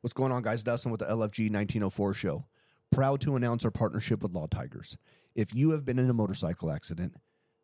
[0.00, 0.62] What's going on, guys?
[0.62, 2.44] Dustin with the LFG 1904 show.
[2.92, 4.96] Proud to announce our partnership with Law Tigers.
[5.34, 7.16] If you have been in a motorcycle accident,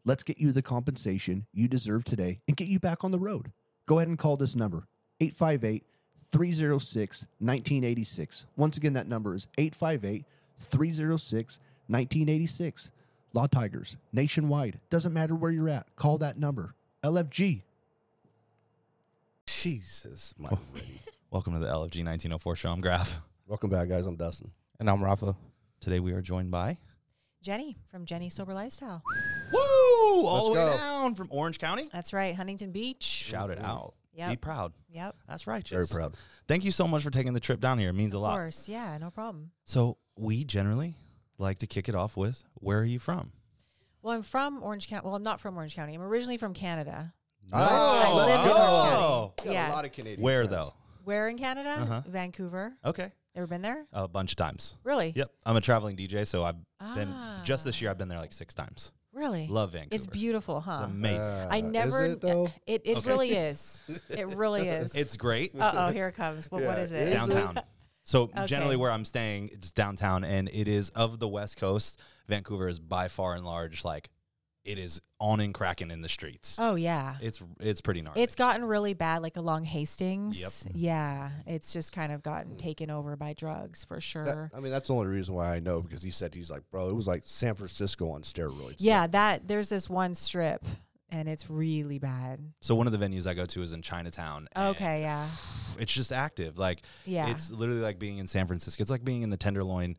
[0.05, 3.53] let's get you the compensation you deserve today and get you back on the road.
[3.87, 4.89] Go ahead and call this number
[5.21, 5.85] 858
[6.33, 8.47] 306 1986.
[8.57, 10.25] Once again, that number is 858
[10.59, 12.91] 306 1986.
[13.33, 14.81] Law Tigers, nationwide.
[14.91, 15.87] Doesn't matter where you're at.
[15.95, 16.75] Call that number.
[17.05, 17.63] LFG.
[19.47, 20.94] Jesus, my lady.
[21.35, 22.69] Welcome to the LFG 1904 show.
[22.71, 23.21] I'm Graf.
[23.49, 24.07] Welcome back, guys.
[24.07, 24.53] I'm Dustin.
[24.79, 25.35] And I'm Rafa.
[25.81, 26.79] Today we are joined by
[27.43, 29.03] Jenny from Jenny Sober Lifestyle.
[29.53, 29.59] Woo!
[29.59, 30.77] All Let's the way go.
[30.77, 31.89] down from Orange County.
[31.93, 33.03] That's right, Huntington Beach.
[33.03, 33.95] Shout it out.
[34.17, 34.75] Be proud.
[34.91, 35.17] Yep.
[35.29, 35.67] That's right.
[35.67, 36.15] Very proud.
[36.47, 37.89] Thank you so much for taking the trip down here.
[37.89, 38.35] It means a lot.
[38.35, 38.69] Of course.
[38.69, 39.51] Yeah, no problem.
[39.65, 40.95] So we generally
[41.37, 43.33] like to kick it off with where are you from?
[44.03, 45.05] Well, I'm from Orange County.
[45.05, 45.95] Well, I'm not from Orange County.
[45.95, 47.13] I'm originally from Canada.
[47.53, 48.39] Oh, I live in.
[48.39, 48.55] Orange oh.
[48.55, 48.97] County.
[49.03, 49.33] Oh.
[49.47, 49.73] Got Yeah.
[49.73, 50.67] a lot of Canadian Where friends.
[50.67, 50.75] though?
[51.05, 51.77] Where in Canada?
[51.81, 52.03] Uh-huh.
[52.07, 52.75] Vancouver.
[52.85, 53.13] Okay.
[53.37, 53.85] Ever been there?
[53.93, 54.77] A bunch of times.
[54.85, 55.13] Really?
[55.17, 55.31] Yep.
[55.45, 56.57] I'm a traveling DJ, so I've
[56.95, 57.41] been Ah.
[57.45, 58.93] just this year I've been there like six times.
[59.13, 59.47] Really?
[59.49, 59.95] Love Vancouver.
[59.95, 60.71] It's beautiful, huh?
[60.73, 60.85] It's huh?
[60.87, 61.21] amazing.
[61.21, 62.05] Uh, I is never.
[62.07, 62.51] it, though?
[62.67, 63.09] It, it Okay.
[63.11, 63.83] really is.
[64.09, 64.95] It really is.
[64.95, 65.53] it's great.
[65.59, 66.51] Uh oh, here it comes.
[66.51, 67.03] Well, what Yeah, is it?
[67.03, 67.13] is it?
[67.13, 67.61] downtown.
[68.07, 68.45] So Okay.
[68.45, 72.79] generally where I'm staying it's downtown and it is of the West Coast, Vancouver is
[72.79, 74.11] by far and large like
[74.65, 76.57] it is on and cracking in the streets.
[76.61, 77.17] Oh yeah.
[77.21, 78.23] It's it's pretty gnarly.
[78.23, 80.41] It's gotten really bad, like along Hastings.
[80.41, 80.49] Yep.
[80.51, 80.79] Mm-hmm.
[80.79, 84.51] Yeah, it's just kind of gotten taken over by drugs for That- sure.
[84.55, 86.89] I mean, that's the only reason why I know because he said he's like, bro,
[86.89, 88.77] it was like San Francisco on steroids.
[88.79, 90.65] yeah, that there's this one strip,
[91.11, 92.41] and it's really bad.
[92.61, 94.49] so one of the venues I go to is in Chinatown.
[94.57, 95.29] Okay, yeah,
[95.79, 96.59] It's just active.
[96.59, 97.29] Like yeah.
[97.29, 98.81] it's literally like being in San Francisco.
[98.83, 99.97] It's like being in the Tenderloin.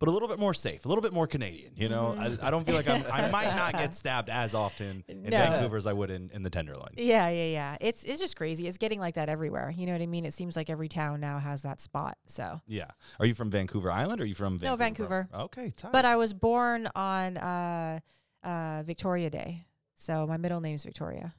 [0.00, 1.72] But a little bit more safe, a little bit more Canadian.
[1.74, 5.02] You know, I, I don't feel like I'm, I might not get stabbed as often
[5.08, 5.30] in No.
[5.30, 6.90] Vancouver as I would in, in the Tenderloin.
[6.96, 7.76] yeah, yeah, yeah.
[7.80, 8.68] It's it's just crazy.
[8.68, 9.74] It's getting like that everywhere.
[9.76, 10.24] You know what I mean?
[10.24, 12.16] It seems like every town now has that spot.
[12.26, 12.86] So, Yeah.
[13.18, 14.70] Are you from Vancouver Island or are you from Vancouver?
[14.70, 15.28] No, Vancouver.
[15.34, 15.90] Okay, tight.
[15.90, 17.98] but I was born on uh,
[18.44, 21.34] uh, Victoria Day, so my middle name's Victoria.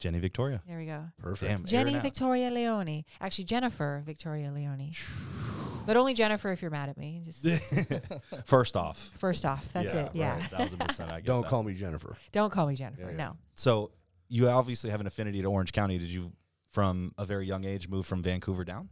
[0.00, 0.62] Jenny Victoria.
[0.66, 1.04] There we go.
[1.20, 1.50] Perfect.
[1.50, 1.98] Damn, Jenny.
[1.98, 3.04] Victoria Leone.
[3.20, 4.92] Actually, Jennifer Victoria Leone.
[5.88, 7.22] but only Jennifer if you're mad at me.
[7.24, 7.44] Just
[8.44, 10.10] First off, first off, that's Yeah, it.
[10.14, 10.34] Yeah.
[10.36, 10.42] right.
[10.44, 11.10] Thousand percent.
[11.10, 11.48] I get Don't that.
[11.50, 12.16] call me Jennifer.
[12.30, 13.00] Don't call me Jennifer.
[13.02, 13.16] Yeah, yeah.
[13.16, 13.36] No.
[13.54, 13.90] So
[14.28, 15.96] you obviously have an affinity to Orange County.
[15.98, 16.30] Did you,
[16.72, 18.90] from a very young age, move from Vancouver down?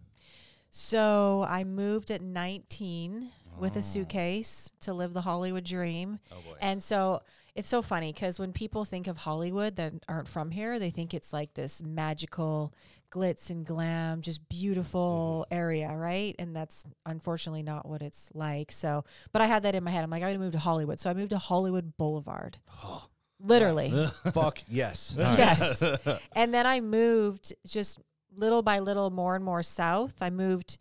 [0.70, 3.78] So I moved at 19 with Oh.
[3.78, 6.18] a suitcase to live the Hollywood dream.
[6.32, 6.56] Oh boy.
[6.60, 7.22] And so
[7.56, 11.12] it's so funny because when people think of Hollywood that aren't from here, they think
[11.14, 12.72] it's like this magical
[13.10, 15.54] glitz and glam, just beautiful Mm-hmm.
[15.58, 16.34] area, right?
[16.38, 18.70] And that's unfortunately not what it's like.
[18.72, 20.04] So, but I had that in my head.
[20.04, 21.00] I'm like, I'm going to move to Hollywood.
[21.00, 22.58] So I moved to Hollywood Boulevard.
[23.40, 23.92] Literally.
[24.32, 25.14] Fuck yes.
[25.18, 25.82] yes.
[26.32, 27.98] And then I moved just
[28.34, 30.14] little by little, more and more south.
[30.20, 30.78] I moved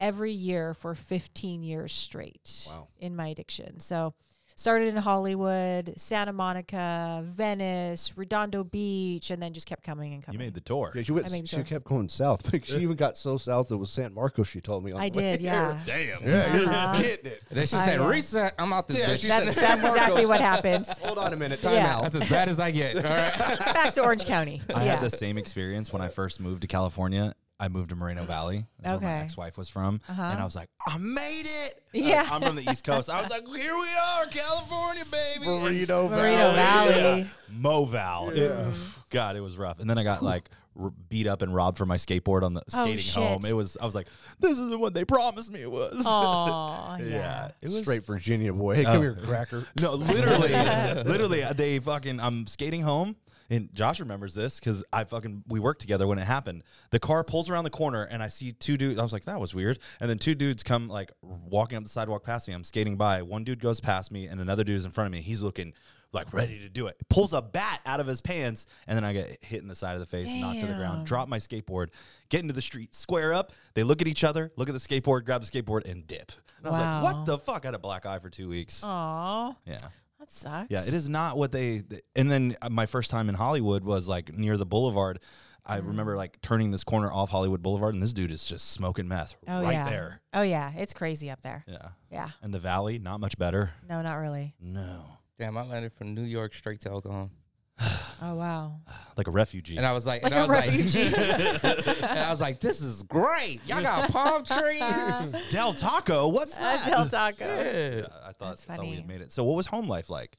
[0.00, 2.88] every year for 15 years straight Wow.
[2.98, 3.78] in my addiction.
[3.80, 4.14] So
[4.62, 10.40] started in Hollywood, Santa Monica, Venice, Redondo Beach, and then just kept coming and coming.
[10.40, 10.92] You made the tour.
[10.94, 11.64] Yeah, she, went, I made she sure.
[11.64, 12.48] kept going south.
[12.64, 14.46] she even got so south it was San Marcos.
[14.48, 14.92] She told me.
[14.92, 15.50] On I the did, here.
[15.52, 15.80] yeah.
[15.86, 16.22] Damn.
[16.22, 17.02] Yeah, you're Uh-huh.
[17.02, 17.42] getting it.
[17.50, 18.54] And then she I, said, uh, reset.
[18.58, 19.26] I'm out this Yeah, bitch.
[19.26, 20.86] That's, said that's exactly what happened.
[21.02, 21.60] Hold on a minute.
[21.60, 21.96] Time Yeah.
[21.96, 22.02] out.
[22.04, 22.94] That's as bad as I get.
[22.96, 23.36] All right.
[23.74, 24.62] Back to Orange County.
[24.74, 24.92] I yeah.
[24.92, 27.34] had the same experience when I first moved to California.
[27.62, 28.66] I moved to Moreno Valley.
[28.80, 30.00] That's where my ex-wife was from.
[30.08, 30.20] Uh-huh.
[30.20, 31.82] And I was like, I made it.
[31.92, 32.26] Yeah.
[32.28, 33.08] I, am from the East Coast.
[33.08, 35.46] I was like, here we are, California, baby.
[35.46, 37.30] And- Burrito Moreno Valley.
[37.54, 38.36] Moval.
[38.36, 38.74] It-
[39.10, 39.78] God, it was rough.
[39.78, 42.62] And then I got like r- beat up and robbed for my skateboard on the
[42.74, 43.44] Oh, skating home.
[43.46, 43.76] It was.
[43.80, 44.08] I was like,
[44.40, 46.02] this isn't what they promised me it was.
[46.04, 47.52] Oh, yeah.
[47.60, 48.74] It was Straight Virginia boy.
[48.76, 49.00] Hey, come Oh.
[49.02, 49.66] here, cracker.
[49.80, 50.48] No, literally,
[51.04, 52.18] literally, uh, they fucking.
[52.18, 53.14] I'm skating home,
[53.50, 56.62] and Josh remembers this because I fucking we worked together when it happened.
[56.90, 58.98] The car pulls around the corner, and I see two dudes.
[58.98, 59.78] I was like, that was weird.
[60.00, 62.54] And then two dudes come like walking up the sidewalk past me.
[62.54, 63.22] I'm skating by.
[63.22, 65.20] One dude goes past me, and another dude is in front of me.
[65.20, 65.74] He's looking
[66.14, 66.96] like ready to do it.
[67.08, 69.94] Pulls a bat out of his pants, and then I get hit in the side
[69.94, 71.88] of the face, knocked to the ground, drop my skateboard,
[72.28, 73.52] get into the street, square up.
[73.74, 76.32] They look at each other, look at the skateboard, grab the skateboard, and dip.
[76.58, 77.64] And I was like, what the fuck?
[77.64, 78.84] I had a black eye for two weeks.
[78.84, 79.78] Aw, Yeah.
[80.22, 80.70] That sucks.
[80.70, 81.82] Yeah, it is not what they.
[82.14, 85.18] And then uh, my first time in Hollywood was like near the Boulevard.
[85.66, 85.88] I Mm.
[85.88, 89.34] remember like turning this corner off Hollywood Boulevard, and this dude is just smoking meth
[89.46, 89.88] Oh, right yeah.
[89.90, 90.20] there.
[90.32, 90.72] Oh, yeah.
[90.76, 91.64] It's crazy up there.
[91.68, 92.30] Yeah, Yeah.
[92.40, 93.72] and the Valley, not much better.
[93.88, 94.54] No, not really.
[94.60, 95.04] No,
[95.38, 97.30] Damn, I landed from New York straight to Oklahoma.
[98.24, 98.78] Oh, wow.
[99.16, 99.76] like a refugee.
[99.76, 101.04] And I was like, Like and I a was refugee.
[101.10, 103.60] like, and I was like, this is great.
[103.66, 105.34] Y'all got palm trees.
[105.50, 106.86] Del Taco, what's that?
[106.88, 107.44] Del Taco.
[107.46, 108.94] Yeah, I thought, That's thought we funny.
[108.96, 109.32] had made it.
[109.32, 110.36] So, what was home life like?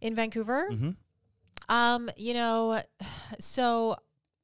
[0.00, 0.68] In Vancouver?
[0.72, 0.96] Mhm.
[1.68, 2.82] Um, you know,
[3.38, 3.94] so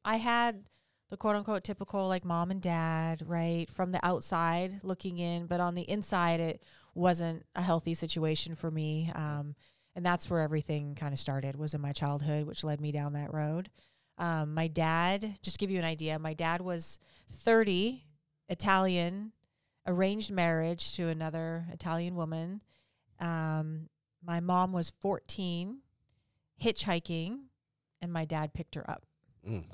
[0.05, 0.71] I had
[1.11, 3.69] the quote unquote typical like mom and dad, right?
[3.69, 6.63] From the outside looking in, but on the inside, it
[6.95, 9.11] wasn't a healthy situation for me.
[9.15, 9.57] Um,
[9.97, 13.15] and that's where everything kind of started was in my childhood, which led me down
[13.15, 13.71] that road.
[14.19, 16.99] Um, my dad, just to give you an idea, my dad was
[17.31, 18.05] 30,
[18.51, 19.33] Italian,
[19.87, 22.61] arranged marriage to another Italian woman.
[23.21, 23.89] Um,
[24.23, 25.79] my mom was 14,
[26.63, 27.39] hitchhiking,
[28.03, 29.05] and my dad picked her up.
[29.49, 29.65] Mm.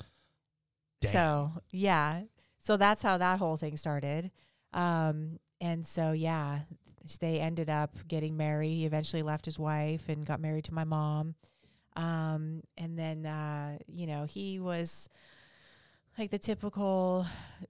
[1.04, 2.22] So yeah,
[2.60, 4.30] so that's how that whole thing started.
[4.72, 6.60] Um, and so yeah,
[7.20, 8.70] they ended up getting married.
[8.74, 11.34] He eventually left his wife and got married to my mom.
[11.96, 15.08] Um, and then uh, you know he was
[16.18, 17.26] like the typical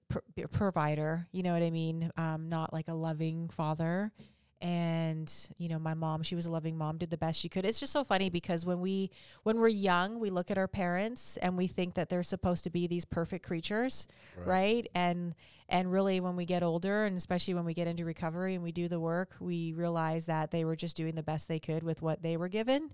[0.09, 1.27] pr- provider.
[1.33, 2.11] You know what I mean?
[2.17, 4.13] Um, not like a loving father
[4.61, 7.65] and you know my mom she was a loving mom did the best she could
[7.65, 9.11] it's just so funny because when we
[9.43, 12.71] when we're young we look at our parents and we think that they're supposed to
[12.71, 14.07] be these perfect creatures
[14.37, 14.89] right, Right.
[14.95, 15.35] and
[15.73, 18.71] and really when we get older and especially when we get into recovery and we
[18.71, 22.03] do the work we realize that they were just doing the best they could with
[22.03, 22.91] what they were given.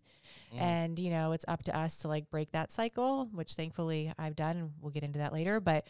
[0.54, 0.60] Mm.
[0.60, 4.36] and you know it's up to us to like break that cycle which thankfully i've
[4.36, 5.60] done and we'll get into that later.
[5.60, 5.86] But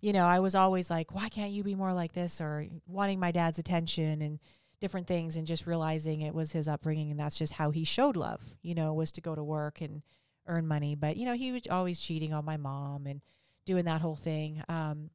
[0.00, 2.40] you know i was always like why can't you be more like this?
[2.40, 4.38] or wanting my dad's attention and
[4.80, 8.16] different things and just realizing it was his upbringing and that's just how he showed
[8.16, 10.02] love you know was to go to work and
[10.46, 10.94] earn money.
[10.94, 13.20] But you know he was always cheating on my mom and
[13.64, 14.62] doing that whole thing.
[14.68, 15.10] Um,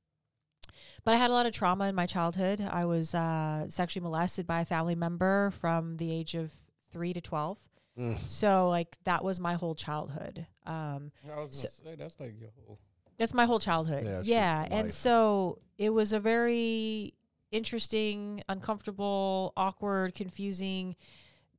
[1.04, 4.46] but i had a lot of trauma in my childhood i was uh, sexually molested
[4.48, 6.52] by a family member from the age of
[6.92, 7.58] 3 to 12
[7.98, 8.16] Mm.
[8.30, 12.40] so like that was my whole childhood um, I was So- gonna say that's like
[12.40, 12.78] your whole.
[13.18, 14.04] that's my whole childhood.
[14.06, 14.68] Yeah, Yeah.
[14.70, 17.16] And so it was a very
[17.52, 20.96] interesting, uncomfortable, awkward, confusing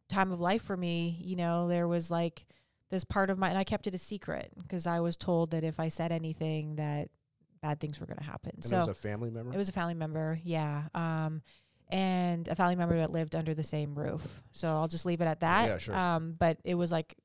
[0.09, 1.19] time of life for me.
[1.21, 2.45] You know, there was like
[2.91, 5.65] this part of my, and I kept it a secret because I was told that
[5.65, 7.09] if I said anything, that
[7.61, 8.53] bad things were going to happen.
[8.55, 9.53] And so it was a family member.
[9.55, 10.85] it was a family member, yeah.
[10.95, 11.43] Um,
[11.91, 14.43] and a family member that lived under the same roof.
[14.53, 15.69] So I'll just leave it at that.
[15.69, 15.97] Yeah, sure.
[15.97, 17.17] Um, but it was like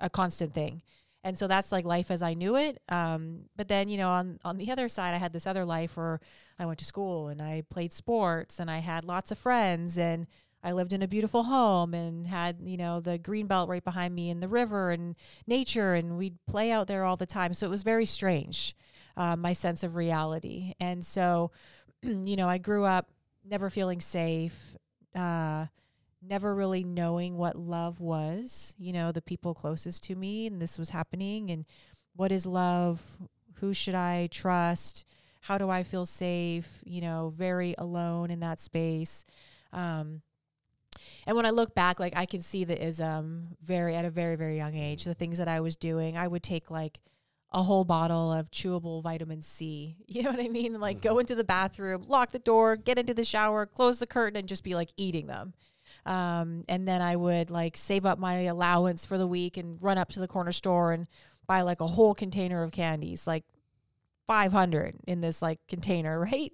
[0.00, 0.82] a constant thing.
[1.24, 2.80] And so that's like life as I knew it.
[2.88, 5.96] Um, but then, you know, on, on the other side, I had this other life
[5.96, 6.20] where
[6.58, 10.26] I went to school and I played sports and I had lots of friends and
[10.64, 14.14] I lived in a beautiful home and had, you know, the green belt right behind
[14.14, 15.16] me and the river and
[15.46, 17.54] nature and we'd play out there all the time.
[17.54, 18.74] So it was very strange,
[19.16, 20.74] uh, my sense of reality.
[20.80, 21.50] And so,
[22.02, 23.08] you know, I grew up
[23.44, 24.76] never feeling safe,
[25.14, 25.66] uh,
[26.22, 30.78] never really knowing what love was, you know, the people closest to me, and this
[30.78, 31.50] was happening.
[31.50, 31.64] And
[32.14, 33.00] what is love?
[33.56, 35.04] Who should I trust?
[35.40, 36.82] How do I feel safe?
[36.84, 39.24] You know, very alone in that space.
[39.72, 40.22] Um,
[41.26, 44.36] and when I look back, like I can see the ism very at a very,
[44.36, 45.04] very young age.
[45.04, 47.00] The things that I was doing, I would take like
[47.52, 49.96] a whole bottle of chewable vitamin C.
[50.06, 50.78] You know what I mean?
[50.80, 54.36] Like go into the bathroom, lock the door, get into the shower, close the curtain,
[54.36, 55.54] and just be like eating them.
[56.04, 59.98] Um, and then I would like save up my allowance for the week and run
[59.98, 61.06] up to the corner store and
[61.46, 63.44] buy like a whole container of candies, like
[64.26, 66.52] 500 in this like container, right?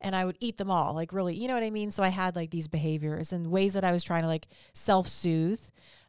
[0.00, 1.90] And I would eat them all, like really, you know what I mean?
[1.90, 5.08] So I had like these behaviors and ways that I was trying to like self
[5.08, 5.62] soothe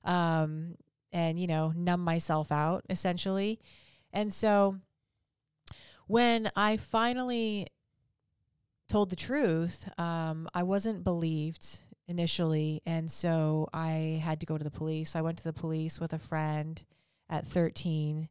[0.03, 0.75] um,
[1.11, 3.59] and, you know, numb myself out essentially.
[4.11, 4.77] And so
[6.07, 7.67] when I finally
[8.87, 12.81] told the truth, um, I wasn't believed initially.
[12.85, 15.15] And so I had to go to the police.
[15.15, 16.83] I went to the police with a friend
[17.29, 18.27] at 13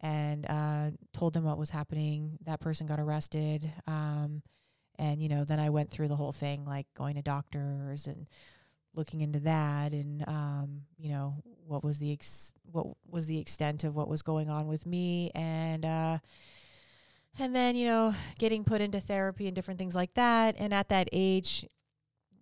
[0.00, 2.38] and uh, told them what was happening.
[2.44, 3.72] That person got arrested.
[3.86, 4.42] Um,
[4.98, 8.26] and, you know, then I went through the whole thing, like going to doctors and
[8.94, 11.34] looking into that and um, you know
[11.66, 15.30] what was the ex- what was the extent of what was going on with me
[15.34, 16.18] and uh,
[17.38, 20.56] and then you know getting put into therapy and different things like that.
[20.58, 21.66] And at that age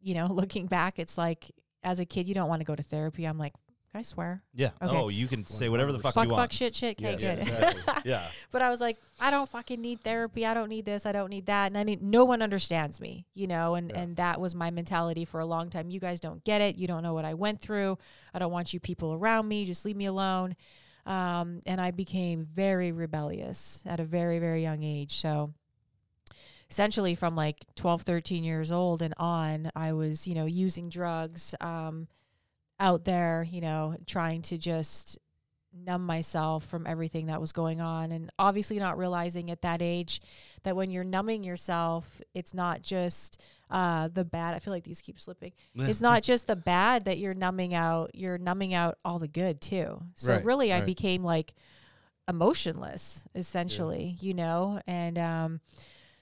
[0.00, 1.50] you know looking back it's like
[1.82, 3.24] as a kid you don't want to go to therapy.
[3.24, 3.54] I'm like
[3.95, 4.71] i swear Yeah.
[4.83, 4.95] Okay.
[4.97, 6.42] Oh, you can say whatever the fuck, fuck you want.
[6.42, 7.92] fuck shit shit okay Yes, good exactly.
[8.11, 8.26] Yeah.
[8.52, 10.45] but I was like, I don't fucking need therapy.
[10.47, 11.07] I don't need this.
[11.07, 11.68] I don't need that.
[11.68, 13.75] And I need no one understands me, you know.
[13.75, 14.00] And Yeah.
[14.00, 15.90] and that was my mentality for a long time.
[15.90, 16.76] You guys don't get it.
[16.76, 17.99] You don't know what I went through.
[18.35, 19.64] I don't want you people around me.
[19.64, 20.54] Just leave me alone.
[21.07, 25.16] Um, and I became very rebellious at a very very young age.
[25.16, 25.54] So
[26.71, 31.54] essentially from like 12 13 years old and on i was you know using drugs
[31.62, 32.07] um
[32.80, 35.18] out there you know trying to just
[35.73, 40.20] numb myself from everything that was going on and obviously not realizing at that age
[40.62, 45.02] that when you're numbing yourself it's not just uh the bad i feel like these
[45.02, 45.52] keep slipping.
[45.76, 49.61] It's not just the bad that you're numbing out you're numbing out all the good
[49.61, 50.00] too.
[50.14, 51.54] So Right, really i became like
[52.28, 55.61] emotionless essentially you know and um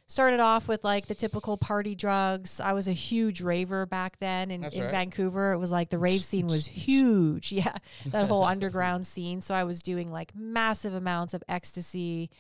[0.09, 2.61] started off with like the typical party drugs.
[2.61, 4.91] I was a huge raver back then in, in right.
[4.91, 5.53] vancouver.
[5.53, 7.53] It was like the rave scene was huge.
[7.53, 7.75] Yeah.
[8.07, 9.41] That whole underground scene.
[9.41, 12.31] So i was doing like massive amounts of ecstasy.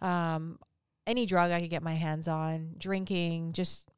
[0.00, 0.58] Um
[1.04, 3.88] any drug i could get my hands on drinking just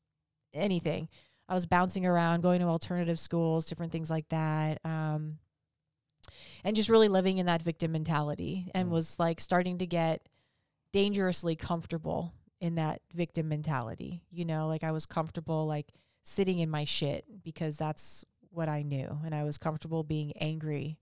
[0.53, 1.09] anything.
[1.49, 5.39] I was bouncing around going to alternative schools different things like that um
[6.63, 10.27] and just really living in that victim mentality and was like starting to get
[10.93, 12.33] dangerously comfortable
[12.65, 14.23] in that victim mentality.
[14.31, 15.93] You know, like I was comfortable like
[16.23, 20.97] sitting in my shit because that's what I knew and I was comfortable being angry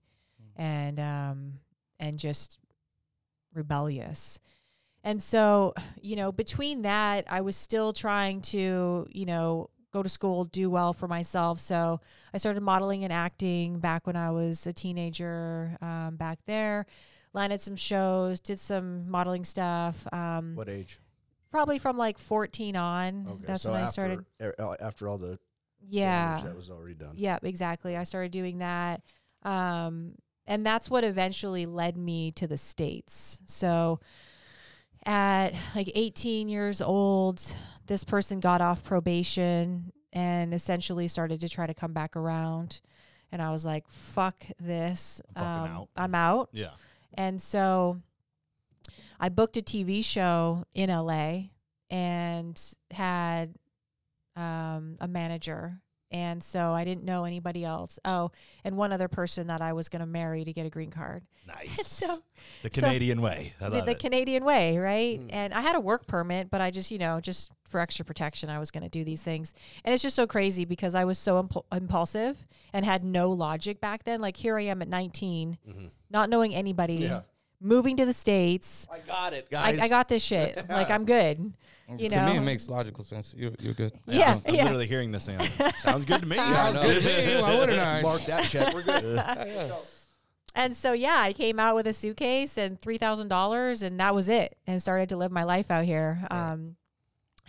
[0.57, 1.53] and um
[2.01, 2.59] and just
[3.53, 4.41] rebellious.
[5.05, 10.09] And so, you know, between that, I was still trying to, you know, go to
[10.09, 11.61] school, do well for myself.
[11.61, 12.01] So
[12.33, 16.87] I started modeling and acting back when I was a teenager um, back there.
[17.31, 20.05] Landed some shows, did some modeling stuff.
[20.13, 20.99] Um, What age?
[21.53, 23.27] Probably from like 14 on.
[23.29, 24.25] Okay, That's so when I after, started.
[24.41, 25.37] er, uh, after all the
[25.87, 26.37] Yeah.
[26.37, 27.13] damage that was already done.
[27.15, 27.95] Yeah, exactly.
[27.95, 29.01] I started doing that.
[29.43, 30.15] Um,
[30.47, 33.39] and that's what eventually led me to the States.
[33.45, 33.99] So
[35.05, 37.41] at like 18 years old,
[37.87, 42.81] this person got off probation and essentially started to try to come back around.
[43.31, 45.21] And I was like, fuck this.
[45.35, 45.89] I'm Um, out.
[45.97, 46.49] I'm out.
[46.51, 46.71] Yeah.
[47.15, 48.01] And so
[49.19, 51.43] I booked a TV show in LA
[51.89, 52.59] and
[52.91, 53.55] had
[54.35, 55.79] um, a manager.
[56.11, 57.97] And so I didn't know anybody else.
[58.05, 58.29] Oh,
[58.63, 61.23] and one other person that I was going to marry to get a green card.
[61.45, 61.87] Nice.
[61.87, 62.19] so
[62.61, 63.53] the so- Canadian way.
[63.59, 63.99] I the, love the it.
[63.99, 65.19] Canadian way, right?
[65.19, 65.27] Mm.
[65.33, 68.49] And I had a work permit, but I just, you know, just for extra protection,
[68.49, 69.53] I was going to do these things.
[69.83, 73.81] And it's just so crazy because I was so impul- impulsive and had no logic
[73.81, 74.21] back then.
[74.21, 75.89] Like here I am at 19, Mhm.
[76.09, 77.23] not knowing anybody, Yeah.
[77.63, 78.87] Moving to the States.
[78.91, 79.79] I got it, guys.
[79.79, 80.61] I got this shit.
[80.69, 81.53] like I'm good.
[81.97, 83.35] You to me, it makes logical sense.
[83.37, 83.91] You're, you're good.
[84.07, 84.63] Yeah, I'm yeah.
[84.63, 85.27] literally hearing this.
[85.27, 85.41] and
[85.77, 86.35] Sounds good to me.
[86.37, 87.41] Sounds good to me.
[87.41, 88.01] Why wouldn't I?
[88.01, 88.73] Mark that check.
[88.73, 89.03] We're good.
[89.03, 89.75] Yeah, yeah.
[90.55, 94.15] And so yeah, I came out with a suitcase and three thousand dollars, and that
[94.15, 96.25] was it, and started to live my life out here.
[96.31, 96.75] Um,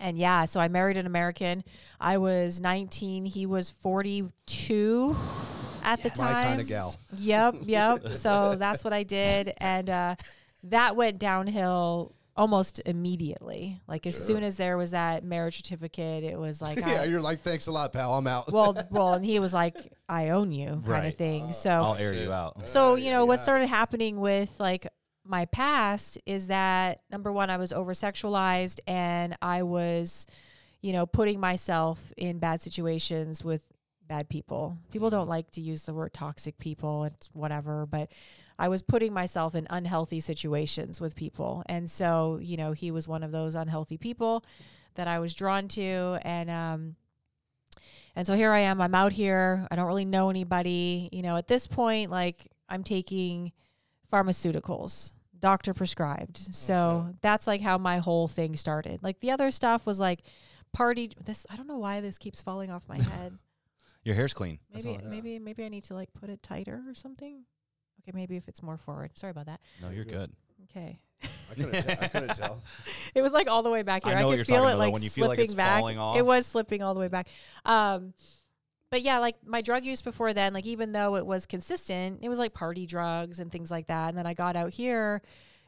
[0.01, 1.65] and yeah, so I married an American.
[2.01, 5.17] I was nineteen; he was forty-two
[5.85, 6.49] at the My time.
[6.57, 6.97] kinda gal.
[7.19, 8.09] Yep, yep.
[8.09, 10.15] so that's what I did, and uh,
[10.65, 13.81] that went downhill almost immediately.
[13.87, 17.21] Like as soon as there was that marriage certificate, it was like, yeah, I, you're
[17.21, 18.15] like, thanks a lot, pal.
[18.15, 18.51] I'm out.
[18.51, 19.77] well, well, and he was like,
[20.09, 21.17] "I own you," kind of Right.
[21.17, 21.53] thing.
[21.53, 22.69] So I'll air you out.
[22.69, 23.43] so, Uh, you yeah, know, what yeah.
[23.45, 24.87] started happening with like
[25.27, 30.27] my past is that number one, I was over sexualized and I was,
[30.83, 33.63] you know, putting myself in bad situations with
[34.09, 34.79] bad people.
[34.93, 38.11] People don't like to use the word toxic people, it's whatever, but
[38.59, 41.65] I was putting myself in unhealthy situations with people.
[41.67, 44.45] And so, you know, he was one of those unhealthy people
[44.95, 46.19] that I was drawn to.
[46.23, 46.97] And, um,
[48.15, 48.81] and so here I am.
[48.81, 49.67] I'm out here.
[49.71, 51.09] I don't really know anybody.
[51.13, 53.53] You know, at this point, like I'm taking
[54.13, 56.39] pharmaceuticals, doctor prescribed.
[56.55, 59.03] so that's like how my whole thing started.
[59.03, 60.21] Like the other stuff was like
[60.73, 61.11] party.
[61.25, 63.37] This I don't know why this keeps falling off my head.
[64.05, 64.59] Your hair's clean.
[64.73, 67.45] That's Maybe all maybe maybe I need to like put it tighter or something.
[68.03, 69.17] Okay, maybe if it's more forward.
[69.17, 69.61] Sorry about that.
[69.81, 70.31] No, you're good.
[70.71, 71.01] Okay.
[71.23, 72.63] I couldn't, tell, I couldn't tell.
[73.15, 74.15] It was like all the way back here.
[74.15, 75.79] I, know what could you're feel talking it like when you feel like it's back.
[75.81, 76.17] falling off.
[76.17, 77.29] It was slipping all the way back.
[77.65, 78.13] Um,
[78.91, 82.29] but yeah, like my drug use before then, like even though it was consistent, it
[82.29, 84.11] was like party drugs and things like that.
[84.11, 85.23] And then I got out here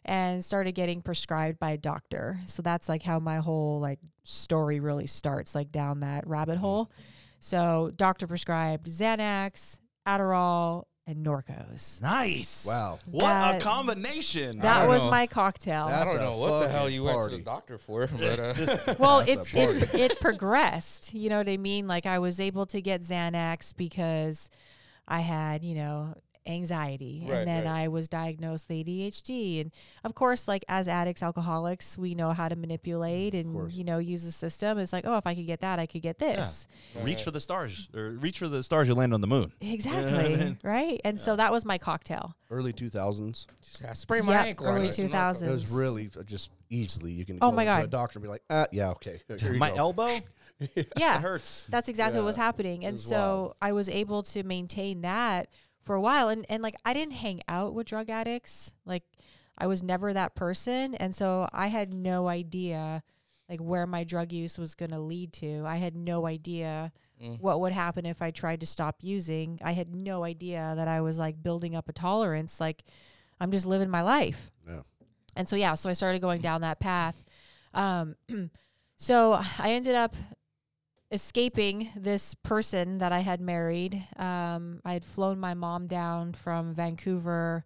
[0.05, 2.39] and started getting prescribed by a doctor.
[2.47, 6.33] So that's like how my whole like story really starts, like down that Mm-hmm.
[6.33, 6.91] rabbit hole.
[7.39, 12.03] So doctor prescribed Xanax, Adderall, and Norcos.
[12.03, 12.65] Nice.
[12.67, 12.99] Wow.
[13.09, 14.59] What That- a combination.
[14.59, 15.11] That don't was know.
[15.11, 15.85] my cocktail.
[15.85, 17.37] I That's don't a know what the hell fucking you went to party.
[17.37, 21.49] the doctor for, but uh, well That's it's a it, it progressed you know what
[21.49, 24.51] i mean like i was able to get xanax because
[25.07, 26.15] i had you know
[26.47, 27.83] anxiety Right, and then right.
[27.85, 29.73] i was diagnosed with adhd and
[30.05, 34.25] of course like as addicts alcoholics we know how to manipulate and you know use
[34.25, 37.23] the system it's like oh if i could get that i could get this Reach
[37.25, 38.89] for the stars, or reach for the stars.
[38.89, 39.53] You land on the moon.
[39.61, 43.47] exactly right and so that was my cocktail Early 2000s.
[43.61, 44.69] just, I sprained my Yeah, ankle.
[44.69, 44.99] early this.
[45.01, 45.43] I'm not 2000s.
[45.43, 47.11] It was really uh, just easily.
[47.11, 49.21] You can Oh go my to a doctor and be like, ah, yeah, okay.
[49.59, 49.77] My go.
[49.77, 50.17] elbow
[50.97, 51.67] yeah it hurts.
[51.69, 52.85] That's exactly what was happening.
[52.85, 53.55] And was so wild.
[53.61, 55.49] I was able to maintain that
[55.87, 56.29] for a while.
[56.29, 58.75] And, and like, I didn't hang out with drug addicts.
[58.85, 59.05] Like,
[59.57, 60.95] I was never that person.
[60.97, 63.03] And so I had no idea,
[63.49, 65.65] like, where my drug use was going to lead to.
[65.67, 67.41] I had no idea Mm.
[67.41, 69.59] what would happen if I tried to stop using.
[69.65, 72.61] I had no idea that I was like building up a tolerance.
[72.61, 72.85] Like,
[73.41, 74.51] I'm just living my life.
[74.69, 74.81] Yeah.
[75.35, 77.25] And so yeah, so I started going down that path.
[77.73, 78.17] Um,
[78.99, 80.15] so I ended up
[81.11, 84.05] escaping this person that I had married.
[84.17, 87.65] Um, I had flown my mom down from Vancouver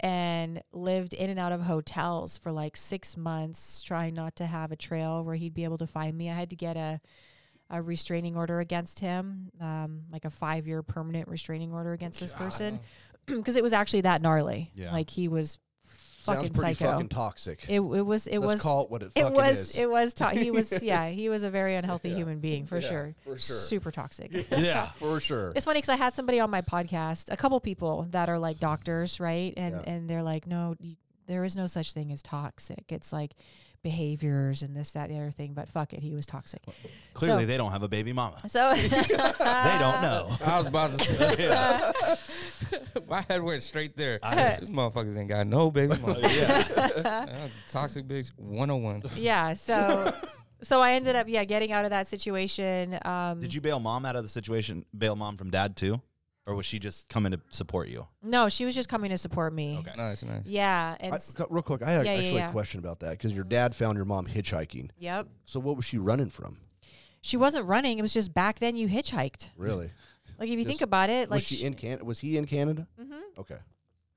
[0.00, 4.72] and lived in and out of hotels for like six months, trying not to have
[4.72, 6.28] a trail where he'd be able to find me.
[6.28, 7.00] I had to get a
[7.72, 12.32] a restraining order against him, um, like a five year permanent restraining order against this
[12.32, 12.78] person,
[13.26, 14.70] because it was actually that gnarly.
[14.74, 14.92] Yeah.
[14.92, 15.58] Like he was
[16.22, 16.92] Sounds fucking pretty psycho.
[16.92, 17.64] fucking toxic.
[17.68, 19.76] it, it was it Let's was call it what it it fucking was is.
[19.76, 22.16] it was to- he was yeah he was a very unhealthy Yeah.
[22.16, 23.56] human being for Yeah, sure for sure.
[23.56, 24.86] super toxic Yeah.
[24.98, 25.52] for sure.
[25.56, 28.58] it's funny because i had somebody on my podcast a couple people that are like
[28.60, 29.92] doctors right and Yeah.
[29.92, 30.76] and they're like no
[31.26, 33.32] there is no such thing as toxic it's like
[33.82, 36.62] behaviors and this that the other thing but fuck it he was toxic
[37.14, 38.38] Clearly, So- they don't have a baby mama.
[38.48, 40.28] so They don't know.
[40.46, 42.78] I was about to say.
[43.08, 44.18] My head went straight there.
[44.22, 46.18] this motherfuckers ain't got no baby mama.
[46.22, 49.02] Yeah, Toxic bitch 101.
[49.16, 50.12] yeah so
[50.62, 54.06] so i ended up yeah getting out of that situation um Did you bail mom
[54.06, 54.84] out of the situation?
[54.96, 56.00] Bail mom from dad too,
[56.46, 58.06] or was she just coming to support you?
[58.22, 59.92] no she was just coming to support me Okay.
[59.96, 60.42] Nice, nice.
[60.46, 62.48] yeah and I, s- co- real quick, I had Yeah, yeah, actually yeah.
[62.48, 64.90] a question about that because your dad found your mom hitchhiking.
[64.98, 66.58] yep So what was she running from?
[67.20, 69.90] she wasn't running it was just back then you hitchhiked Really?
[70.38, 72.04] like if you think Just- about it like was she in Can?
[72.04, 72.86] Was he in Canada?
[73.00, 73.20] Mhm.
[73.38, 73.58] Okay,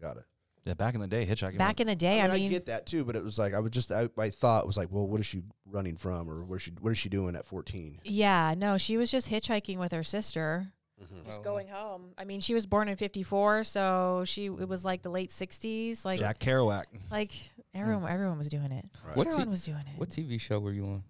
[0.02, 0.24] got it.
[0.66, 1.60] Yeah, back in the day, hitchhiking.
[1.60, 3.54] back in the day I i mean, I, get that too, but it was like
[3.54, 6.44] I was just I, I thought was like, well, what is she running from, or
[6.44, 8.00] what is she what is she doing at fourteen?
[8.04, 10.72] yeah no she was just hitchhiking with her sister
[11.04, 11.26] Mm-hmm.
[11.28, 11.44] just Oh.
[11.44, 15.10] going home i mean she was born in 54 so she it was like the
[15.10, 16.86] late 60s like Jack Kerouac.
[17.12, 17.32] like
[17.74, 19.18] everyone everyone was doing it Right.
[19.18, 21.04] What everyone t- was doing it What TV show were you on?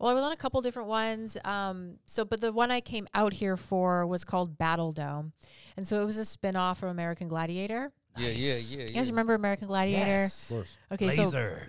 [0.00, 3.06] well i was on a couple different ones um so but the one i came
[3.14, 5.32] out here for was called battle dome
[5.76, 8.82] and so it was a spin-off from american gladiator Yeah, yeah, yeah.
[8.86, 10.76] you guys remember american gladiator Yes, Of course.
[10.92, 11.66] okay so Laser.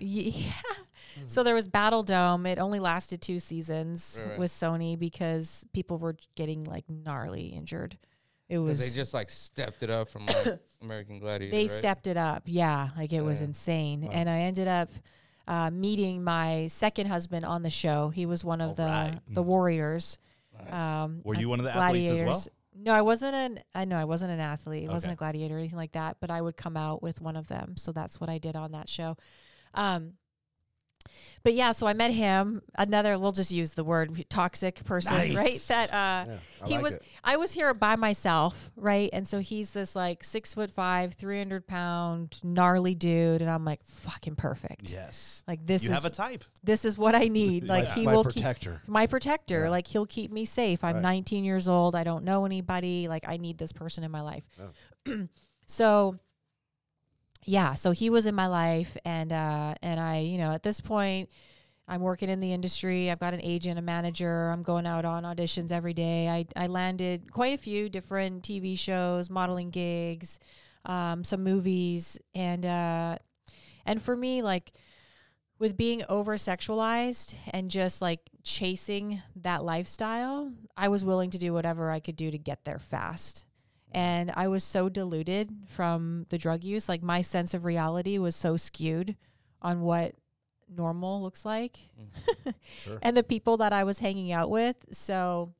[1.16, 1.22] Yeah.
[1.26, 2.46] So there was Battle Dome.
[2.46, 4.38] It only lasted two seasons Right, right.
[4.38, 7.98] with Sony because people were getting like gnarly injured.
[8.48, 11.52] It was they just like stepped it up from like American Gladiator.
[11.52, 11.70] they right?
[11.70, 12.42] stepped it up.
[12.46, 14.02] Yeah, like it was insane.
[14.02, 14.10] Wow.
[14.12, 14.88] And I ended up
[15.46, 18.08] uh, meeting my second husband on the show.
[18.10, 19.20] He was one of the Alright.
[19.28, 20.18] the Warriors.
[20.64, 20.72] Nice.
[20.72, 22.24] Um, Were you one of the athletes as well?
[22.24, 22.48] gladiators.
[22.82, 23.60] No, I wasn't an.
[23.74, 24.88] I know I wasn't an athlete.
[24.88, 26.16] I wasn't a gladiator or anything like that.
[26.20, 27.76] But I would come out with one of them.
[27.76, 29.16] So that's what I did on that show.
[29.74, 30.14] Um,
[31.42, 32.62] but yeah, so I met him.
[32.76, 35.58] Another, we'll just use the word toxic person, right?
[35.68, 35.94] That uh,
[36.30, 36.36] Yeah,
[36.66, 36.94] he like was.
[36.96, 37.02] it.
[37.24, 39.08] I was here by myself, right?
[39.12, 43.64] And so he's this like six foot five, three hundred pound, gnarly dude, and I'm
[43.64, 44.92] like fucking perfect.
[44.92, 45.42] Yes.
[45.48, 46.44] Like this you is have a type.
[46.62, 47.64] this is what I need.
[47.70, 48.82] Like my, he my will keep protector.
[48.86, 49.64] my protector.
[49.64, 49.70] Yeah.
[49.70, 50.84] Like he'll keep me safe.
[50.84, 51.02] I'm Right.
[51.02, 51.94] 19 years old.
[51.94, 53.08] I don't know anybody.
[53.08, 54.44] Like I need this person in my life.
[55.08, 55.26] Oh.
[55.66, 56.16] so
[57.44, 60.80] yeah, so he was in my life and uh and I, you know, at this
[60.80, 61.30] point
[61.88, 63.10] I'm working in the industry.
[63.10, 64.50] I've got an agent, a manager.
[64.50, 66.28] I'm going out on auditions every day.
[66.28, 70.38] I I landed quite a few different TV shows, modeling gigs,
[70.84, 73.16] um, some movies and uh
[73.86, 74.72] and for me like
[75.58, 81.52] with being over sexualized and just like chasing that lifestyle, I was willing to do
[81.52, 83.44] whatever I could do to get there fast.
[83.92, 86.88] And I was so deluded from the drug use.
[86.88, 89.16] Like my sense of reality was so skewed
[89.60, 90.14] on what
[90.68, 91.76] normal looks like
[92.78, 92.98] Sure.
[93.02, 94.76] and the people that I was hanging out with.
[94.92, 95.52] So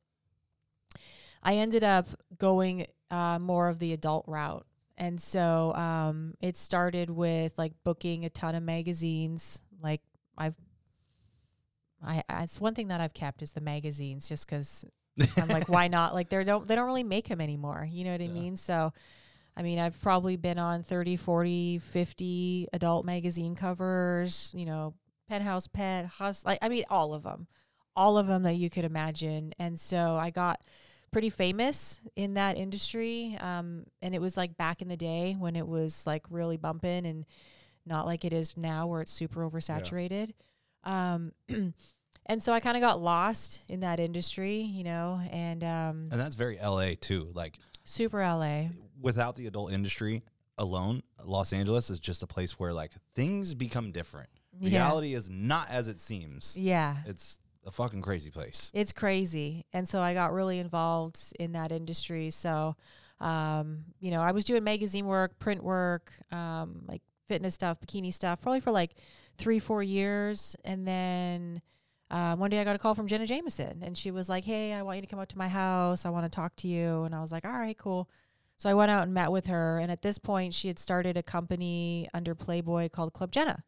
[1.42, 4.66] I ended up going uh, more of the adult route.
[4.96, 9.62] And so um, it started with like booking a ton of magazines.
[9.82, 10.02] Like
[10.36, 10.54] I've,
[12.06, 14.84] I, I- it's one thing that I've kept is the magazines just because
[15.36, 16.14] I'm like, why not?
[16.14, 17.86] Like they don't, they don't really make them anymore.
[17.90, 18.32] You know what I Yeah.
[18.32, 18.56] mean?
[18.56, 18.92] So,
[19.56, 24.94] I mean, I've probably been on 30, 40, 50 adult magazine covers, you know,
[25.28, 27.46] Penthouse Pet, Hus, like, I mean, all of them,
[27.94, 29.52] all of them that you could imagine.
[29.58, 30.60] And so I got
[31.12, 33.36] pretty famous in that industry.
[33.40, 37.04] Um, and it was like back in the day when it was like really bumping
[37.06, 37.26] and
[37.86, 40.32] not like it is now where it's super oversaturated.
[40.84, 41.32] Um,
[42.30, 46.20] and so I kind of got lost in that industry, you know, and um, And
[46.20, 47.28] that's very LA too.
[47.34, 48.66] Like super LA.
[49.00, 50.22] without the adult industry
[50.56, 54.28] alone, Los Angeles is just a place where like things become different.
[54.60, 54.78] Yeah.
[54.78, 56.56] Reality is not as it seems.
[56.56, 56.98] Yeah.
[57.04, 58.70] It's a fucking crazy place.
[58.74, 59.66] It's crazy.
[59.72, 62.30] And so I got really involved in that industry.
[62.30, 62.76] So,
[63.18, 68.14] um, you know, I was doing magazine work, print work, um, like fitness stuff, bikini
[68.14, 68.92] stuff, probably for like
[69.36, 70.54] three, four years.
[70.64, 71.60] And then
[72.10, 74.72] uh, one day I got a call from Jenna Jameson and she was like, Hey,
[74.72, 76.04] I want you to come up to my house.
[76.04, 77.02] I want to talk to you.
[77.04, 78.08] And I was like, All right, cool.
[78.56, 79.78] So I went out and met with her.
[79.78, 83.64] And at this point, she had started a company under Playboy called Club Jenna.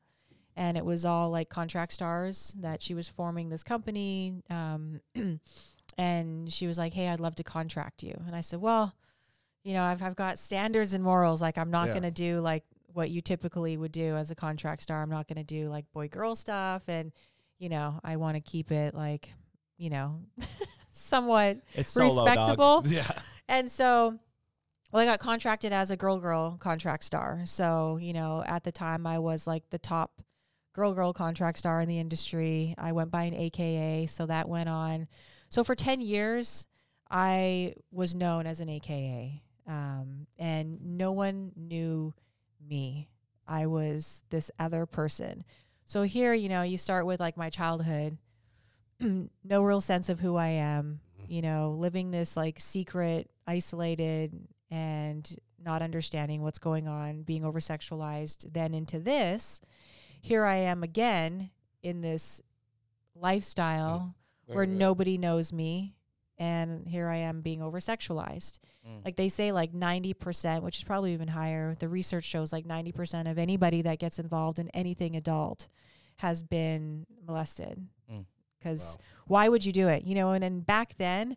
[0.57, 4.43] and it was all like contract stars that she was forming this company.
[4.51, 5.01] Um,
[5.99, 8.95] and she was like, "Hey, I'd love to contract you." And I said, "Well,
[9.65, 11.41] you know, I've I've got standards and morals.
[11.41, 11.95] Like, I'm not Yeah.
[11.95, 15.03] gonna do like what you typically would do as a contract star.
[15.03, 17.13] I'm not gonna do like boy girl stuff, and
[17.63, 19.33] you know, I want to keep it like,
[19.79, 20.19] you know,
[20.93, 22.25] somewhat It's solo.
[22.25, 22.83] Respectable.
[22.89, 23.09] Yeah.
[23.49, 24.19] and so,
[24.91, 27.43] well, I got contracted as a girl girl contract star.
[27.45, 30.23] So, you know, at the time I was like the top
[30.73, 32.75] girl girl contract star in the industry.
[32.79, 34.07] I went by an AKA.
[34.07, 35.07] So that went on.
[35.49, 36.67] So for 10 years,
[37.09, 39.41] I was known as an AKA.
[39.69, 42.13] Um, and no one knew
[42.61, 43.09] me.
[43.47, 45.45] I was this other person.
[45.93, 48.17] So here, you know, you start with like my childhood,
[49.45, 54.33] no real sense of who I am, you know, living this like secret, isolated,
[54.71, 59.61] and not understanding what's going on, being over sexualized, then into this.
[60.23, 61.51] Here I am again
[61.83, 62.41] in this
[63.15, 64.15] lifestyle
[64.47, 64.79] where Right, right.
[64.79, 65.95] nobody knows me.
[66.43, 68.59] And here I am being over sexualized.
[68.85, 69.05] Mm.
[69.05, 71.77] Like they say, like 90%, which is probably even higher.
[71.79, 75.69] The research shows like 90% of anybody that gets involved in anything adult
[76.17, 77.87] has been molested.
[78.11, 78.25] Mm.
[78.59, 79.05] Because Wow.
[79.29, 80.03] why would you do it?
[80.03, 81.37] You know, and then back then,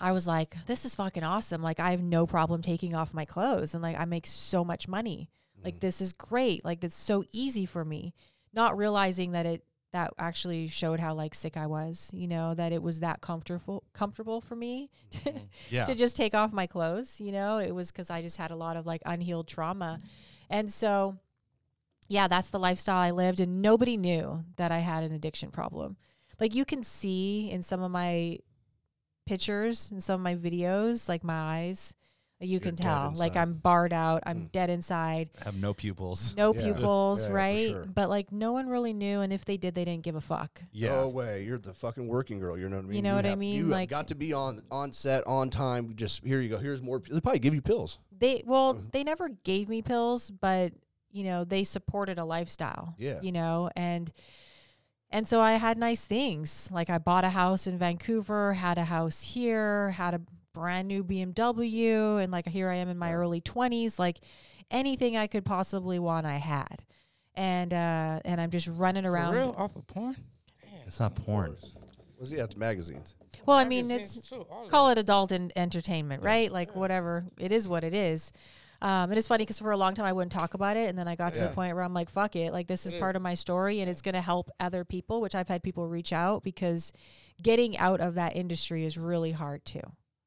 [0.00, 1.60] I was like, this is fucking awesome.
[1.60, 4.86] Like, I have no problem taking off my clothes and like I make so much
[4.86, 5.28] money.
[5.64, 6.64] Like, this is great.
[6.64, 8.14] Like, it's so easy for me.
[8.52, 12.72] Not realizing that it, that actually showed how like sick I was, you know, that
[12.72, 15.38] it was that comfortable comfortable for me to, mm-hmm.
[15.70, 15.84] Yeah.
[15.84, 17.58] to just take off my clothes, you know.
[17.58, 19.98] It was cuz I just had a lot of like unhealed trauma.
[19.98, 20.06] Mm-hmm.
[20.50, 21.18] And so
[22.08, 25.96] yeah, that's the lifestyle I lived and nobody knew that I had an addiction problem.
[26.40, 28.38] Like you can see in some of my
[29.26, 31.94] pictures and some of my videos, like my eyes,
[32.42, 33.12] you You're can tell.
[33.16, 33.36] Like.
[33.36, 34.52] I'm barred out, I'm Mm.
[34.52, 36.34] dead inside, Have no pupils.
[36.36, 36.62] no Yeah.
[36.74, 37.68] pupils, Yeah, right?
[37.68, 37.86] sure.
[37.86, 40.62] But like no one really knew and if they did they didn't give a fuck.
[40.72, 40.90] Yeah.
[40.96, 41.44] No way.
[41.44, 42.58] You're the fucking working girl.
[42.58, 42.96] You know what I mean?
[42.96, 43.56] You know what I mean?
[43.56, 45.94] You Like- have got to be on on set on time.
[45.96, 46.58] Just here you go.
[46.58, 47.00] Here's more.
[47.00, 47.98] They probably give you pills.
[48.16, 48.92] They well, Mhm.
[48.92, 50.72] they never gave me pills, but
[51.10, 52.94] you know, they supported a lifestyle.
[52.98, 53.20] Yeah.
[53.22, 54.10] You know, and
[55.10, 56.70] and so I had nice things.
[56.72, 60.20] Like I bought a house in Vancouver, had a house here, had a
[60.52, 63.98] brand new BMW, and like here I am in my early twenties.
[63.98, 64.20] Like
[64.70, 66.84] anything I could possibly want, I had.
[67.34, 69.34] And uh and I'm just running For around.
[69.34, 69.54] real?
[69.56, 70.16] Off of porn?
[70.86, 71.56] It's not porn.
[72.18, 72.36] Was he?
[72.36, 73.14] That's magazines.
[73.46, 76.28] Well, I mean, Magazines it's too, call it adult en- entertainment, Yeah.
[76.28, 76.52] right?
[76.52, 78.32] Like whatever it is, what it is.
[78.80, 80.98] Um, and it's funny because for a long time I wouldn't talk about it, and
[80.98, 82.96] then I got to the point where I'm like, "Fuck it!" Like this is It
[82.96, 83.00] is.
[83.00, 85.20] part of my story, and it's going to help other people.
[85.20, 86.92] Which I've had people reach out because
[87.40, 89.82] getting out of that industry is really hard too.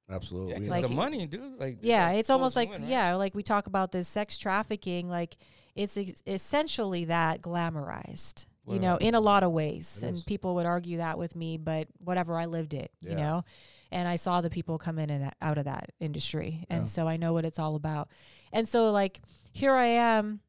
[0.09, 0.51] Absolutely.
[0.53, 1.59] Yeah, 'cause Like- the money, dude.
[1.59, 2.91] Like Yeah, it's almost like you in, right?
[2.91, 5.37] yeah, like we talk about this sex trafficking, like
[5.75, 8.45] it's ex- essentially that glamorized.
[8.67, 10.23] You know, in a lot of ways, and is.
[10.23, 12.91] people would argue that with me, but whatever, I lived it.
[12.99, 13.43] You know,
[13.91, 16.85] and I saw the people come in and out of that industry, and Yeah.
[16.85, 18.09] so I know what it's all about.
[18.51, 19.21] And so, like,
[19.53, 20.39] here I am,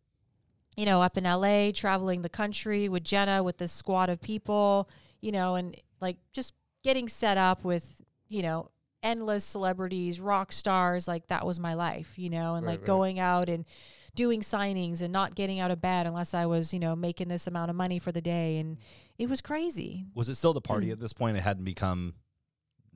[0.78, 4.88] you know, up in LA, traveling the country with Jenna, with this squad of people,
[5.20, 8.70] you know, and like just getting set up with, you know,
[9.06, 11.06] endless celebrities, rock stars.
[11.06, 12.86] Like that was my life, you know, and Right, like right.
[12.86, 13.64] going out and
[14.14, 17.46] doing signings and not getting out of bed unless I was, you know, making this
[17.46, 18.58] amount of money for the day.
[18.58, 18.78] And
[19.18, 20.06] it was crazy.
[20.14, 20.92] Was it still the party mm.
[20.92, 21.36] at this point?
[21.36, 22.14] It hadn't become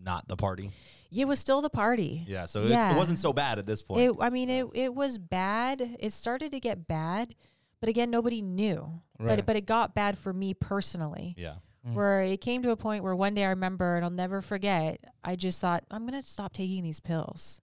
[0.02, 0.70] not the party.
[1.14, 2.24] It was still the party.
[2.26, 2.94] Yeah, so it's, Yeah.
[2.94, 4.00] it wasn't so bad at this point.
[4.00, 5.96] It, I mean, it, it was bad.
[5.98, 7.34] It started to get bad,
[7.80, 9.00] but again, nobody knew.
[9.18, 9.38] Right.
[9.38, 11.34] it, but it got bad for me personally.
[11.36, 11.56] yeah.
[11.86, 11.94] Mm.
[11.94, 15.00] Where it came to a point where one day I remember, and I'll never forget.
[15.24, 17.60] I just thought I'm gonna stop taking these pills.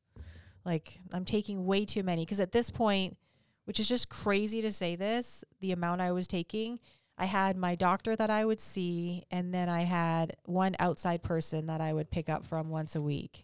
[0.65, 3.17] Like I'm taking way too many because at this point,
[3.65, 6.79] which is just crazy to say this, the amount I was taking.
[7.17, 11.65] I had my doctor that I would see, and then I had one outside person
[11.65, 13.43] that I would pick up from once a week.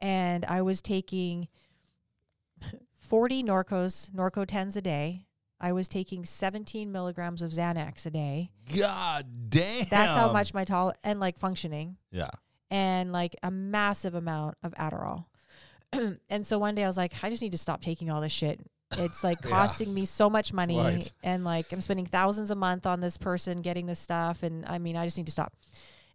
[0.00, 1.48] And I was taking
[2.94, 5.26] 40 Norcos, Norco 10s a day.
[5.62, 8.50] I was taking 17 milligrams of Xanax a day.
[8.76, 9.86] God damn.
[9.88, 12.30] That's how much my tol and like functioning Yeah.
[12.70, 15.26] and like a massive amount of Adderall.
[16.28, 18.32] and so one day I was like, I just need to stop taking all this
[18.32, 18.60] shit.
[18.98, 21.12] It's like costing me so much money Right.
[21.22, 24.78] and like I'm spending thousands a month on this person getting this stuff and I
[24.78, 25.54] mean I just need to stop.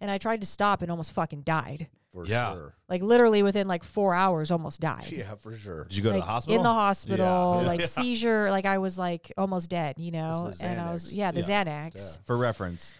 [0.01, 1.87] And I tried to stop and almost fucking died.
[2.25, 2.53] For Yeah.
[2.53, 2.73] sure.
[2.89, 5.07] Like literally within like 4 hours almost died.
[5.11, 5.83] Yeah, for sure.
[5.85, 6.57] Did you go to the hospital?
[6.57, 7.67] in the hospital, Yeah.
[7.67, 7.85] like Yeah.
[7.85, 10.45] seizure, like I was like almost dead, you know.
[10.45, 11.63] This is the And I was yeah, the Yeah.
[11.63, 11.95] Xanax.
[11.95, 12.25] Yeah.
[12.25, 12.95] For reference,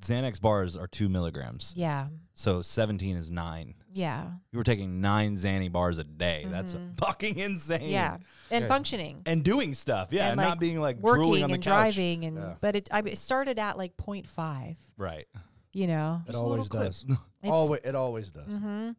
[0.00, 2.08] Xanax bars are two milligrams, Yeah.
[2.32, 3.74] so seventeen is nine.
[3.92, 4.30] Yeah.
[4.50, 6.46] You were taking nine Xanny bars a day.
[6.48, 6.96] That's Mhm.
[6.98, 7.90] fucking insane.
[7.90, 8.16] Yeah.
[8.50, 8.68] And Yeah.
[8.68, 9.20] functioning.
[9.26, 10.08] and doing stuff.
[10.10, 11.94] Yeah, And, not like, being like drooling Working on the and couch.
[11.94, 12.54] driving and Yeah.
[12.60, 15.26] but it I it started at like 0.5, Right.
[15.72, 16.22] You know.
[16.26, 17.06] It Just a little always does.
[17.44, 18.54] Always, it always does.
[18.54, 18.90] hmm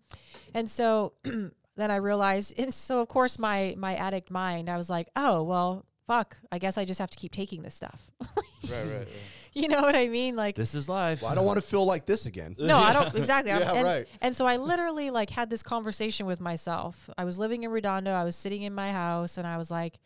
[0.55, 4.89] And so then I realized, and so of course my my addict mind, I was
[4.89, 6.37] like, oh well, fuck.
[6.51, 8.09] I guess I just have to keep taking this stuff.
[8.69, 9.07] Right, right, right.
[9.53, 10.35] you know what I mean?
[10.35, 11.23] Like, This is life.
[11.23, 12.55] Well, I don't want to feel like this again.
[12.59, 13.51] no, I don't exactly.
[13.51, 14.07] Yeah, and, right.
[14.21, 17.09] and so I literally like had this conversation with myself.
[17.17, 18.11] I was living in Redondo.
[18.11, 19.99] I was sitting in my house, and I was like,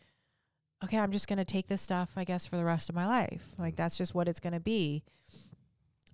[0.82, 3.44] okay, I'm just gonna take this stuff, I guess, for the rest of my life.
[3.58, 5.04] Like that's just what it's gonna be.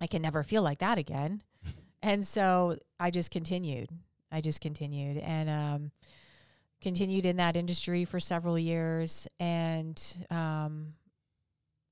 [0.03, 1.41] I can never feel like that again.
[2.03, 3.89] and so I just continued.
[4.31, 5.91] I just continued and um,
[6.81, 10.93] continued in that industry for several years and um,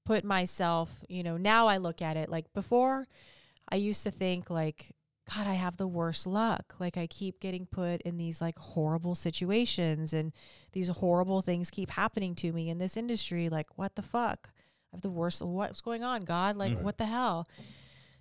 [0.05, 3.07] put myself, you know, now I look at it like before
[3.71, 4.91] I used to think like,
[5.33, 6.75] God, I have the worst luck.
[6.79, 10.33] Like I keep getting put in these like horrible situations and
[10.73, 13.47] these horrible things keep happening to me in this industry.
[13.47, 14.49] Like, what the fuck?
[14.91, 15.41] I have the worst.
[15.41, 16.57] What's going on, God?
[16.57, 16.81] Like, Mhm.
[16.81, 17.45] what the hell?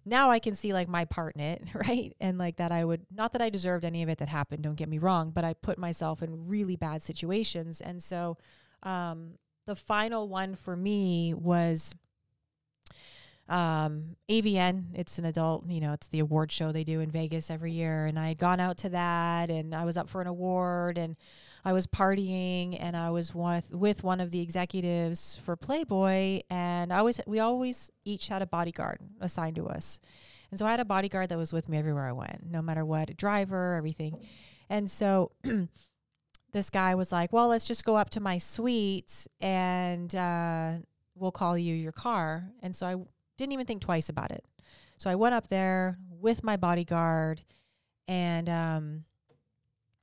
[0.05, 2.15] Now I can see like my part in it, right?
[2.21, 4.77] And like that I would, not that I deserved any of it that happened, don't
[4.77, 7.81] get me wrong, but I put myself in really bad situations.
[7.81, 8.39] And so
[8.83, 9.35] um,
[9.67, 11.95] the final one for me was
[13.49, 14.87] um, AVN.
[14.95, 18.07] It's an adult, you know, it's the award show they do in Vegas every year.
[18.07, 21.17] And I had gone out to that and I was up for an award and
[21.65, 26.41] I was partying and I was with, with one of the executives for Playboy.
[26.49, 30.01] And I always, we always each had a bodyguard assigned to us.
[30.51, 32.85] And so I had a bodyguard that was with me everywhere I went, no matter
[32.85, 34.27] what, a driver, everything.
[34.69, 35.33] And so
[36.53, 40.75] this guy was like, well, let's just go up to my suite and uh,
[41.15, 42.51] we'll call you your car.
[42.63, 42.97] And so I
[43.37, 44.45] didn't even think twice about it.
[44.99, 47.43] So I went up there with my bodyguard
[48.07, 49.05] and um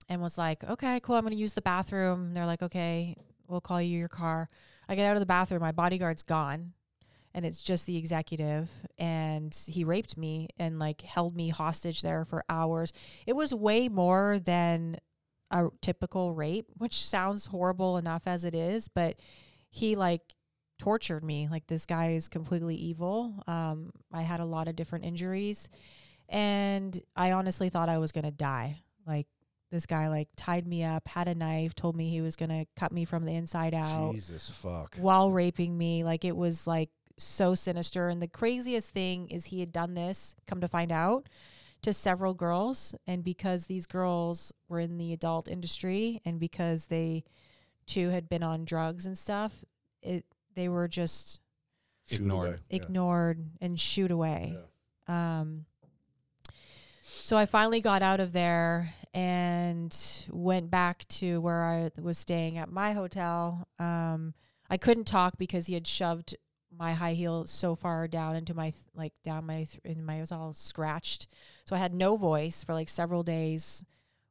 [0.09, 3.15] and was like, "Okay, cool, I'm going to use the bathroom." And they're like, "Okay,
[3.47, 4.49] we'll call you your car."
[4.89, 6.73] I get out of the bathroom, my bodyguard's gone.
[7.33, 12.25] And it's just the executive and he raped me and like held me hostage there
[12.25, 12.93] for hours.
[13.27, 14.97] It was way more than
[15.51, 19.19] a typical rape, which sounds horrible enough as it is, but
[19.69, 20.33] he like
[20.79, 21.47] tortured me.
[21.49, 23.43] Like this guy is completely evil.
[23.45, 25.69] Um, I had a lot of different injuries,
[26.29, 28.81] and I honestly thought I was gonna die.
[29.05, 29.27] Like
[29.71, 32.91] this guy like tied me up, had a knife, told me he was gonna cut
[32.91, 34.95] me from the inside out Jesus fuck.
[34.97, 36.03] while raping me.
[36.03, 38.08] Like it was like so sinister.
[38.08, 41.27] And the craziest thing is he had done this, come to find out,
[41.82, 42.95] to several girls.
[43.06, 47.23] And because these girls were in the adult industry and because they
[47.86, 49.65] too had been on drugs and stuff,
[50.01, 50.25] it
[50.56, 51.41] they were just
[52.08, 52.47] Shoot Ignored.
[52.47, 52.58] away.
[52.69, 52.75] Yeah.
[52.77, 54.56] ignored and shoot away.
[55.10, 55.39] Yeah.
[55.41, 55.65] Um,
[57.03, 62.60] so I finally got out of there and went back to where I was staying
[62.60, 63.67] at my hotel.
[63.80, 64.36] Um,
[64.69, 66.36] I couldn't talk because he had shoved
[66.71, 70.32] my high heel so far down into my like down my th- in my was
[70.32, 71.25] all scratched.
[71.65, 73.84] So I had no voice for like several days.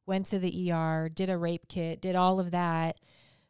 [0.05, 2.97] Went to the ER, did a rape kit, did all of that.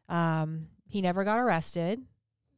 [0.09, 2.01] Um, he never got arrested.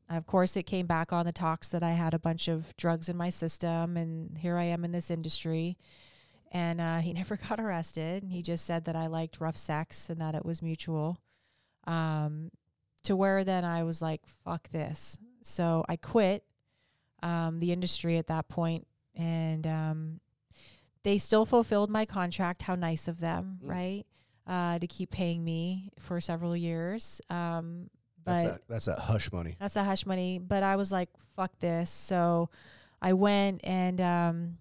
[0.09, 3.09] Of course, it came back on the tox that I had a bunch of drugs
[3.09, 5.77] in my system, and here I am in this industry.
[6.51, 8.23] And uh, he never got arrested.
[8.23, 11.19] He just said that I liked rough sex and that it was mutual.
[11.85, 12.51] Um,
[13.03, 15.17] to where then I was like, fuck this.
[15.43, 16.43] So I quit
[17.23, 18.85] um, the industry at that point,
[19.15, 20.19] and um,
[21.03, 22.61] they still fulfilled my contract.
[22.63, 23.69] How nice of them, Mm.
[23.69, 24.05] right?
[24.45, 27.21] Uh, to keep paying me for several years.
[27.29, 27.89] Um,
[28.25, 29.55] but That's that, that's that hush money.
[29.59, 30.39] that's the hush money.
[30.39, 31.89] But I was like, fuck this.
[31.91, 32.49] So
[33.01, 34.57] I went and um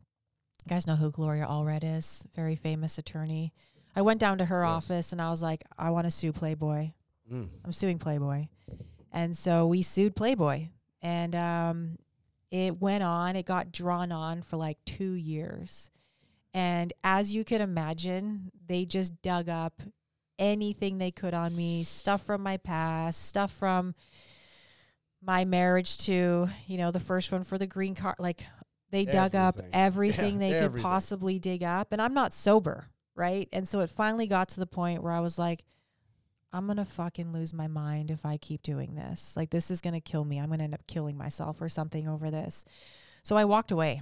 [0.70, 3.54] you guys know who Gloria Allred is, very famous attorney.
[3.96, 4.68] I went down to her Yes.
[4.68, 6.90] office and I was like, I want to sue Playboy.
[7.32, 7.48] Mm.
[7.64, 8.48] I'm suing Playboy.
[9.10, 10.68] And so we sued Playboy.
[11.00, 11.98] And um
[12.50, 15.90] it went on, it got drawn on for like two years.
[16.52, 19.80] And as you can imagine, they just dug up
[20.38, 23.94] anything they could on me, stuff from my past, stuff from
[25.22, 28.16] my marriage to, you know, the first one for the green card.
[28.18, 28.44] Like
[28.90, 29.70] they dug up Everything.
[29.72, 31.92] everything Yeah, they could possibly dig up.
[31.92, 33.48] And I'm not sober, right?
[33.52, 35.64] And so it finally got to the point where I was like,
[36.52, 39.36] I'm going to fucking lose my mind if I keep doing this.
[39.36, 40.38] Like, this is going to kill me.
[40.38, 42.64] I'm going to end up killing myself or something over this.
[43.22, 44.00] So I walked away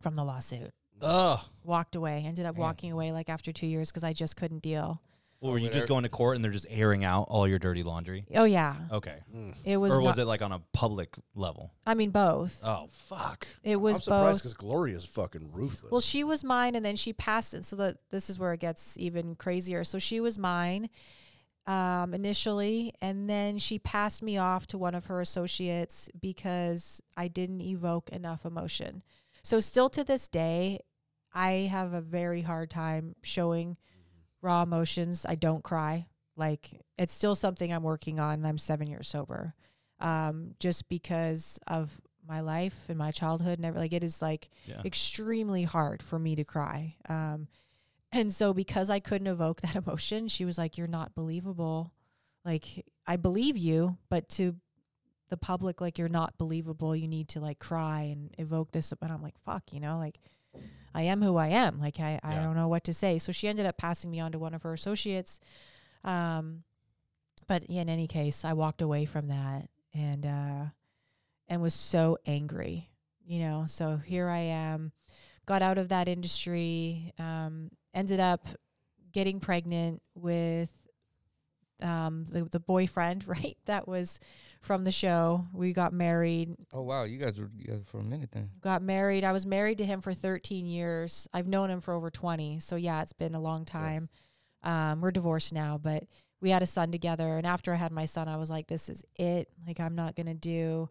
[0.00, 0.70] from the lawsuit
[1.02, 1.40] Ugh.
[1.62, 2.24] walked away.
[2.26, 2.62] Ended up Man.
[2.62, 5.02] walking away like after two years because I just couldn't deal.
[5.40, 7.82] Or were you just going to court and they're just airing out all your dirty
[7.82, 8.26] laundry?
[8.34, 9.18] Oh yeah, Okay.
[9.64, 9.92] it was.
[9.92, 11.72] or was not- it like on a public level?
[11.86, 12.60] I mean, both.
[12.64, 13.46] Oh fuck.
[13.62, 14.38] it was I'm surprised both.
[14.38, 15.92] because Gloria's fucking ruthless.
[15.92, 17.64] Well, she was mine, and then she passed it.
[17.64, 19.84] So that this is where it gets even crazier.
[19.84, 20.88] So she was mine
[21.66, 27.28] um, initially, and then she passed me off to one of her associates because I
[27.28, 29.02] didn't evoke enough emotion.
[29.42, 30.80] So still to this day,
[31.34, 33.76] I have a very hard time showing
[34.42, 35.24] raw emotions.
[35.28, 36.06] I don't cry.
[36.36, 38.34] Like it's still something I'm working on.
[38.34, 39.54] and I'm seven years sober,
[40.00, 43.84] um, just because of my life and my childhood and everything.
[43.84, 44.82] Like it is like Yeah.
[44.84, 46.96] extremely hard for me to cry.
[47.08, 47.48] Um,
[48.12, 51.92] and so because I couldn't evoke that emotion, she was like, "You're not believable.
[52.44, 54.56] Like I believe you, but to
[55.28, 56.94] the public, like you're not believable.
[56.94, 60.18] You need to like cry and evoke this." And I'm like, "Fuck," you know, like
[60.94, 61.78] I am who I am.
[61.80, 62.42] Like I, I Yeah.
[62.42, 63.18] don't know what to say.
[63.18, 65.38] So she ended up passing me on to one of her associates.
[66.04, 66.64] Um,
[67.46, 70.64] but in any case, I walked away from that and uh,
[71.48, 72.90] and was so angry.
[73.24, 74.92] You know, so here I am,
[75.46, 78.46] got out of that industry, um, ended up
[79.12, 80.70] getting pregnant with
[81.82, 83.56] um, the the boyfriend, right?
[83.66, 84.18] That was
[84.66, 85.46] from the show.
[85.52, 88.50] We got married, Oh wow, you guys were together for a minute then.
[88.60, 89.24] got married.
[89.24, 91.28] I was married to him for 13 years.
[91.32, 92.58] I've known him for over 20.
[92.60, 94.08] So yeah, it's been a long time.
[94.62, 96.04] Um, we're divorced now, but
[96.40, 97.36] we had a son together.
[97.36, 99.48] And after I had my son, I was like, this is it.
[99.66, 100.90] Like, I'm not going to do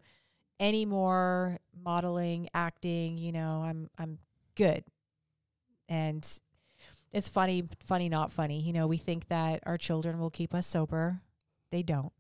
[0.59, 4.19] any more modeling, acting, you know, I'm, I'm
[4.55, 4.85] good.
[5.89, 6.25] And
[7.11, 8.61] it's funny, funny, not funny.
[8.61, 11.21] You know, we think that our children will keep us sober.
[11.71, 12.13] They don't.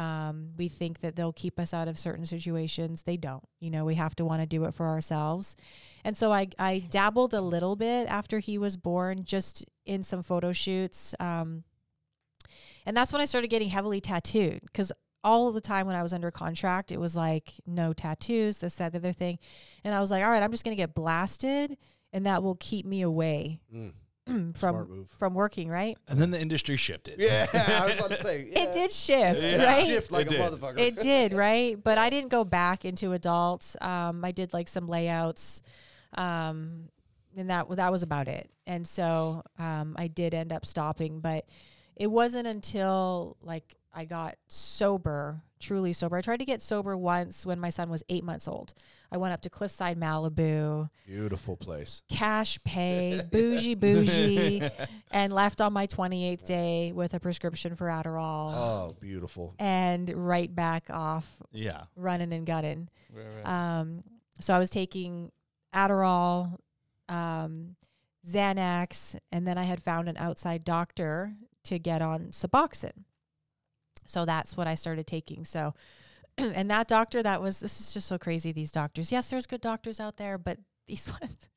[0.00, 3.02] Um, we think that they'll keep us out of certain situations.
[3.02, 3.44] They don't.
[3.60, 5.56] You know, we have to want to do it for ourselves.
[6.04, 10.22] And so I, I dabbled a little bit after he was born, just in some
[10.22, 11.14] photo shoots.
[11.20, 11.64] Um,
[12.84, 14.92] and that's when I started getting heavily tattooed because
[15.24, 18.92] all the time when I was under contract, it was like no tattoos, this, that,
[18.92, 19.38] the other thing.
[19.82, 21.76] And I was like, all right, I'm just going to get blasted
[22.12, 23.92] and that will keep me away Mm,
[24.54, 25.96] from from working, right?
[26.08, 27.16] And then the industry shifted.
[27.18, 28.42] Yeah, I was about to say.
[28.42, 29.64] It did shift, Yeah.
[29.64, 29.86] right?
[29.86, 30.40] shift like It a did.
[30.52, 30.78] motherfucker.
[30.78, 34.88] it did right but i didn't go back into adults um i did like some
[34.88, 35.62] layouts
[36.16, 36.88] um
[37.36, 41.44] and that that was about it and so um i did end up stopping but
[41.96, 47.46] it wasn't until like i got sober truly sober i tried to get sober once
[47.46, 48.74] when my son was eight months old
[49.10, 52.02] i went up to cliffside malibu Beautiful place.
[52.10, 54.68] cash pay bougie bougie
[55.10, 59.54] and left on my 28th day with a prescription for adderall Oh, beautiful.
[59.58, 61.84] and right back off Yeah.
[61.96, 62.88] running and gunning.
[63.14, 63.78] Right, right.
[63.80, 64.02] Um,
[64.40, 65.32] so I was taking
[65.74, 66.58] Adderall,
[67.08, 67.76] um,
[68.26, 71.32] Xanax, and then I had found an outside doctor
[71.64, 73.04] to get on Suboxone.
[74.06, 75.44] So that's what I started taking.
[75.44, 75.74] So,
[76.38, 78.52] and that doctor, that was this is just so crazy.
[78.52, 81.48] These doctors, yes, there's good doctors out there, but these ones,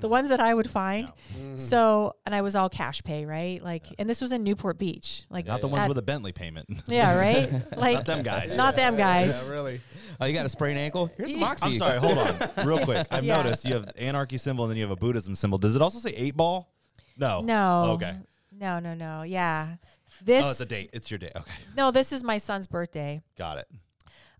[0.00, 1.10] the ones that I would find.
[1.38, 1.58] Mhm.
[1.58, 3.62] So, and I was all cash pay, right?
[3.62, 5.72] Like, and this was in Newport Beach, like, Not the Yeah.
[5.72, 6.68] ones At- with a Bentley payment.
[6.88, 7.50] yeah, right?
[7.76, 8.56] Like, Not them guys.
[8.56, 9.44] not them guys.
[9.46, 9.80] Yeah, really.
[10.20, 11.10] oh, you got a sprained ankle?
[11.18, 11.46] Here's some Yeah.
[11.48, 11.66] oxy.
[11.66, 12.36] I'm sorry, hold on.
[12.66, 13.06] Real quick.
[13.10, 13.42] I've Yeah.
[13.42, 15.58] noticed you have anarchy symbol and then you have a Buddhism symbol.
[15.58, 16.72] Does it also say eight ball?
[17.18, 17.42] No.
[17.42, 17.90] No.
[17.92, 18.16] Okay.
[18.52, 19.22] No, no, no.
[19.22, 19.74] Yeah.
[20.22, 20.90] This Oh, it's a date.
[20.92, 21.32] It's your day.
[21.36, 21.52] Okay.
[21.76, 23.22] no, this is my son's birthday.
[23.36, 23.68] Got it.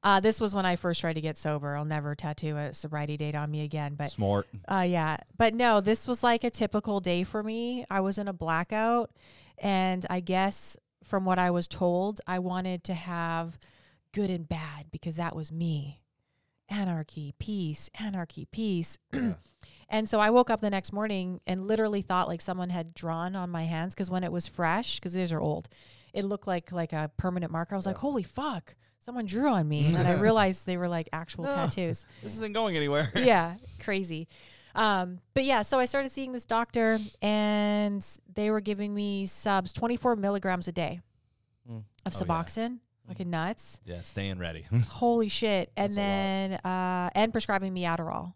[0.02, 1.76] Uh, this was when I first tried to get sober.
[1.76, 3.94] I'll never tattoo a sobriety date on me again.
[3.96, 4.46] But Smart.
[4.68, 7.84] uh, yeah, but no, this was like a typical day for me.
[7.90, 9.10] I was in a blackout,
[9.58, 13.58] and I guess from what I was told, I wanted to have
[14.12, 16.02] good and bad because that was me.
[16.68, 18.98] Anarchy, peace, anarchy, peace.
[19.88, 23.34] and so I woke up the next morning and literally thought like someone had drawn
[23.36, 25.68] on my hands because when it was fresh, because these are old,
[26.12, 27.74] it looked like like a permanent marker.
[27.74, 30.88] I was like, holy fuck, someone drew on me, and then I realized they were
[30.88, 31.52] like actual No.
[31.54, 33.10] tattoos This isn't going anywhere.
[33.16, 34.28] yeah, crazy.
[34.74, 39.72] Um, but yeah, so I started seeing this doctor, and they were giving me subs,
[39.72, 41.00] 24 milligrams a day
[41.68, 41.78] Mm.
[42.06, 42.24] of Oh, yeah.
[42.24, 43.80] Suboxone, fucking nuts.
[43.84, 44.66] Yeah, staying ready.
[44.90, 45.70] Holy shit!
[45.76, 48.34] And That's then uh, and prescribing me Adderall.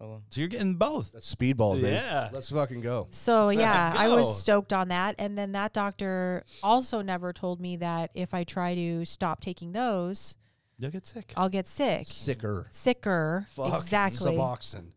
[0.00, 0.22] Oh, well.
[0.30, 1.12] so you're getting both.
[1.12, 1.94] That's speedballs, man.
[1.94, 2.28] Yeah.
[2.32, 3.08] Let's fucking go.
[3.10, 4.16] So yeah, I go.
[4.16, 5.16] was stoked on that.
[5.18, 9.72] And then that doctor also never told me that if I try to stop taking
[9.72, 10.36] those,
[10.78, 11.32] You'll get sick.
[11.36, 12.66] I'll get sick, Sicker.
[12.70, 13.46] sicker.
[13.50, 14.36] Fuck exactly.
[14.36, 14.90] Suboxone.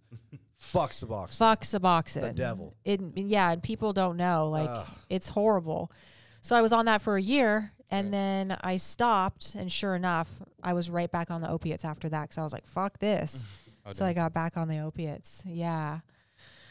[0.59, 1.38] Fuck Suboxone.
[1.38, 2.21] Fuck Suboxone.
[2.21, 2.75] The devil.
[2.86, 4.47] It, yeah, and people don't know.
[4.47, 4.88] Like Ugh.
[5.09, 5.91] it's horrible.
[6.41, 10.30] So I was on that for a year, and then I stopped, and sure enough,
[10.61, 13.43] I was right back on the opiates after that because I was like, "Fuck this."
[13.86, 15.43] Oh, so I got back on the opiates.
[15.45, 15.99] Yeah.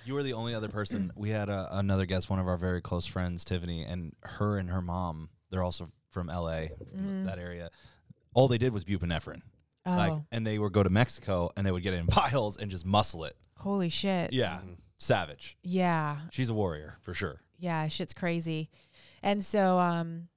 [0.04, 1.12] You were the only other person.
[1.14, 4.70] We had a, another guest, one of our very close friends, Tiffany, and her and
[4.70, 5.28] her mom.
[5.50, 7.70] They're also from LA, from that area.
[8.34, 9.42] All they did was buprenorphine.
[9.86, 12.56] Oh, Like, and they would go to Mexico and they would get it in vials
[12.56, 13.36] and just muscle it.
[13.58, 14.32] holy shit.
[14.32, 14.60] Yeah,
[14.98, 15.56] savage.
[15.62, 16.18] Yeah.
[16.30, 17.38] She's a warrior for sure.
[17.58, 18.70] yeah, shit's crazy.
[19.22, 20.28] And so, um,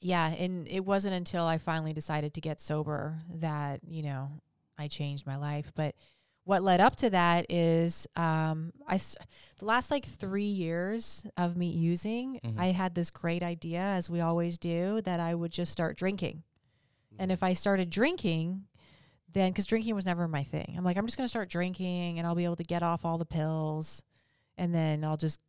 [0.00, 4.30] yeah, and it wasn't until I finally decided to get sober that, you know,
[4.78, 5.72] I changed my life.
[5.74, 5.94] But
[6.44, 9.16] what led up to that is um, I, s-
[9.58, 12.58] the last like three years of me using, Mhm.
[12.58, 16.42] I had this great idea, as we always do, that I would just start drinking.
[17.18, 18.64] And if I started drinking,
[19.32, 22.18] then because drinking was never my thing, I'm like, I'm just going to start drinking
[22.18, 24.02] and I'll be able to get off all the pills
[24.58, 25.40] and then I'll just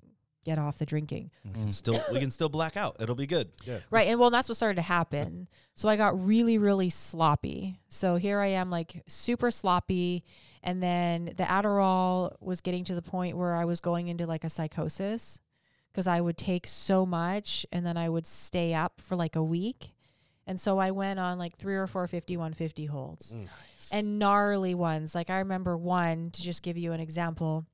[0.45, 1.31] get off the drinking.
[1.43, 2.97] We can still we can still black out.
[2.99, 3.49] It'll be good.
[3.89, 4.07] Right.
[4.07, 5.47] And well, that's what started to happen.
[5.73, 7.79] So I got really, really sloppy.
[7.89, 10.23] So here I am, like super sloppy.
[10.63, 14.43] And then the Adderall was getting to the point where I was going into like
[14.43, 15.41] a psychosis
[15.91, 19.43] because I would take so much and then I would stay up for like a
[19.43, 19.93] week.
[20.47, 23.47] And so I went on like three or four 50, 150 holds mm.
[23.91, 25.15] and gnarly ones.
[25.15, 27.65] Like I remember one to just give you an example.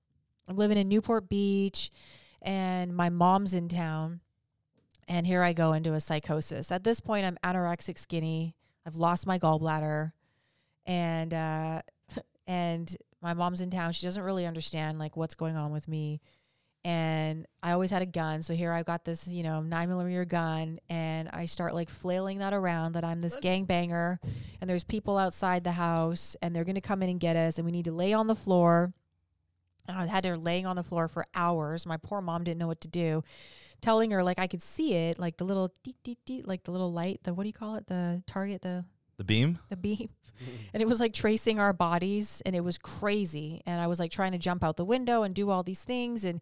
[0.48, 1.92] I'm living in Newport Beach
[2.42, 4.22] and my mom's in town.
[5.08, 6.72] And here I go into a psychosis.
[6.72, 8.56] At this point, I'm anorexic skinny.
[8.86, 10.14] I've lost my gallbladder.
[10.86, 11.82] And, uh,
[12.48, 13.92] and my mom's in town.
[13.92, 16.22] She doesn't really understand like what's going on with me.
[16.84, 18.42] And I always had a gun.
[18.42, 22.40] So here I've got this, you know, nine millimeter gun and I start like flailing
[22.40, 24.18] that around that I'm this gangbanger
[24.60, 27.60] and there's people outside the house and they're going to come in and get us
[27.60, 28.94] and we need to lay on the floor.
[29.88, 31.86] And I had her laying on the floor for hours.
[31.86, 33.24] My poor mom didn't know what to do.
[33.82, 36.72] Telling her like I could see it, like the little deet, deet, deet, like the
[36.72, 37.88] little light, the what do you call it?
[37.88, 38.86] The target, the
[39.18, 39.60] The beam.
[39.70, 40.10] the beam.
[40.74, 43.62] And it was like tracing our bodies and it was crazy.
[43.68, 46.24] And I was like trying to jump out the window and do all these things
[46.24, 46.42] and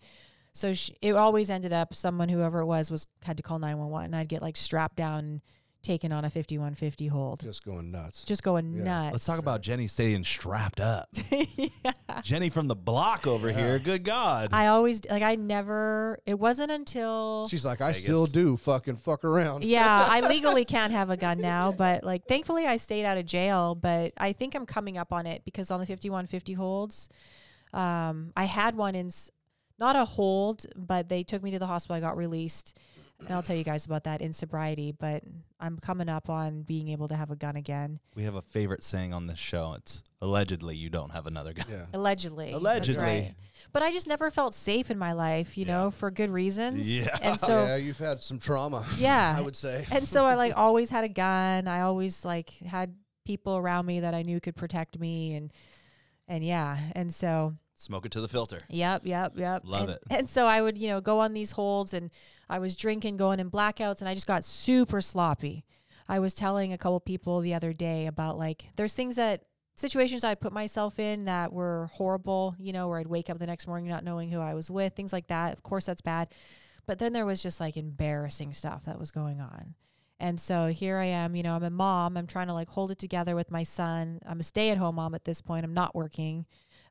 [0.54, 4.06] so she, it always ended up someone whoever it was was had to call 911
[4.06, 5.42] and I'd get like strapped down and
[5.82, 7.40] taken on a 5150 hold.
[7.42, 8.26] Just going nuts.
[8.26, 8.84] Just going Yeah.
[8.84, 9.12] nuts.
[9.14, 11.08] Let's talk about Jenny staying strapped up.
[11.32, 11.92] yeah.
[12.22, 13.80] Jenny from the block over here.
[13.80, 14.50] Good God.
[14.52, 18.04] I always like I never it wasn't until She's like, I Vegas.
[18.04, 19.64] still do fucking fuck around.
[19.64, 23.26] yeah, I legally can't have a gun now, but like thankfully I stayed out of
[23.26, 27.08] jail, but I think I'm coming up on it because on the 5150 holds
[27.74, 29.32] um I had one in s-
[29.78, 31.96] not a hold, but they took me to the hospital.
[31.96, 32.78] I got released.
[33.20, 35.24] And I'll tell you guys about that in sobriety, but
[35.60, 38.00] I'm coming up on being able to have a gun again.
[38.16, 39.74] we have a favorite saying on this show.
[39.78, 41.66] It's allegedly you don't have another gun.
[41.70, 41.86] Yeah.
[41.94, 42.54] Allegedly.
[42.54, 43.04] Allegedly.
[43.04, 43.36] right.
[43.74, 46.90] But I just never felt safe in my life, you know, for good reasons.
[46.90, 47.16] Yeah.
[47.22, 48.86] And so yeah, you've had some trauma.
[48.98, 49.36] Yeah.
[49.38, 49.86] I would say.
[49.92, 51.68] and so I like always had a gun.
[51.68, 52.96] I always like had
[53.26, 55.52] people around me that I knew could protect me and
[56.28, 56.78] and yeah.
[56.94, 58.60] And so Smoke it to the filter.
[58.68, 59.62] yep, yep, yep.
[59.64, 60.04] Love and, it.
[60.10, 62.12] And so I would, you know, go on these holds and
[62.50, 65.64] I was drinking, going in blackouts and I just got super sloppy.
[66.10, 69.44] I was telling a couple people the other day about like there's things that
[69.78, 73.48] situations I'd put myself in that were horrible, you know, where I'd wake up the
[73.48, 75.54] next morning not knowing who I was with, things like that.
[75.54, 76.34] Of course that's bad.
[76.86, 79.76] But then there was just like embarrassing stuff that was going on.
[80.20, 82.18] And so here I am, you know, I'm a mom.
[82.18, 84.20] I'm trying to like hold it together with my son.
[84.28, 85.64] I'm a stay at home mom at this point.
[85.64, 86.46] I'm not working.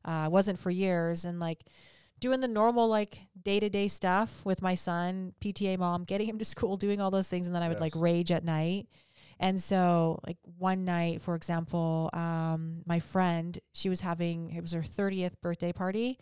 [0.05, 1.25] Uh, I wasn't for years.
[1.25, 1.63] And like
[2.19, 6.39] doing the normal, like day to day stuff with my son, PTA mom, getting him
[6.39, 7.47] to school, doing all those things.
[7.47, 8.87] And then I would like rage at night.
[9.41, 14.73] And so, like one night, for example, um, my friend, she was having, it was
[14.73, 16.19] her 30th birthday party.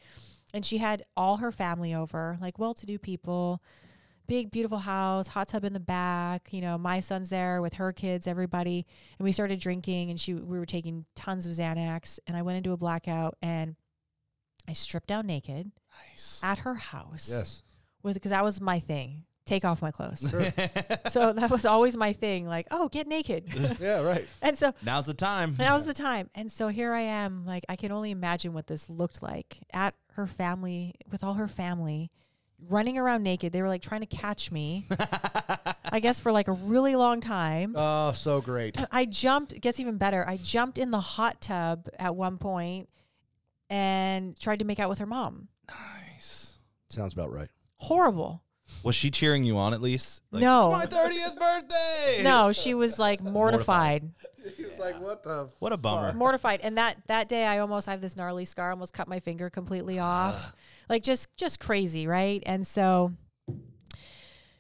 [0.54, 3.62] And she had all her family over, like well to do people
[4.28, 7.92] big beautiful house hot tub in the back you know my son's there with her
[7.94, 8.86] kids everybody
[9.18, 12.58] and we started drinking and she we were taking tons of xanax and i went
[12.58, 13.76] into a blackout and
[14.68, 15.72] i stripped down naked
[16.12, 16.42] Nice.
[16.44, 17.64] at her house yes.
[18.04, 20.20] with because that was my thing take off my clothes
[21.08, 23.46] so that was always my thing like oh get naked
[23.80, 24.02] Yeah.
[24.02, 24.28] Right.
[24.42, 25.56] and so Now's the time.
[25.58, 26.30] Now's was the time.
[26.36, 29.94] And so here I am, like I can only imagine what this looked like at
[30.14, 32.12] her family with all her family
[32.60, 33.54] running around naked.
[33.54, 34.86] They were like trying to catch me.
[35.92, 37.74] I guess for like a really long time.
[37.76, 38.80] Oh, so great.
[38.80, 40.28] Uh, I jumped, it gets even better.
[40.28, 42.90] I jumped in the hot tub at one point
[43.70, 45.50] and tried to make out with her mom.
[45.70, 46.58] nice.
[46.90, 47.50] Sounds about right.
[47.78, 48.44] Horrible.
[48.84, 50.22] Was she cheering you on at least?
[50.32, 50.74] Like, no.
[50.82, 52.24] It's my 30th birthday.
[52.24, 54.10] No, she was like mortified.
[54.56, 56.14] He was like, "What the?" What a bummer.
[56.14, 59.50] mortified and that that day i almost have this gnarly scar almost cut my finger
[59.50, 60.56] completely off
[60.88, 63.12] like just just crazy right and so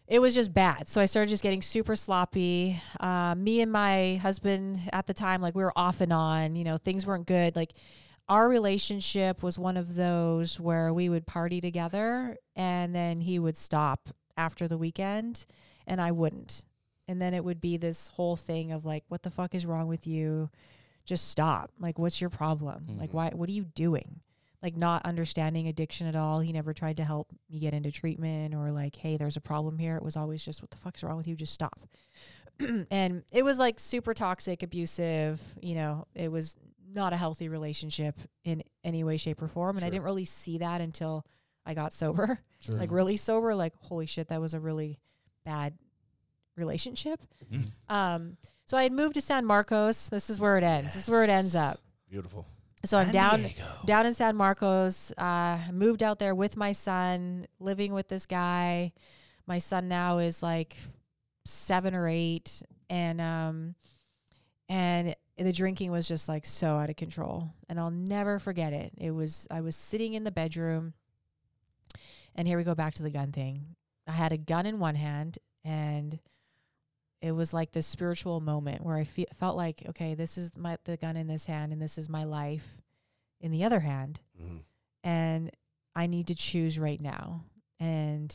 [0.07, 4.15] it was just bad so i started just getting super sloppy uh, me and my
[4.21, 7.55] husband at the time like we were off and on you know things weren't good
[7.55, 7.71] like
[8.29, 13.55] our relationship was one of those where we would party together and then he would
[13.57, 15.45] stop after the weekend
[15.85, 16.65] and I wouldn't.
[17.07, 19.87] And then it would be this whole thing of like, what the fuck is wrong
[19.87, 20.49] with you?
[21.05, 21.71] Just stop.
[21.79, 22.97] Like, what's your problem?
[22.99, 23.13] Like, Mhm.
[23.13, 24.19] why, what are you doing?
[24.61, 26.41] Like, not understanding addiction at all.
[26.41, 29.77] He never tried to help me get into treatment or like, hey, there's a problem
[29.77, 29.95] here.
[29.95, 31.35] It was always just, what the fuck's wrong with you?
[31.37, 31.87] Just stop.
[32.91, 35.39] and it was like super toxic, abusive.
[35.61, 36.57] You know, it was
[36.91, 39.75] not a healthy relationship in any way, shape, or form.
[39.77, 41.25] And I didn't really see that until
[41.65, 42.75] I got sober Sure.
[42.75, 44.99] like really sober like holy shit that was a really
[45.45, 45.73] bad
[46.55, 47.21] relationship
[47.51, 47.69] Mm.
[47.87, 51.09] um so i had moved to san marcos this is where it ends this is
[51.09, 51.77] where it ends up
[52.09, 52.45] Beautiful.
[52.83, 53.63] so i'm down Diego.
[53.85, 58.91] down in san marcos uh moved out there with my son living with this guy
[59.45, 60.75] my son now is like
[61.45, 63.75] seven or eight and um
[64.67, 65.15] and
[65.45, 69.11] the drinking was just like so out of control and i'll never forget it it
[69.11, 70.93] was i was sitting in the bedroom
[72.35, 73.75] and here we go back to the gun thing
[74.07, 76.19] i had a gun in one hand and
[77.21, 80.77] it was like this spiritual moment where i fe- felt like okay this is my
[80.85, 82.81] the gun in this hand and this is my life
[83.41, 84.61] in the other hand Mhm.
[85.03, 85.51] and
[85.95, 87.43] I need to choose right now.
[87.79, 88.31] And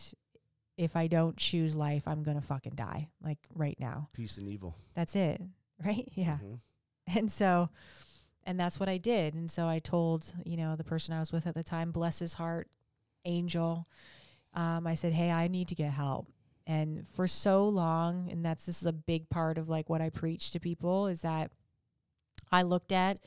[0.76, 4.09] if I don't choose life, I'm going to fucking die like right now.
[4.12, 4.74] Peace and evil.
[4.94, 5.40] That's it.
[5.84, 6.09] Right?
[6.16, 6.38] Yeah.
[6.42, 6.59] Mhm.
[7.14, 7.68] And so,
[8.44, 9.34] and that's what I did.
[9.34, 12.20] And so I told, you know, the person I was with at the time, bless
[12.20, 12.68] his heart,
[13.24, 13.86] angel.
[14.55, 16.28] Um, I said, Hey, I need to get help.
[16.66, 20.11] And for so long, and that's this is a big part of like what I
[20.11, 21.50] preach to people is that
[22.50, 23.18] I looked at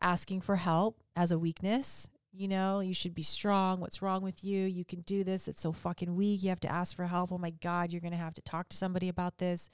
[0.00, 2.08] asking for help as a weakness.
[2.34, 3.80] You know, you should be strong.
[3.80, 4.64] What's wrong with you?
[4.64, 5.48] You can do this.
[5.48, 6.42] It's so fucking weak.
[6.42, 7.30] You have to ask for help.
[7.30, 9.70] Oh my God, you're going to have to talk to somebody about this.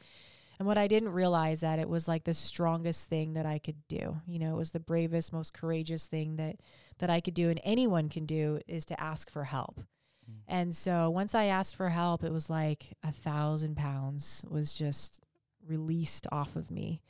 [0.59, 3.87] And what I didn't realize that it was like the strongest thing that I could
[3.87, 4.21] do.
[4.27, 6.57] You know, it was the bravest, most courageous thing that
[6.99, 9.81] that I could do and anyone can do is to ask for help.
[10.29, 10.35] Mm.
[10.49, 15.21] And so once I asked for help, it was like a thousand pounds was just
[15.65, 17.03] released off of me.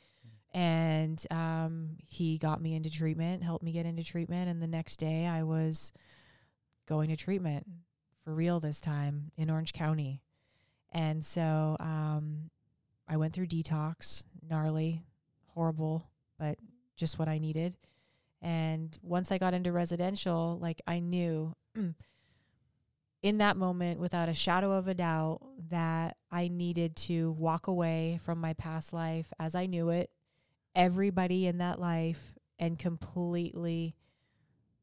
[0.53, 4.49] And um, he got me into treatment, helped me get into treatment.
[4.49, 5.91] And the next day I was
[6.87, 7.65] going to treatment
[8.23, 10.21] for real this time in Orange County.
[10.91, 12.49] And so um,
[13.09, 15.01] I went through detox, gnarly,
[15.47, 16.07] horrible,
[16.37, 16.59] but
[16.95, 17.73] just what I needed.
[18.41, 21.55] And once I got into residential, like I knew
[23.21, 28.19] in that moment, without a shadow of a doubt, that I needed to walk away
[28.23, 30.11] from my past life as I knew it,
[30.75, 33.95] everybody in that life, and completely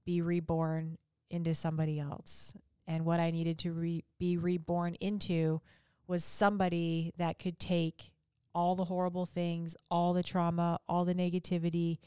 [0.05, 0.99] be reborn
[1.31, 2.55] into somebody else.
[2.87, 5.61] And what I needed to re- be reborn into
[6.07, 8.13] was somebody that could take
[8.57, 11.99] all the horrible things, all the trauma, all the negativity,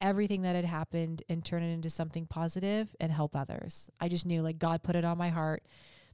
[0.00, 3.90] everything that had happened and turn it into something positive and help others.
[4.00, 5.64] I just knew like God put it on my heart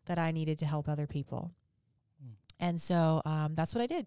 [0.06, 1.52] that I needed to help other people.
[2.24, 2.30] Mm.
[2.58, 4.06] And so um, that's what I did.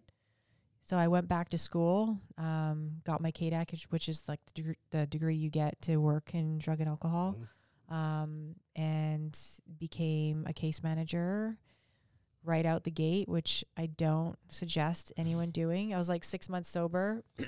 [0.86, 4.78] So I went back to school, um, got my KDAC, which- is like the, deg-
[4.90, 7.38] the degree you get to work in drug and alcohol,
[7.90, 9.38] um, and
[9.78, 11.58] became a case manager
[12.46, 15.94] right out the gate, which I don't suggest anyone doing.
[15.94, 17.24] I was like six months sober.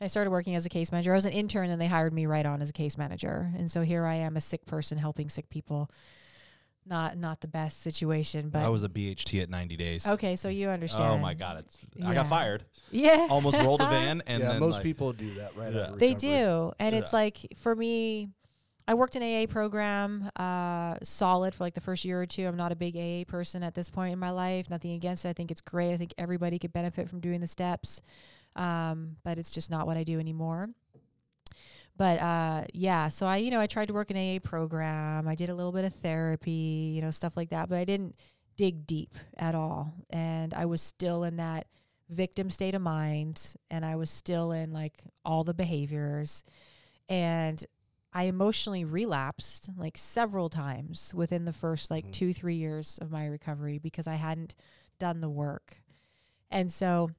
[0.00, 1.12] I started working as a case manager.
[1.12, 3.52] I was an intern and they hired me right on as a case manager.
[3.56, 5.90] And so here I am, a sick person helping sick people.
[6.86, 10.06] Not not the best situation, but I was a BHT at 90 days.
[10.06, 11.12] okay, so you understand.
[11.12, 12.62] Oh my god, it's I got fired.
[12.90, 13.26] Yeah.
[13.30, 15.92] Almost rolled a van and yeah, then most like, people do that right Yeah.
[15.96, 16.72] They do.
[16.78, 18.28] And it's like for me,
[18.86, 22.46] I worked an AA program, uh, solid for like the first year or two.
[22.46, 24.68] I'm not a big AA person at this point in my life.
[24.68, 25.30] Nothing against it.
[25.30, 25.94] I think it's great.
[25.94, 28.02] I think everybody could benefit from doing the steps.
[28.56, 30.68] Um, but it's just not what I do anymore.
[31.96, 35.28] But uh, yeah, so I, you know, I tried to work an AA program.
[35.28, 37.68] I did a little bit of therapy, you know, stuff like that.
[37.68, 38.16] But I didn't
[38.56, 41.66] dig deep at all, and I was still in that
[42.10, 46.42] victim state of mind, and I was still in like all the behaviors,
[47.08, 47.64] and
[48.14, 52.12] I emotionally relapsed like several times within the first like Mhm.
[52.12, 54.54] two three years of my recovery because I hadn't
[54.98, 55.82] done the work,
[56.50, 57.10] and so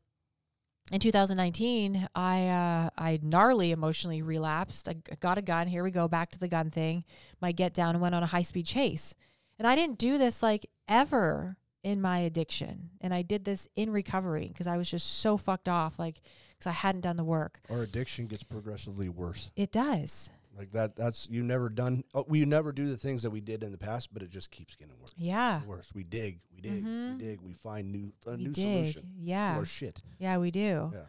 [0.91, 4.87] in 2019, I uh, I gnarly emotionally relapsed.
[4.87, 5.67] I got a gun.
[5.67, 7.03] Here we go, back to the gun thing.
[7.41, 9.15] My get down and went on a high speed chase.
[9.57, 12.91] And I didn't do this like ever in my addiction.
[13.01, 16.21] And I did this in recovery because I was just so fucked off, like
[16.51, 17.61] because I hadn't done the work.
[17.69, 19.51] Our addiction gets progressively worse.
[19.55, 20.29] It does.
[20.57, 20.95] Like that.
[20.95, 22.03] That's you never done.
[22.13, 24.51] Oh, we never do the things that we did in the past, but it just
[24.51, 25.13] keeps getting worse.
[25.17, 25.61] Yeah.
[25.65, 25.91] Worse.
[25.93, 26.39] We dig.
[26.53, 26.83] We dig.
[26.85, 27.17] Mhm.
[27.17, 27.41] We dig.
[27.41, 28.63] We find new a We new dig.
[28.93, 29.57] solution Yeah.
[29.57, 30.01] our shit.
[30.17, 30.91] Yeah, we do.
[30.93, 31.05] Yeah.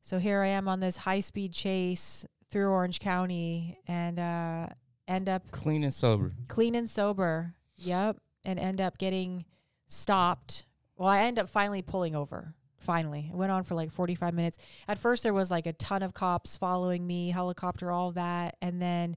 [0.00, 4.68] So here I am on this high speed chase through Orange County, and uh,
[5.08, 6.32] end up Clean and sober.
[6.46, 7.54] clean and sober.
[7.76, 8.18] Yep.
[8.44, 9.44] And end up getting
[9.86, 10.66] stopped.
[10.96, 12.54] Well, I end up finally pulling over.
[12.84, 13.30] Finally.
[13.32, 14.58] It went on for like 45 minutes.
[14.86, 18.56] At first, there was like a ton of cops following me, helicopter, all that.
[18.60, 19.16] And then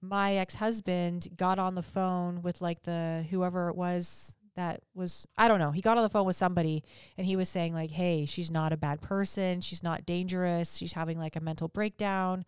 [0.00, 5.26] my ex husband got on the phone with like the whoever it was that was,
[5.36, 5.70] I don't know.
[5.70, 6.84] He got on the phone with somebody
[7.16, 9.60] and he was saying, like, hey, she's not a bad person.
[9.62, 10.76] She's not dangerous.
[10.76, 12.44] She's having like a mental breakdown.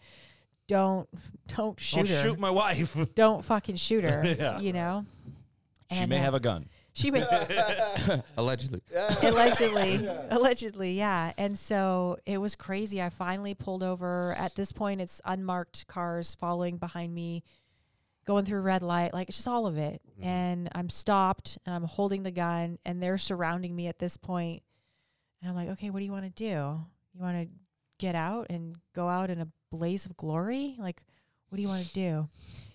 [0.68, 1.08] Don't,
[1.48, 2.96] don't shoot Don't her shoot my wife.
[3.14, 4.22] don't fucking shoot her.
[4.38, 4.58] Yeah.
[4.60, 5.06] You know.
[5.90, 6.68] she And, may uh, have a gun.
[6.94, 7.22] She may
[8.36, 8.80] Allegedly.
[9.22, 11.32] allegedly, allegedly, yeah.
[11.36, 13.02] And so it was crazy.
[13.02, 14.32] I finally pulled over.
[14.38, 17.42] At this point, it's unmarked cars following behind me,
[18.26, 20.02] going through red light, like it's just all of it.
[20.12, 20.24] Mm-hmm.
[20.28, 24.62] And I'm stopped, and I'm holding the gun, and they're surrounding me at this point.
[25.42, 26.80] And I'm like, okay, what do you want to do?
[27.12, 27.48] You want to
[27.98, 30.76] get out and go out in a blaze of glory?
[30.78, 31.02] Like,
[31.48, 32.28] what do you want to do?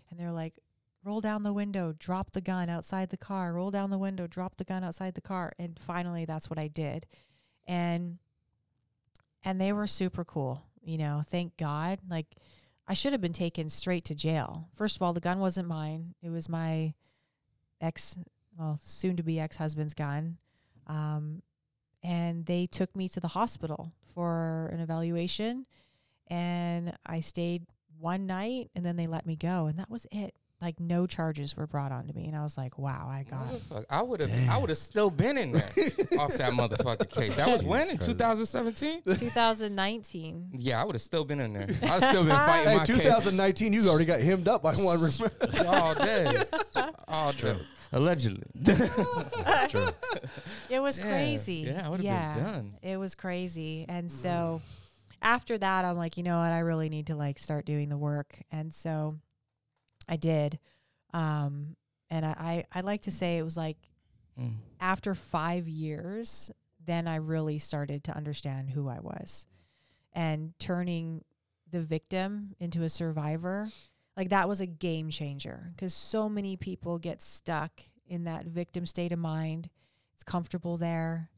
[0.10, 0.54] And they're like,
[1.10, 4.58] roll down the window, drop the gun outside the car, roll down the window, drop
[4.58, 5.52] the gun outside the car.
[5.58, 7.08] And finally that's what I did.
[7.68, 8.20] And
[9.44, 12.00] and they were super cool, you know, thank God.
[12.08, 12.28] Like
[12.88, 14.68] I should have been taken straight to jail.
[14.76, 16.14] First of all, the gun wasn't mine.
[16.22, 16.94] It was my
[17.82, 18.20] ex
[18.58, 20.38] well, soon to be ex husband's gun.
[20.86, 21.42] Um
[22.04, 25.66] and they took me to the hospital for an evaluation
[26.28, 27.66] and I stayed
[27.98, 31.56] one night and then they let me go and that was it like no charges
[31.56, 33.48] were brought onto me and i was like wow i got
[33.90, 35.70] I would have I would have still been in there
[36.20, 37.36] off that motherfucking case.
[37.36, 39.04] That was when in 2017?
[39.04, 41.68] 2019 Yeah, I would have still been in there.
[41.84, 45.00] I'd still been fighting Hey, my case 2019, you already got hemmed up by one.
[45.68, 46.44] all day.
[47.08, 47.58] All day.
[47.92, 48.44] Allegedly.
[50.70, 52.76] it was Yeah, crazy yeah, I would've been yeah done.
[52.82, 54.12] it was crazy and mm.
[54.12, 54.62] so
[55.22, 57.98] after that i'm like you know what i really need to like start doing the
[57.98, 59.16] work and so
[60.10, 60.60] i did
[61.14, 61.76] um
[62.10, 63.78] and i i, I like to say it was like
[64.40, 64.54] Mm.
[64.80, 66.50] after five years,
[66.86, 69.46] then I really started to understand who I was
[70.14, 71.26] and turning
[71.70, 73.68] the victim into a survivor.
[74.16, 78.86] Like that was a game changer because so many people get stuck in that victim
[78.86, 79.70] state of mind.
[80.14, 81.30] It's comfortable there.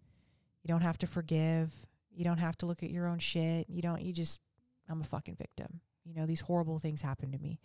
[0.62, 1.72] You don't have to forgive.
[2.12, 3.68] You don't have to look at your own shit.
[3.68, 4.42] You don't, you just,
[4.88, 5.80] I'm a fucking victim.
[6.06, 7.60] You know, these horrible things happen to me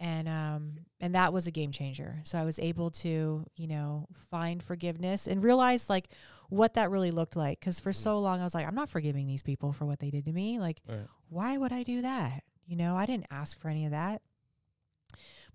[0.00, 2.20] and um and that was a game changer.
[2.24, 6.08] So i was able to you know find forgiveness and realize like
[6.50, 7.60] what that really looked like.
[7.60, 10.10] Because for so long i was like i'm not forgiving these people for what they
[10.10, 10.58] did to me.
[10.58, 11.06] Like Right.
[11.28, 12.42] why would i do that?
[12.66, 14.22] You know i didn't ask for any of that.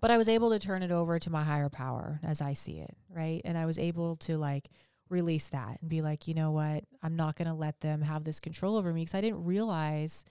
[0.00, 2.78] But i was able to turn it over to my higher power as i see
[2.78, 3.40] it right?
[3.44, 4.68] And i was able to like
[5.10, 6.84] release that and be like you know what?
[7.02, 9.02] I'm not going to let them have this control over me.
[9.02, 10.24] Because i didn't realize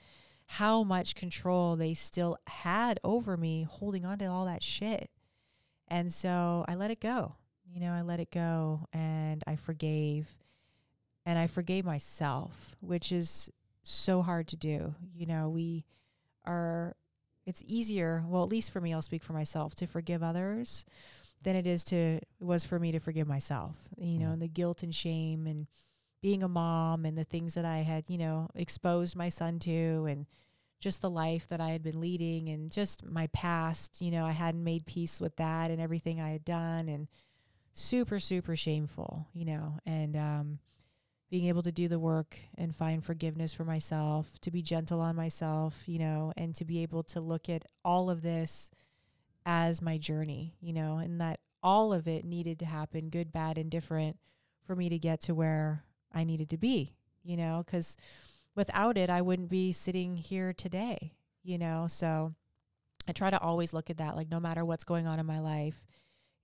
[0.46, 5.10] how much control they still had over me holding on to all that shit.
[5.88, 7.36] And so I let it go.
[7.66, 10.36] You know, I let it go and I forgave
[11.26, 13.50] and I forgave myself, which is
[13.84, 14.96] so hard to do.
[15.16, 15.86] You know, we
[16.46, 16.96] are
[17.46, 20.86] it's easier, well at least for me I'll speak for myself to forgive others
[21.44, 23.76] than it is to it was for me to forgive myself.
[23.98, 24.34] You know, mm.
[24.34, 25.68] and the guilt and shame and
[26.24, 30.06] being a mom and the things that I had, you know, exposed my son to
[30.10, 30.26] and
[30.80, 34.32] just the life that I had been leading and just my past, you know, I
[34.32, 37.10] hadn't made peace with that and everything I had done and
[37.74, 40.60] super super shameful, you know, and um
[41.30, 45.18] being able to do the work and find forgiveness for myself, to be gentle on
[45.18, 48.72] myself, you know, and to be able to look at all of this
[49.46, 53.58] as my journey, you know, and that all of it needed to happen, good, bad,
[53.58, 54.18] and different,
[54.64, 55.84] for me to get to where
[56.14, 57.98] I needed to be, you know, because
[58.56, 61.88] without it, I wouldn't be sitting here today, you know.
[61.88, 62.34] So
[63.08, 65.40] I try to always look at that, like no matter what's going on in my
[65.40, 65.86] life,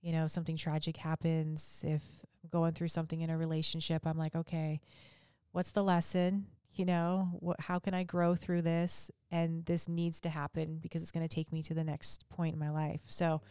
[0.02, 2.02] you know, something tragic happens, if
[2.42, 4.80] I'm going through something in a relationship, I'm like, okay,
[5.52, 6.46] what's the lesson?
[6.72, 9.10] You know, what, how can I grow through this?
[9.30, 12.54] And this needs to happen because it's going to take me to the next point
[12.54, 13.02] in my life.
[13.06, 13.42] So,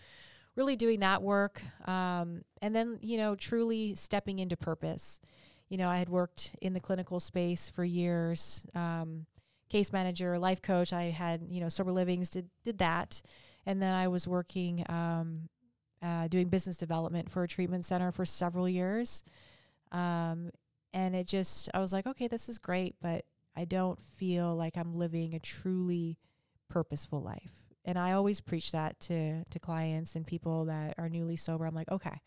[0.55, 1.61] really doing that work.
[1.87, 5.21] Um, and then, you know, truly stepping into purpose.
[5.69, 9.25] You know, I had worked in the clinical space for years, um,
[9.69, 10.91] case manager, life coach.
[10.93, 13.21] I had, you know, sober livings, did, did that.
[13.65, 15.49] And then I was working, um,
[16.01, 19.23] uh, doing business development for a treatment center for several years.
[19.91, 20.51] Um,
[20.93, 24.77] and it just, I was like, okay, this is great, but I don't feel like
[24.77, 26.17] I'm living a truly
[26.69, 27.51] purposeful life.
[27.85, 31.65] And I always preach that to to clients and people that are newly sober.
[31.65, 32.21] I'm like, okay,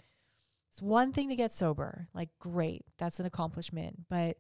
[0.73, 4.39] it's one thing to get sober, like great, that's an accomplishment, but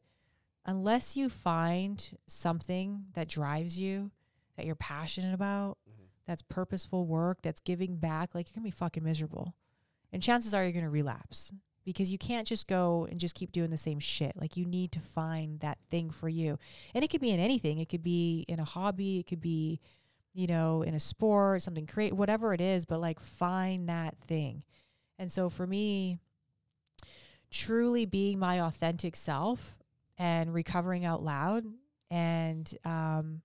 [0.64, 4.11] unless you find something that drives you,
[4.57, 6.05] that you're passionate about, mm-hmm.
[6.26, 9.55] that's purposeful work, that's giving back, like you're gonna be fucking miserable.
[10.11, 11.53] And chances are you're gonna relapse
[11.85, 14.33] because you can't just go and just keep doing the same shit.
[14.35, 16.59] Like you need to find that thing for you.
[16.95, 17.76] And it could be in anything.
[17.76, 19.80] It could be in a hobby, it could be,
[20.33, 24.62] you know, in a sport, something create whatever it is, but like find that thing.
[25.19, 26.19] And so for me,
[27.51, 29.79] truly being my authentic self
[30.19, 31.65] and recovering out loud
[32.11, 33.43] and um,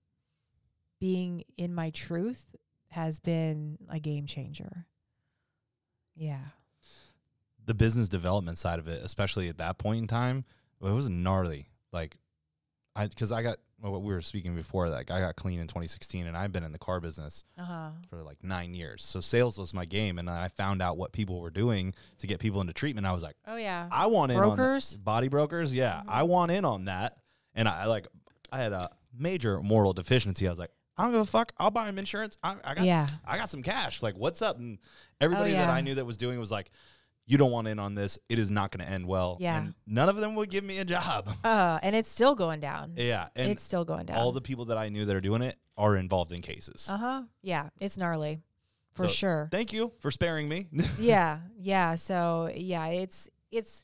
[1.00, 2.46] being in my truth
[2.90, 4.86] has been a game changer.
[6.16, 6.40] Yeah.
[7.64, 10.44] the business development side of it, especially at that point in time,
[10.82, 11.68] it was gnarly.
[11.92, 12.16] Like,
[12.96, 14.88] I because I got what we were speaking before.
[14.88, 17.90] Like, I got clean in 2016, and I've been in the car business Uh huh.
[18.10, 19.04] for like nine years.
[19.04, 22.40] So sales was my game, and I found out what people were doing to get
[22.40, 23.06] people into treatment.
[23.06, 23.88] I was like, Oh yeah.
[23.92, 24.94] I want in Brokers?
[24.96, 25.74] on body brokers.
[25.74, 27.18] Yeah, I want in on that.
[27.54, 28.06] And I like,
[28.52, 30.46] I had a major moral deficiency.
[30.46, 31.52] I was like, I don't give a fuck.
[31.58, 32.36] I'll buy him insurance.
[32.42, 33.06] I, I got, Yeah.
[33.26, 34.02] I got some cash.
[34.02, 34.58] Like, what's up?
[34.58, 34.78] And
[35.20, 35.72] everybody that yeah.
[35.72, 36.70] I knew that was doing was like,
[37.28, 38.18] you don't want in on this.
[38.28, 39.36] It is not going to end well.
[39.38, 39.60] Yeah.
[39.60, 41.28] And none of them would give me a job.
[41.44, 42.94] Uh, and it's still going down.
[42.96, 43.28] yeah.
[43.36, 44.16] And it's still going down.
[44.18, 46.88] all the people that I knew that are doing it are involved in cases.
[46.90, 47.22] uh huh.
[47.42, 48.40] Yeah, it's gnarly,
[48.94, 49.48] for So, sure.
[49.52, 50.66] Thank you for sparing me.
[50.98, 51.94] yeah, yeah.
[51.94, 53.82] So yeah, it's it's.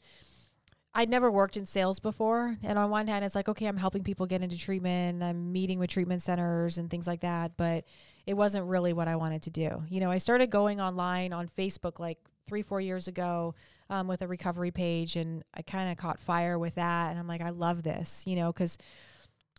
[0.96, 4.02] I'd never worked in sales before, and on one hand, it's like okay, I'm helping
[4.04, 5.22] people get into treatment.
[5.22, 7.84] I'm meeting with treatment centers and things like that, but
[8.26, 9.82] it wasn't really what I wanted to do.
[9.88, 13.54] You know, I started going online on Facebook like three, four years ago
[13.90, 17.26] um, with a recovery page, and I kind of caught fire with that, and I'm
[17.28, 18.78] like, I love this, you know, because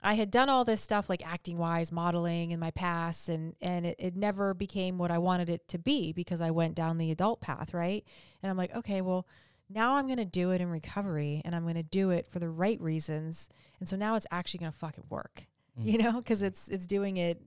[0.02, 3.86] I had done all this stuff like acting wise, modeling in my past, and and
[3.86, 7.12] it, it never became what I wanted it to be because I went down the
[7.12, 8.04] adult path, right?
[8.44, 9.28] And I'm like, okay, well,
[9.70, 12.80] now I'm gonna do it in recovery, and I'm gonna do it for the right
[12.82, 15.46] reasons, and so now it's actually gonna fucking work,
[15.80, 17.42] you know, because it's it's doing it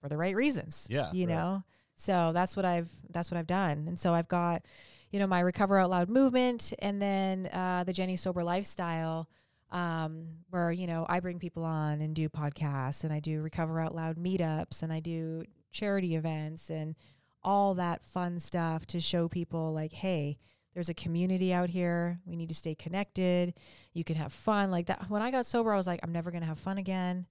[0.00, 1.34] for the right reasons, Yeah, you right.
[1.34, 1.64] know.
[1.96, 4.62] So that's what I've that's what I've done, and so I've got,
[5.10, 9.28] you know, my Recover Out Loud movement, and then uh, the Jenny Sober Lifestyle
[9.70, 13.80] um, where you know I bring people on and do podcasts, and I do Recover
[13.80, 16.94] Out Loud meetups, and I do charity events, and
[17.42, 20.38] all that fun stuff to show people like, hey,
[20.74, 22.20] there's a community out here.
[22.26, 23.54] We need to stay connected.
[23.94, 25.08] You can have fun like that.
[25.08, 27.26] When I got sober, I was like, I'm never gonna have fun again.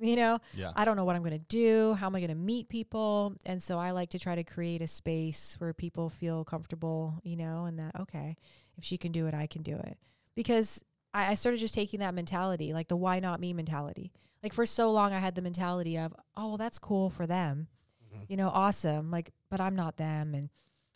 [0.00, 0.70] You know, yeah.
[0.76, 1.94] I don't know what I'm going to do.
[1.94, 3.34] How am I going to meet people?
[3.44, 7.34] And so I like to try to create a space where people feel comfortable, you
[7.34, 8.36] know, and that, okay,
[8.76, 9.98] if she can do it, I can do it.
[10.36, 14.12] Because I, I started just taking that mentality, like the why not me mentality.
[14.40, 17.66] Like for so long, I had the mentality of, oh, well, that's cool for them,
[18.06, 18.22] mm-hmm.
[18.28, 19.10] you know, awesome.
[19.10, 20.32] Like, but I'm not them.
[20.32, 20.48] And,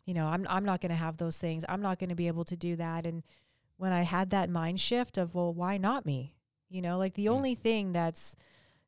[0.06, 1.64] you know, I'm, I'm not going to have those things.
[1.68, 3.04] I'm not going to be able to do that.
[3.04, 3.24] And
[3.78, 6.36] when I had that mind shift of, well, why not me?
[6.70, 8.36] You know, like the only thing that's,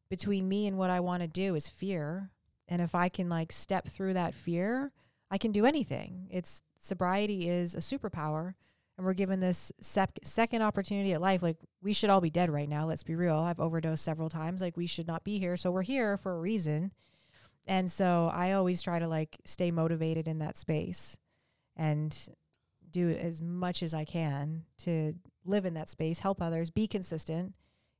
[0.08, 2.30] between me and what I want to do is fear.
[2.68, 4.92] And if I can like step through that fear,
[5.30, 6.28] I can do anything.
[6.30, 8.54] It's sobriety is a superpower
[8.96, 11.42] and we're given this sec- second opportunity at life.
[11.42, 12.86] Like we should all be dead right now.
[12.86, 13.36] Let's be real.
[13.36, 14.60] I've overdosed several times.
[14.60, 15.56] Like we should not be here.
[15.56, 16.92] So we're here for a reason.
[17.66, 21.16] And so I always try to like stay motivated in that space
[21.76, 22.16] and
[22.88, 27.54] do as much as I can to live in that space, help others, be consistent,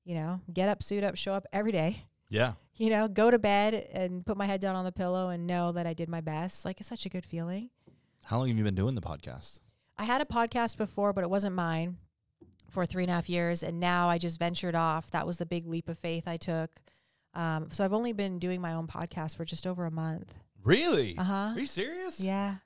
[0.04, 2.52] you know, get up, suit up, show up every day, yeah.
[2.76, 5.72] you know, go to bed and put my head down on the pillow and know
[5.72, 6.64] that I did my best.
[6.64, 7.70] Like it's such a good feeling.
[8.24, 9.60] How long have you been doing the podcast?
[9.98, 11.98] I had a podcast before, but it wasn't mine
[12.68, 13.62] for three and a half years.
[13.62, 15.10] And now I just ventured off.
[15.10, 16.70] That was the big leap of faith I took.
[17.34, 20.34] Um, so I've only been doing my own podcast for just over a month.
[20.62, 21.16] Really?
[21.18, 21.52] Uh huh.
[21.54, 22.20] Are you serious?
[22.20, 22.56] Yeah.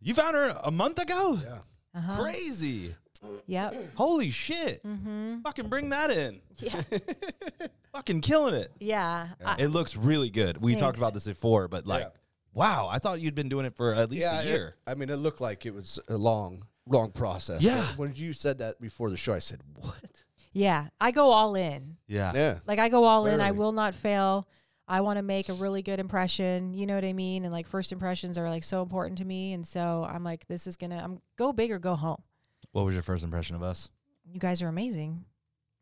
[0.00, 1.38] You found her a month ago?
[1.42, 1.58] Yeah.
[1.94, 2.22] Uh huh.
[2.22, 2.94] Crazy.
[3.46, 3.74] Yep.
[3.94, 4.82] Holy shit.
[4.84, 5.40] Mm-hmm.
[5.42, 6.40] Fucking bring that in.
[6.58, 6.82] Yeah.
[7.92, 8.70] Fucking killing it.
[8.80, 9.28] Yeah.
[9.44, 10.60] I- It looks really good.
[10.60, 12.08] We talked about this before, but like, Yeah.
[12.52, 14.76] wow, I thought you'd been doing it for at least yeah, a it- year.
[14.86, 17.62] I mean, it looked like it was a long, long process.
[17.62, 17.82] Yeah.
[17.96, 19.94] When you said that before the show, I said, "What?"
[20.52, 20.88] yeah.
[21.00, 21.96] I go all in.
[22.08, 22.32] yeah.
[22.34, 22.58] Yeah.
[22.66, 23.40] Like I go all in.
[23.40, 24.48] I will not fail.
[24.86, 26.74] I want to make a really good impression.
[26.74, 27.44] You know what I mean?
[27.44, 29.52] And like first impressions are like so important to me.
[29.54, 31.00] And so I'm like, this is gonna.
[31.02, 32.22] I'm go big or go home.
[32.74, 33.88] What was your first impression of us?
[34.26, 35.24] You guys are amazing.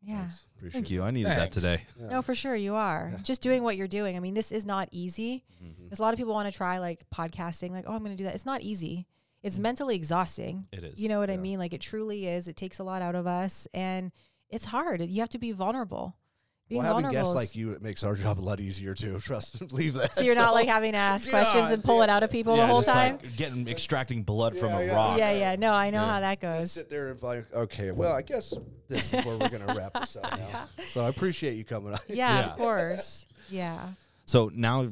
[0.03, 0.19] Yeah.
[0.19, 0.45] Thanks.
[0.57, 0.93] Appreciate Thank it.
[0.93, 1.01] you.
[1.03, 1.81] I needed that today.
[1.99, 2.07] Yeah.
[2.09, 3.09] No, for sure you are.
[3.13, 3.19] Yeah.
[3.23, 4.15] Just doing what you're doing.
[4.15, 5.43] I mean, this is not easy.
[5.63, 5.89] Mhm.
[5.89, 8.15] There's a lot of people want to try like podcasting, like, oh, I'm going to
[8.17, 8.35] do that.
[8.35, 9.07] It's not easy.
[9.41, 10.67] It's mentally exhausting.
[10.71, 10.99] It is.
[10.99, 11.57] You know what I mean?
[11.57, 12.47] Like it truly is.
[12.47, 14.11] It takes a lot out of us, and
[14.49, 15.01] it's hard.
[15.01, 16.15] You have to be vulnerable.
[16.69, 19.19] Being Well, having guests like you, it makes our job a lot easier too.
[19.21, 20.15] Trust and believe that.
[20.15, 22.65] so you're not like having to ask questions and pull it out of people the
[22.65, 23.17] whole just time.
[23.21, 24.95] like getting extracting blood from a yeah.
[24.95, 25.17] rock.
[25.17, 25.55] yeah, yeah.
[25.57, 26.11] No, I know Yeah.
[26.13, 26.71] how that Just goes.
[26.71, 28.53] sit there and like, okay, well, I guess
[28.87, 30.67] this is where we're gonna wrap this up now.
[30.85, 31.99] So I appreciate you coming on.
[32.07, 32.45] Yeah, Yeah.
[32.51, 33.27] of course.
[33.49, 33.89] Yeah.
[34.25, 34.89] So now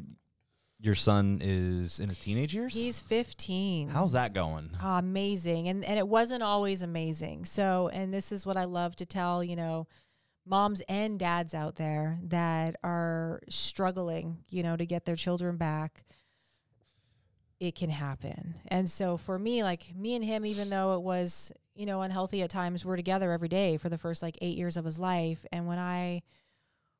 [0.81, 2.73] your son is in his teenage years.
[2.73, 3.89] He's 15.
[3.89, 4.71] How's that going?
[4.83, 5.67] Oh, amazing.
[5.69, 7.45] And and it wasn't always amazing.
[7.45, 9.87] So, and this is what I love to tell, you know,
[10.51, 16.03] moms and dads out there that are struggling, you know, to get their children back.
[17.59, 18.55] It can happen.
[18.67, 22.41] And so for me, like me and him even though it was, you know, unhealthy
[22.41, 25.45] at times, we're together every day for the first like 8 years of his life.
[25.53, 26.21] And when I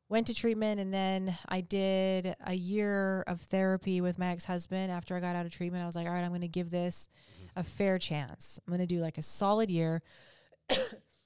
[0.07, 5.15] went to treatment and then I did a year of therapy with my ex-husband after
[5.15, 5.83] I got out of treatment.
[5.83, 7.09] I was like, all right, I'm going to give this
[7.55, 8.59] a fair chance.
[8.65, 10.01] I'm going to do like a solid year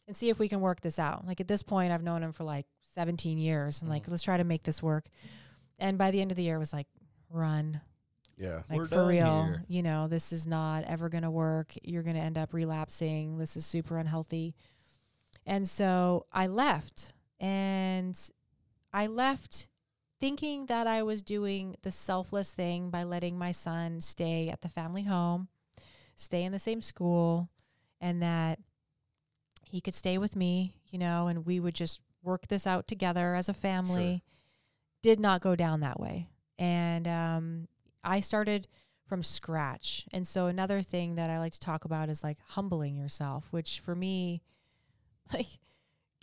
[0.07, 1.25] and see if we can work this out.
[1.25, 3.81] Like at this point, I've known him for like 17 years.
[3.81, 4.11] I'm like, mm.
[4.11, 5.05] let's try to make this work.
[5.79, 6.87] And by the end of the year, it was like,
[7.29, 7.81] run.
[8.37, 8.61] Yeah.
[8.69, 9.63] Like We're for done real, here.
[9.67, 11.73] you know, this is not ever going to work.
[11.83, 13.37] You're going to end up relapsing.
[13.37, 14.55] This is super unhealthy.
[15.45, 18.17] And so I left and
[18.93, 19.67] I left
[20.19, 24.69] thinking that I was doing the selfless thing by letting my son stay at the
[24.69, 25.49] family home,
[26.15, 27.49] stay in the same school,
[28.01, 28.59] and that
[29.75, 33.35] he could stay with me, you know, and we would just work this out together
[33.35, 34.23] as a family.
[35.03, 36.29] Did not go down that way.
[36.57, 37.67] And um,
[38.01, 38.69] I started
[39.05, 40.05] from scratch.
[40.13, 43.81] And so another thing that I like to talk about is like humbling yourself, which
[43.81, 44.41] for me,
[45.33, 45.59] like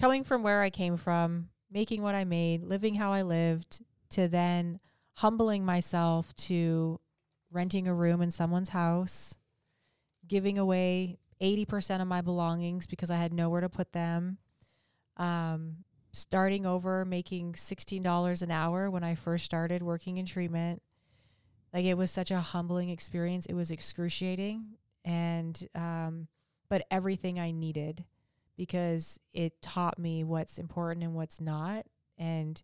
[0.01, 4.29] coming from where I came from, making what I made, living how I lived, to
[4.29, 4.81] then
[5.17, 7.01] humbling myself to
[7.51, 9.35] renting a room in someone's house,
[10.27, 14.39] giving away 80% of my belongings because I had nowhere to put them.
[15.17, 15.79] Um,
[16.13, 20.83] starting over making $16 an hour when I first started working in treatment.
[21.73, 23.47] Like it was such a humbling experience.
[23.47, 26.29] It was excruciating and um
[26.69, 28.05] but everything I needed
[28.57, 31.87] because it taught me what's important and what's not
[32.17, 32.63] and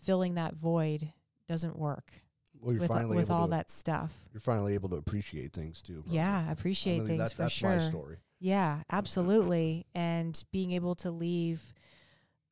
[0.00, 1.12] filling that void
[1.48, 2.12] doesn't work
[2.60, 4.12] Well, you're with finally with all to, that stuff.
[4.32, 6.00] You're finally able to appreciate things too.
[6.02, 6.16] probably.
[6.16, 7.70] Yeah, appreciate I mean, things that's, for that's sure.
[7.70, 8.16] my story.
[8.40, 9.86] Yeah, absolutely.
[9.94, 11.74] and being able to leave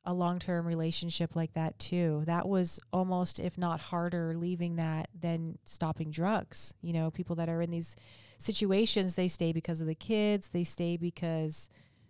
[0.05, 2.23] a long term relationship like that too.
[2.25, 6.73] That was almost, if not harder, leaving that than stopping drugs.
[6.81, 7.95] You know, people that are in these
[8.37, 11.69] situations, they stay because of the kids, they stay because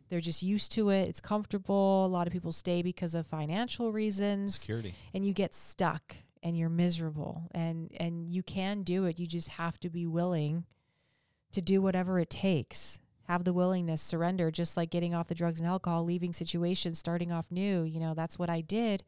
[0.10, 1.08] they're just used to it.
[1.08, 2.06] It's comfortable.
[2.06, 4.94] A lot of people stay because of financial reasons Security.
[5.14, 9.18] and you get stuck and you're miserable and and you can do it.
[9.18, 10.66] You just have to be willing
[11.54, 13.00] to do whatever it takes.
[13.28, 17.32] Have the willingness surrender just like getting off the drugs and alcohol leaving situations starting
[17.32, 19.04] off new you know that's what i did.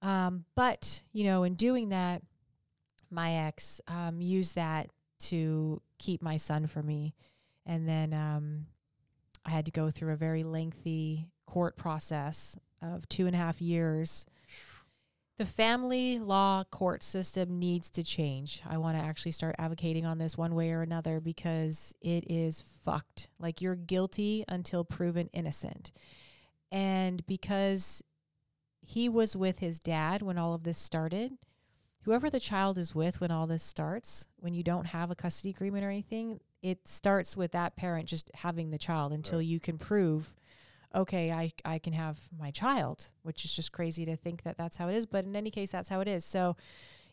[0.00, 2.22] Um, but you know in doing that
[3.10, 4.88] my ex um, used that
[5.18, 7.14] to keep my son for me.
[7.64, 8.66] And then um,
[9.44, 13.60] i had to go through a very lengthy court process of two and a half
[13.60, 14.26] years
[15.36, 18.62] the family law court system needs to change.
[18.66, 22.64] I want to actually start advocating on this one way or another because it is
[22.84, 23.28] fucked.
[23.38, 25.92] Like you're guilty until proven innocent.
[26.72, 28.02] And because
[28.80, 31.32] he was with his dad when all of this started,
[32.02, 35.50] whoever the child is with when all this starts, when you don't have a custody
[35.50, 39.76] agreement or anything, it starts with that parent just having the child until you can
[39.76, 40.34] prove
[40.96, 44.78] okay, I, I can have my child, which is just crazy to think that that's
[44.78, 45.06] how it is.
[45.06, 46.24] But in any case, that's how it is.
[46.24, 46.56] So,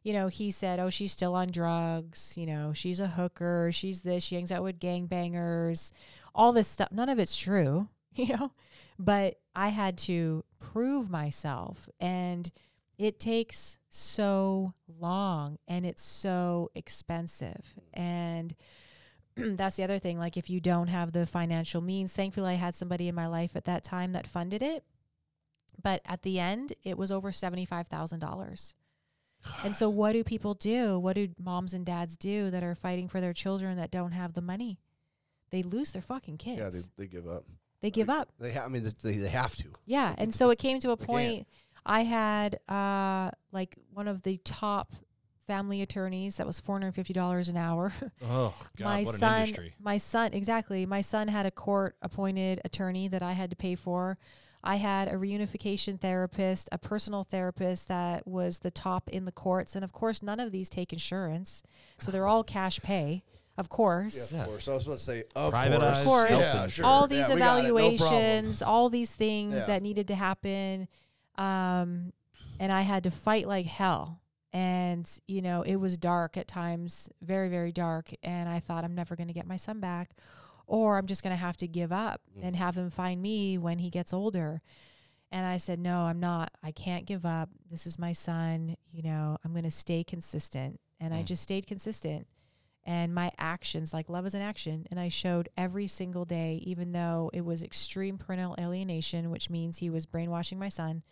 [0.03, 2.33] you know, he said, oh, she's still on drugs.
[2.37, 3.69] You know, she's a hooker.
[3.73, 4.23] She's this.
[4.23, 5.91] She hangs out with gangbangers.
[6.33, 6.89] All this stuff.
[6.91, 8.51] None of it's true, you know.
[8.97, 11.89] But I had to prove myself.
[11.99, 12.49] And
[12.97, 17.75] it takes so long and it's so expensive.
[17.93, 18.55] And
[19.55, 20.19] that's the other thing.
[20.19, 23.55] Like, if you don't have the financial means, thankfully, I had somebody in my life
[23.55, 24.83] at that time that funded it.
[25.81, 28.73] But at the end, it was over $75,000.
[29.63, 30.97] And so, what do people do?
[30.99, 34.33] What do moms and dads do that are fighting for their children that don't have
[34.33, 34.79] the money?
[35.49, 36.59] They lose their fucking kids.
[36.59, 37.43] Yeah, they, they give up.
[37.81, 38.29] they give up.
[38.39, 39.65] They ha- I mean, they, they have to.
[39.85, 41.07] Yeah, and so it came to a can't.
[41.07, 41.47] point.
[41.85, 44.93] I had uh like one of the top
[45.47, 47.91] family attorneys that was four hundred fifty dollars an hour.
[48.25, 49.73] Oh God, my what son, an industry.
[49.81, 50.85] my son, exactly.
[50.85, 54.17] My son had a court appointed attorney that I had to pay for.
[54.63, 59.75] I had a reunification therapist, a personal therapist that was the top in the courts,
[59.75, 61.63] and of course, none of these take insurance,
[61.99, 63.23] so they're all cash pay.
[63.57, 64.67] Of course, of course.
[64.67, 66.29] I was about to say, of Privatized Of course.
[66.31, 66.85] Yeah, sure.
[66.85, 67.63] all these Yeah, we got it.
[67.63, 69.65] No evaluations, all these things Yeah.
[69.65, 70.87] that needed to happen.
[71.37, 72.13] Um,
[72.59, 74.21] and I had to fight like hell.
[74.53, 78.13] And, you know, it was dark at times, very, very dark.
[78.21, 80.11] And I thought, I'm never going to get my son back,
[80.67, 82.43] or I'm just going to have to give up Mm.
[82.43, 84.61] and have him find me when he gets older.
[85.31, 86.51] And I said, no, I'm not.
[86.61, 87.49] I can't give up.
[87.71, 88.75] This is my son.
[88.91, 90.79] You know, I'm going to stay consistent.
[90.99, 91.25] and I Mm.
[91.25, 92.27] just stayed consistent.
[92.85, 96.91] And my actions, like love is an action, and I showed every single day, even
[96.93, 101.03] though it was extreme parental alienation, which means he was brainwashing my son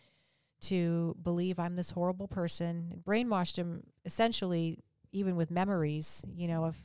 [0.61, 4.79] to believe I'm this horrible person, brainwashed him essentially,
[5.11, 6.77] even with memories, you know, of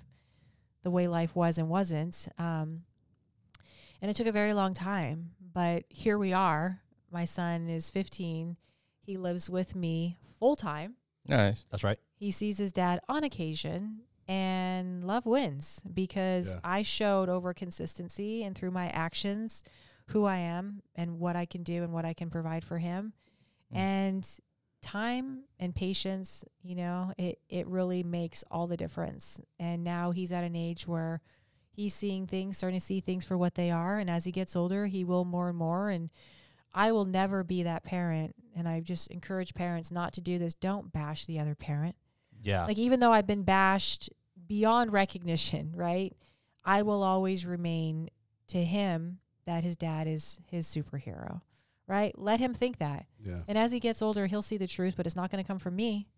[0.83, 2.29] the way life was and wasn't.
[2.39, 2.83] Um,
[4.03, 6.81] and it took a very long time, but here we are.
[7.11, 8.57] My son is 15.
[9.03, 10.97] He lives with me full time.
[11.27, 11.65] Nice.
[11.71, 11.99] That's right.
[12.15, 16.61] He sees his dad on occasion, and love wins because Yeah.
[16.65, 19.63] I showed over consistency and through my actions
[20.09, 23.13] who I am and what I can do and what I can provide for him.
[23.75, 23.77] Mm.
[23.77, 24.29] And
[24.83, 29.41] time and patience, you know, it, it really makes all the difference.
[29.59, 31.21] And now he's at an age where
[31.71, 33.99] he's seeing things, starting to see things for what they are.
[33.99, 35.91] And as he gets older, he will more and more.
[35.91, 36.11] And
[36.73, 38.35] I will never be that parent.
[38.55, 40.55] And I just encourage parents not to do this.
[40.55, 41.97] Don't bash the other parent.
[42.43, 42.65] Yeah.
[42.67, 44.11] Like, even though I've been bashed
[44.47, 46.17] beyond recognition, right?
[46.65, 48.11] I will always remain
[48.49, 51.41] to him that his dad is his superhero,
[51.89, 52.17] right?
[52.19, 53.07] Let him think that.
[53.25, 53.41] Yeah.
[53.49, 55.59] And as he gets older, he'll see the truth, but it's not going to come
[55.59, 56.09] from me.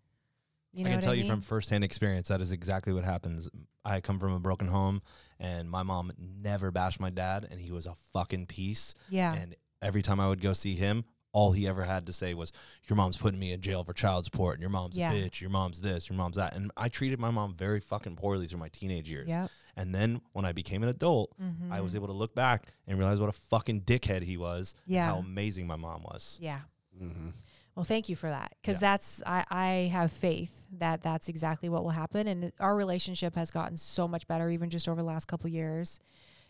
[0.71, 1.31] You know I can tell I you mean?
[1.31, 3.49] from firsthand experience that is exactly what happens.
[3.83, 5.01] I come from a broken home,
[5.39, 8.93] and my mom never bashed my dad, and he was a fucking piece.
[9.09, 9.33] yeah.
[9.33, 12.51] And every time I would go see him, all he ever had to say was,
[12.87, 15.11] "Your mom's putting me in jail for child support, and your mom's Yeah.
[15.11, 15.41] a bitch.
[15.41, 16.09] Your mom's this.
[16.09, 19.27] Your mom's that." And I treated my mom very fucking poorly through my teenage years.
[19.29, 19.49] Yep.
[19.79, 21.33] And then when I became an adult,
[21.71, 21.95] I was Mhm.
[21.97, 24.75] able to look back and realize what a fucking dickhead he was.
[24.85, 25.05] and Yeah.
[25.07, 26.37] How amazing my mom was.
[26.41, 26.59] Yeah.
[27.01, 27.29] Mm-hmm.
[27.75, 28.91] Well, thank you for that because Yeah.
[28.91, 33.51] that's I, I have faith that that's exactly what will happen, and our relationship has
[33.51, 35.99] gotten so much better even just over the last couple years.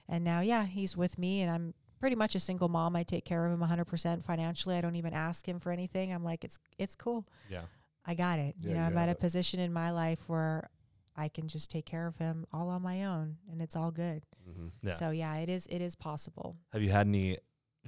[0.07, 2.95] And now, yeah, he's with me, and I'm pretty much a single mom.
[2.95, 4.75] I take care of him 100% financially.
[4.75, 6.11] I don't even ask him for anything.
[6.11, 7.27] I'm like, it's it's cool.
[7.47, 7.65] Yeah.
[8.05, 8.55] I got it.
[8.59, 10.67] Yeah, you know, you I'm have at a position in my life where
[11.19, 14.25] I can just take care of him all on my own, and it's all good.
[14.49, 14.87] Mm-hmm.
[14.87, 14.93] Yeah.
[14.93, 16.55] So yeah, it is it is possible.
[16.71, 17.37] Have you had any?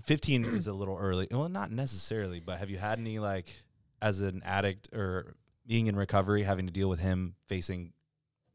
[0.03, 1.27] Fifteen is a little early.
[1.31, 3.53] Well, not necessarily, but have you had any like
[4.01, 7.93] as an addict or being in recovery, having to deal with him facing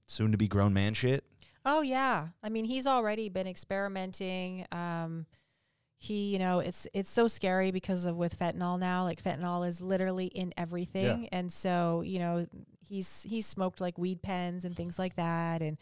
[0.07, 1.25] soon to be grown man shit?
[1.65, 2.29] Oh yeah.
[2.43, 4.67] I mean, he's already been experimenting.
[4.73, 5.27] Um
[5.99, 9.05] he, you know, it's it's so scary because of with fentanyl now.
[9.05, 11.29] Like fentanyl is literally in everything.
[11.33, 12.47] And so, you know,
[12.89, 15.79] he's he's smoked like weed pens and things like that and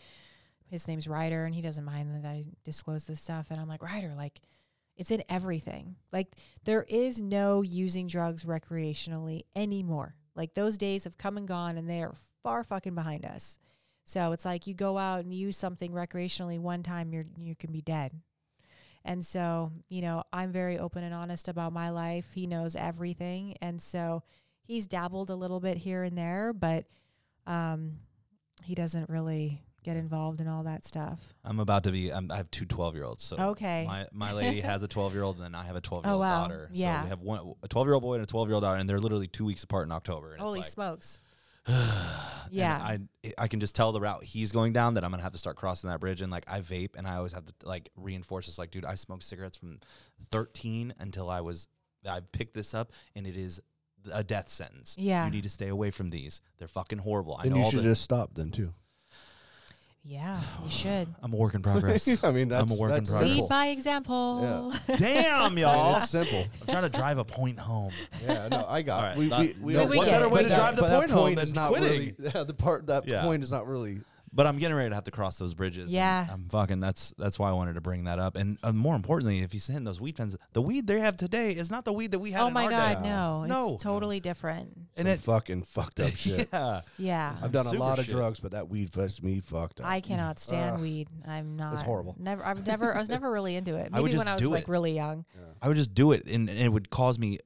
[0.70, 3.82] his name's Ryder and he doesn't mind that I disclose this stuff and I'm like,
[3.82, 4.40] Ryder, like
[4.96, 5.96] it's in everything.
[6.12, 6.28] Like
[6.64, 10.14] there is no using drugs recreationally anymore.
[10.34, 13.59] Like those days have come and gone and they are far fucking behind us.
[14.05, 17.72] So it's like you go out and use something recreationally one time, you're you can
[17.72, 18.12] be dead.
[19.05, 22.32] And so, you know, I'm very open and honest about my life.
[22.34, 24.22] He knows everything, and so
[24.64, 26.84] he's dabbled a little bit here and there, but
[27.46, 27.98] um,
[28.64, 31.34] he doesn't really get involved in all that stuff.
[31.44, 32.10] I'm about to be.
[32.10, 33.22] I'm, I have two 12 year olds.
[33.22, 33.84] So Okay.
[33.86, 36.12] my my lady has a 12 year old, and then I have a 12 year
[36.14, 36.40] old Oh, wow.
[36.42, 36.70] daughter.
[36.72, 37.00] Yeah.
[37.00, 38.78] So we have one a 12 year old boy and a 12 year old daughter,
[38.80, 40.32] and they're literally two weeks apart in October.
[40.32, 41.20] And Holy it's smokes!
[41.68, 41.76] like,
[42.50, 42.78] Yeah.
[42.80, 42.98] I
[43.36, 45.56] I can just tell the route he's going down that I'm gonna have to start
[45.56, 46.22] crossing that bridge.
[46.22, 48.58] And like I vape, and I always have to like reinforce this.
[48.58, 49.80] Like, dude, I smoked cigarettes from
[50.30, 51.68] 13 until I was.
[52.08, 53.60] I picked this up, and it is
[54.12, 54.96] a death sentence.
[54.98, 55.24] Yeah.
[55.24, 56.40] You need to stay away from these.
[56.59, 57.36] They're fucking horrible.
[57.38, 57.84] I And know you all should the.
[57.84, 58.72] just stop then too.
[60.07, 62.22] Yeah, you should I'm a work in progress.
[62.24, 63.26] I mean, that's I'm a work in that's progress.
[63.30, 63.48] lead simple.
[63.48, 64.72] by example.
[64.98, 65.96] Damn, I mean, y'all.
[65.96, 66.44] it's simple.
[66.61, 67.92] I'm trying to drive a point home.
[68.22, 68.98] Yeah, no, I got.
[69.02, 70.30] All right, we, that- we, we, no, we what get better it.
[70.30, 72.14] way But to that- drive the point home point than not quitting?
[72.18, 72.30] really.
[72.34, 73.22] Yeah, the part that Yeah.
[73.22, 74.00] point is not really.
[74.37, 75.93] But I'm getting ready to have to cross those bridges.
[75.93, 76.26] Yeah.
[76.28, 76.80] I'm fucking.
[76.80, 78.35] That's that's why I wanted to bring that up.
[78.37, 81.53] And uh, more importantly, if you send those weed pens, the weed they have today
[81.53, 82.43] is not the weed that we had.
[82.43, 83.09] Oh in my our god, day.
[83.09, 83.74] no, No.
[83.74, 84.76] it's totally different.
[84.97, 86.49] And some it- fucking fucked up shit.
[86.53, 86.80] yeah.
[86.99, 87.35] Yeah.
[87.35, 88.14] Some I've done a lot of shit.
[88.14, 89.87] drugs, but that weed fest me fucked up.
[89.87, 90.80] I cannot stand Ugh.
[90.82, 91.09] weed.
[91.28, 91.74] I'm not.
[91.74, 92.16] It's horrible.
[92.18, 92.45] Never.
[92.45, 92.93] I've never.
[92.93, 93.91] I was never really into it.
[93.93, 94.68] I would Maybe when just I was do like it.
[94.68, 95.24] really young.
[95.62, 97.39] I would just do it, and, and it would cause me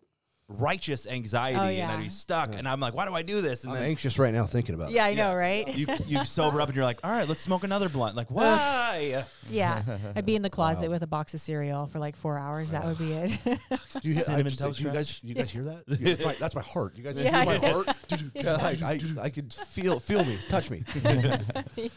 [0.49, 1.92] righteous anxiety, Oh, and yeah.
[1.94, 2.55] I'd be stuck.
[2.55, 3.64] And I'm like, why do I do this?
[3.64, 4.94] And I'm then anxious right now thinking about it.
[4.94, 5.11] Yeah, it.
[5.11, 5.68] I know, right?
[5.76, 8.16] you you sober up, and you're like, all right, let's smoke another blunt.
[8.16, 9.24] Like, why?
[9.51, 9.82] yeah,
[10.16, 10.92] I'd be in the closet Wow.
[10.92, 12.70] with a box of cereal for like four hours.
[12.70, 13.38] That would be it.
[13.44, 15.07] Do you, I Cinnamon just- toast do you crunch.
[15.09, 15.82] guys, you guys hear that?
[15.86, 16.96] Yeah, that's, my, that's my heart.
[16.96, 17.88] You guys Yeah, hear my heart?
[18.34, 20.82] Yeah, I, I, I could feel feel me, touch me.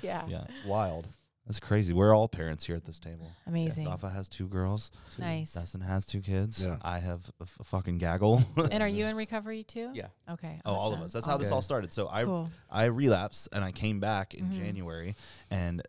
[0.02, 0.24] yeah.
[0.28, 1.08] Yeah, Wild.
[1.46, 1.94] That's crazy.
[1.94, 3.30] We're all parents here at this table.
[3.48, 3.88] Amazing.
[3.88, 4.92] Rafa has two girls.
[5.18, 5.54] Nice.
[5.54, 6.64] Dustin has two kids.
[6.64, 6.78] Yeah.
[6.82, 8.44] I have a, f- a fucking gaggle.
[8.72, 9.90] And are you in recovery too?
[9.94, 10.08] Yeah.
[10.30, 10.60] Okay.
[10.66, 11.12] Oh, all of us.
[11.14, 11.92] That's how this all started.
[11.92, 12.50] So I Cool.
[12.70, 14.54] I relapsed and I came back in Mhm.
[14.54, 15.16] January
[15.50, 15.82] and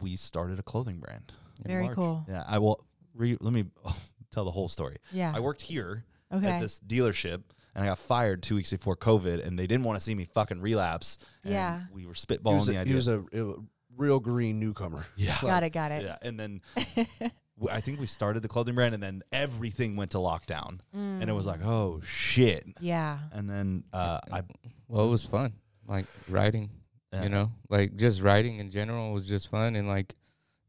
[0.00, 1.32] we started a clothing brand.
[1.64, 1.96] Very March.
[1.96, 2.24] cool.
[2.28, 2.84] Yeah, I will
[3.14, 3.66] re- let me
[4.30, 4.96] tell the whole story.
[5.12, 5.32] Yeah.
[5.34, 6.46] I worked here okay.
[6.48, 7.42] at this dealership
[7.74, 10.24] and I got fired two weeks before COVID, and they didn't want to see me
[10.24, 11.18] fucking relapse.
[11.44, 11.82] and Yeah.
[11.92, 12.90] we were He spitballing was, the idea.
[12.90, 13.54] he was a, a
[13.96, 15.04] real green newcomer.
[15.16, 16.02] yeah, got it, got it.
[16.04, 16.60] yeah, and then.
[17.70, 21.32] I think we started the clothing brand, and then everything went to lockdown, and it
[21.32, 22.66] was like, oh shit!
[22.82, 23.18] Yeah.
[23.32, 24.42] And then uh, I,
[24.88, 25.54] Well, it was fun.
[25.88, 26.68] Like writing,
[27.14, 27.22] Yeah.
[27.22, 30.16] you know, like just writing in general was just fun, and like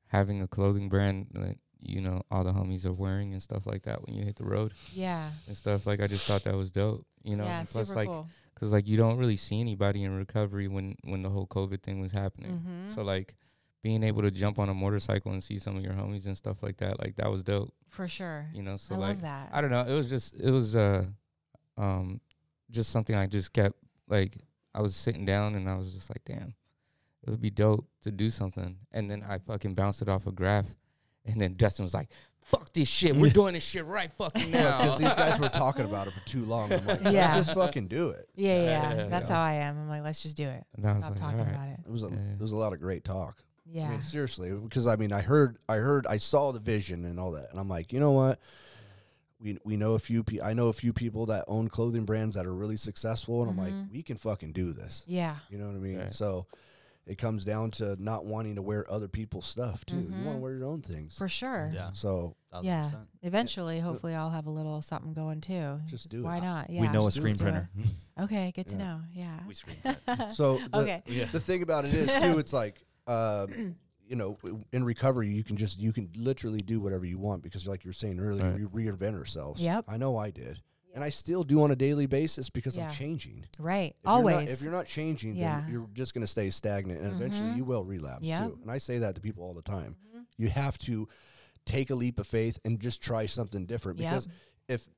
[0.07, 3.83] having a clothing brand that you know all the homies are wearing and stuff like
[3.83, 5.29] that when you hit the road Yeah.
[5.47, 5.85] and stuff.
[5.85, 7.43] Like I just thought that was dope, you know.
[7.43, 7.59] yeah.
[7.59, 8.29] and plus, Super like, cool.
[8.59, 11.99] Cause like you don't really see anybody in recovery when when the whole COVID thing
[11.99, 12.63] was happening.
[12.65, 12.95] Mhm.
[12.95, 13.35] So like
[13.83, 16.61] being able to jump on a motorcycle and see some of your homies and stuff
[16.63, 18.49] like that, like that was dope, For sure.
[18.53, 18.75] you know.
[18.77, 19.49] So I like love that.
[19.53, 19.81] I don't know.
[19.85, 21.05] It was just it was uh
[21.77, 22.19] um
[22.71, 23.75] just something I just kept
[24.07, 24.37] like
[24.73, 26.53] I was sitting down and I was just like, damn,
[27.25, 28.77] it would be dope to do something.
[28.91, 30.75] And then I fucking bounced it off a graph
[31.25, 32.09] and then Dustin was like,
[32.47, 33.15] Fuck this shit.
[33.15, 34.77] We're doing this shit right fucking now.
[34.81, 36.71] Because these guys were talking about it for too long.
[36.73, 37.35] I'm like, Yeah.
[37.35, 38.27] let's just fucking do it.
[38.35, 38.95] yeah, yeah, Yeah, yeah.
[38.97, 39.35] yeah, That's yeah.
[39.35, 39.77] how I am.
[39.77, 40.63] I'm like, let's just do it.
[40.75, 41.53] and I was Stop like, talking all right.
[41.53, 41.79] about it.
[41.85, 42.15] It was a, Yeah.
[42.33, 43.43] it was a lot of great talk.
[43.69, 43.87] Yeah.
[43.87, 47.19] I mean, seriously, because I mean, I heard, I heard, I saw the vision and
[47.19, 48.39] all that, and I'm like, you know what?
[49.41, 50.23] We we know a few.
[50.23, 53.51] Pe- I know a few people that own clothing brands that are really successful, and
[53.51, 53.91] I'm like, Mhm.
[53.91, 55.03] we can fucking do this.
[55.05, 55.35] yeah.
[55.49, 55.99] You know what I mean?
[55.99, 56.13] Right.
[56.13, 56.47] So
[57.07, 59.95] it comes down to not wanting to wear other people's stuff too.
[59.95, 61.17] You want to wear your own things.
[61.17, 61.71] For sure.
[61.73, 62.83] yeah, So thousand Yeah.
[62.83, 63.03] percent.
[63.23, 65.79] Eventually, hopefully, I'll have a little something going too.
[65.87, 66.23] Just do it.
[66.23, 66.69] Why not?
[66.69, 66.81] Yeah.
[66.81, 67.69] we know a screen printer.
[68.19, 68.83] Okay, good to Yeah.
[68.83, 68.99] know.
[69.13, 69.39] Yeah.
[69.47, 69.99] we screen print.
[70.33, 71.03] so the, okay.
[71.05, 71.25] yeah.
[71.25, 72.83] the thing about it is too, it's like.
[73.05, 73.47] Uh,
[74.09, 74.37] you know,
[74.71, 77.89] in recovery, you can just you can literally do whatever you want because, like you
[77.89, 78.71] were saying earlier, Right.
[78.71, 79.61] we reinvent ourselves.
[79.61, 79.85] Yep.
[79.87, 80.61] I know I did,
[80.97, 82.87] and I still do on a daily basis because Yeah.
[82.89, 83.45] I'm changing.
[83.59, 83.91] Right.
[83.91, 84.51] If You're not, Always.
[84.51, 85.61] if you're not changing, Yeah.
[85.61, 87.57] then you're just going to stay stagnant, and eventually Mhm.
[87.57, 88.43] you will relapse Yep.
[88.47, 88.59] too.
[88.63, 89.95] And I say that to people all the time.
[90.13, 90.25] Mhm.
[90.37, 91.07] You have to
[91.65, 94.09] take a leap of faith and just try something different Yep.
[94.09, 94.27] because
[94.67, 94.89] if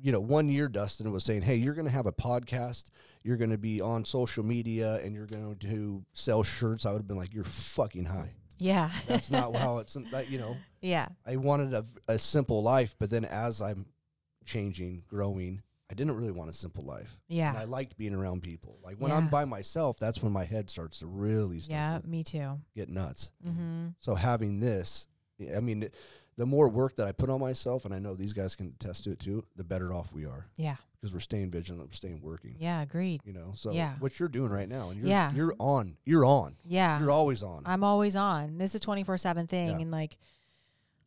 [0.00, 2.84] you know one year Dustin was saying, "Hey, you're going to have a podcast,
[3.22, 6.98] you're going to be on social media, and you're going to sell shirts," I would
[7.02, 8.90] have been like, "You're fucking high." yeah.
[9.08, 10.56] That's not how it's that you know.
[10.80, 11.08] yeah.
[11.26, 13.86] I wanted a, a simple life, but then as I'm
[14.44, 17.18] changing, growing, I didn't really want a simple life.
[17.28, 17.50] Yeah.
[17.50, 18.78] And I liked being around people.
[18.82, 21.98] Like when I'm by myself, that's when my head starts to really start Yeah.
[22.00, 22.58] to Me too.
[22.74, 23.30] get nuts.
[23.46, 23.88] Mm-hmm.
[24.00, 25.06] So having this,
[25.54, 25.88] I mean,
[26.36, 29.04] the more work that I put on myself, and I know these guys can attest
[29.04, 30.76] to it too, the better off we are Yeah.
[31.00, 32.56] because we're staying vigilant, we're staying working.
[32.58, 32.80] Yeah.
[32.82, 33.20] Agreed.
[33.24, 33.94] You know, so Yeah.
[33.98, 35.32] what you're doing right now, and you're Yeah.
[35.32, 36.98] you're on, you're on, Yeah.
[36.98, 37.62] you're always on.
[37.66, 38.58] I'm always on.
[38.58, 39.68] This is 24 7 thing.
[39.72, 39.78] Yeah.
[39.80, 40.16] And like,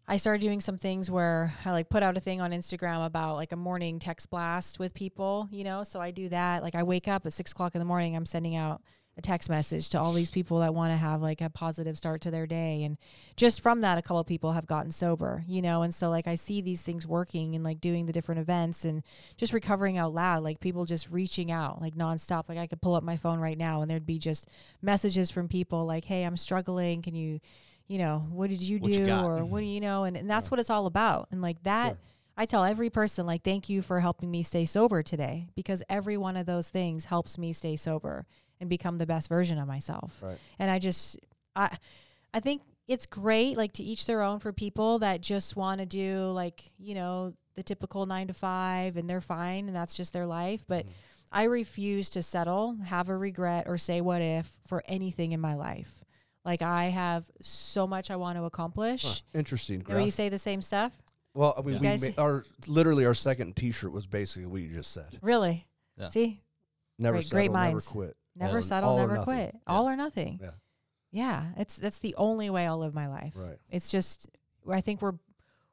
[0.10, 3.36] I started doing some things where I like put out a thing on Instagram about
[3.36, 5.84] like a morning text blast with people, you know?
[5.84, 6.64] So I do that.
[6.64, 8.82] Like, I wake up at six o'clock in the morning, I'm sending out
[9.18, 12.22] a text message to all these people that want to have like a positive start
[12.22, 12.84] to their day.
[12.84, 12.98] And
[13.36, 15.82] just from that, a couple of people have gotten sober, you know?
[15.82, 19.04] And so, like, I see these things working and like doing the different events and
[19.36, 22.48] just recovering out loud, like people just reaching out like nonstop.
[22.48, 24.48] Like, I could pull up my phone right now and there'd be just
[24.82, 27.02] messages from people like, hey, I'm struggling.
[27.02, 27.42] Can you,
[27.88, 29.06] you know, what did you What you do?
[29.08, 29.26] got?
[29.26, 30.04] or what do you know?
[30.04, 31.28] And, and that's what it's all about.
[31.32, 31.98] And like that, Sure.
[32.40, 36.18] I tell every person, like, thank you for helping me stay sober today because every
[36.18, 38.28] one of those things helps me stay sober
[38.60, 40.20] and become the best version of myself.
[40.22, 40.38] Right.
[40.60, 41.18] And I just,
[41.56, 41.78] I,
[42.34, 45.86] I think it's great, like to each their own for people that just want to
[45.88, 50.14] do like, you know, the typical nine to five and they're fine and that's just
[50.14, 50.64] their life.
[50.68, 50.92] But Mhm.
[51.32, 55.56] I refuse to settle, have a regret, or say what if for anything in my
[55.56, 56.06] life.
[56.48, 59.04] Like I have so much I want to accomplish.
[59.04, 59.84] Huh, interesting.
[59.88, 60.94] Maybe you say the same stuff.
[61.34, 61.80] Well, I mean, Yeah.
[61.82, 65.20] we guys- ma- our literally our second T-shirt was basically what you just said.
[65.22, 65.68] Really?
[65.98, 66.08] Yeah.
[66.10, 66.42] See,
[66.98, 68.18] Never Great- settle, great never quit.
[68.36, 69.52] never All settle, all never quit.
[69.54, 69.60] Yeah.
[69.68, 70.40] All or nothing.
[70.42, 70.52] Yeah.
[71.12, 73.34] Yeah, it's that's the only way I'll live my life.
[73.38, 73.58] Right.
[73.70, 74.28] It's just
[74.70, 75.20] I think we're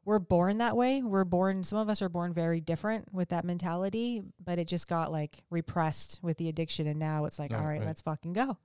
[0.04, 1.02] we're born that way.
[1.02, 4.86] We're born some of us are born very different with that mentality, but it just
[4.88, 7.86] got like repressed with the addiction and now it's like, Right, all right, right.
[7.86, 8.58] let's fucking go.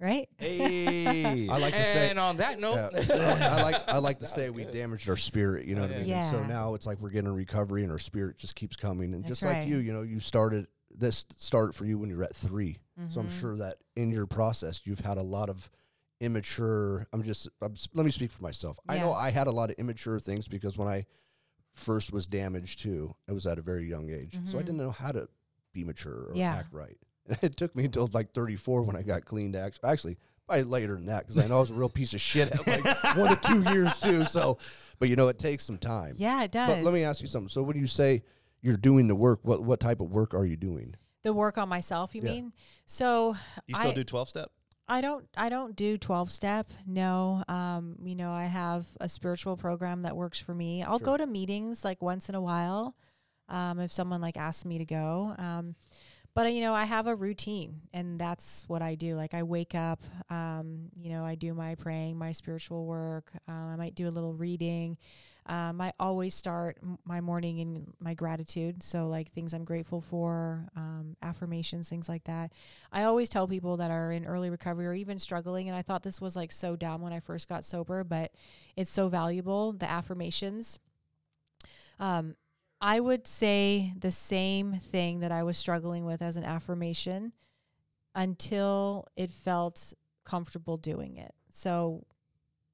[0.00, 0.28] Right?
[0.38, 2.10] Hey, I like to say.
[2.10, 5.66] and on that note, Yeah, I like I like to say we damaged our spirit.
[5.66, 6.12] You know what I mean?
[6.12, 9.12] And so now it's like we're getting a recovery, and our spirit just keeps coming.
[9.12, 9.66] And That's just like right.
[9.66, 13.20] you, you know, you started this started for you when you were at 3 So
[13.20, 13.30] I'm Mhm.
[13.40, 15.68] sure that in your process, you've had a lot of
[16.20, 17.06] immature.
[17.12, 17.48] I'm just.
[17.60, 18.78] I'm, let me speak for myself.
[18.88, 21.06] I know I had a lot of immature things because when I
[21.74, 24.66] first was damaged too, I was at a very young age, so I Mhm.
[24.66, 25.28] didn't know how to
[25.72, 26.54] be mature or Yeah.
[26.56, 26.98] act right.
[27.28, 29.54] And it took me until like 34 when I got cleaned.
[29.56, 32.20] actually, actually probably later than that because I know I was a real piece of
[32.20, 32.84] shit at like
[33.16, 34.24] one to two years too.
[34.24, 34.58] So,
[34.98, 36.14] but you know, it takes some time.
[36.18, 36.68] Yeah, it does.
[36.74, 37.48] But let me ask you something.
[37.48, 38.22] So when you say
[38.62, 40.94] you're doing the work, what what type of work are you doing?
[41.24, 42.30] the work on myself, you Yeah.
[42.30, 42.52] mean?
[42.86, 43.34] So
[43.66, 44.50] you still I- do twelve step?
[44.90, 46.70] I don't I don't do 12 step.
[46.86, 47.42] No.
[47.46, 50.82] Um, you know, I have a spiritual program that works for me.
[50.82, 51.04] I'll Sure.
[51.04, 52.96] go to meetings like once in a while.
[53.50, 55.34] um, if someone like asks me to go.
[55.38, 55.74] Um,
[56.38, 59.16] but you know, I have a routine, and that's what I do.
[59.16, 63.32] Like I wake up, um, you know, I do my praying, my spiritual work.
[63.48, 64.98] Uh, I might do a little reading.
[65.46, 68.84] Um, I always start m- my morning in my gratitude.
[68.84, 72.52] So, like things I'm grateful for, um, affirmations, things like that.
[72.92, 76.04] I always tell people that are in early recovery or even struggling, and I thought
[76.04, 78.30] this was like so dumb when I first got sober, but
[78.76, 80.78] it's so valuable the affirmations.
[81.98, 82.36] Um,
[82.80, 87.32] I would say the same thing that I was struggling with as an affirmation
[88.14, 89.92] until it felt
[90.24, 91.34] comfortable doing it.
[91.50, 92.06] So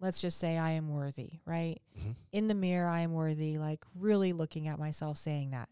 [0.01, 1.81] let's just say I am worthy, right?
[1.99, 2.17] Mhm.
[2.33, 5.69] In the mirror, I am worthy, like really looking at myself saying that.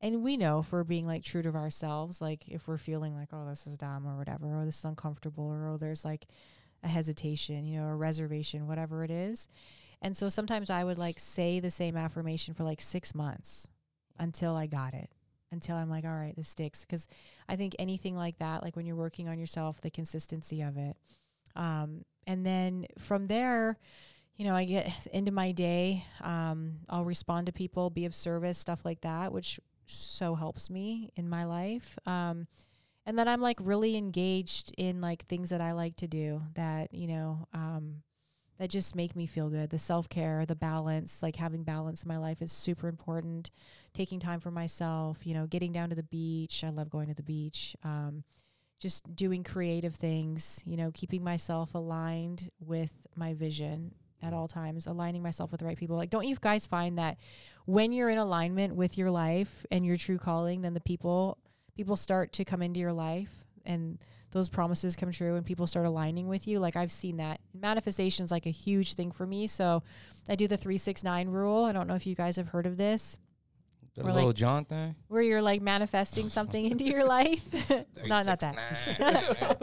[0.00, 3.28] And we know if we're being like true to ourselves, like if we're feeling like,
[3.32, 6.26] oh, this is dumb or whatever, or this is uncomfortable, or oh, there's like
[6.82, 9.48] a hesitation, you know, a reservation, whatever it is.
[10.02, 13.68] And so sometimes I would like say the same affirmation for like six months
[14.18, 15.10] until I got it,
[15.50, 16.84] until I'm like, all right, this sticks.
[16.84, 17.06] Because
[17.48, 20.96] I think anything like that, like when you're working on yourself, the consistency of it.
[21.54, 23.78] Um, and then from there,
[24.36, 26.04] you know, I get into my day.
[26.20, 31.10] Um, I'll respond to people, be of service, stuff like that, which so helps me
[31.16, 31.98] in my life.
[32.06, 32.46] Um,
[33.06, 36.92] and then I'm like really engaged in like things that I like to do that,
[36.92, 38.02] you know, um,
[38.58, 39.70] that just make me feel good.
[39.70, 43.50] The self care, the balance, like having balance in my life is super important.
[43.92, 46.64] Taking time for myself, you know, getting down to the beach.
[46.64, 47.76] I love going to the beach.
[47.84, 48.24] Um,
[48.78, 53.92] just doing creative things, you know, keeping myself aligned with my vision
[54.22, 55.96] at all times, aligning myself with the right people.
[55.96, 57.16] Like, don't you guys find that
[57.64, 61.38] when you're in alignment with your life and your true calling, then the people
[61.76, 63.98] people start to come into your life and
[64.36, 66.60] those promises come true and people start aligning with you.
[66.60, 67.40] Like I've seen that.
[67.52, 69.46] Manifestation is like a huge thing for me.
[69.48, 69.82] So
[70.28, 71.64] I do the three six nine rule.
[71.64, 73.18] I don't know if you guys have heard of this.
[73.94, 74.94] The Or, little like- John thing.
[75.08, 77.42] Where you're like manifesting something into your life.
[78.06, 78.56] not not that.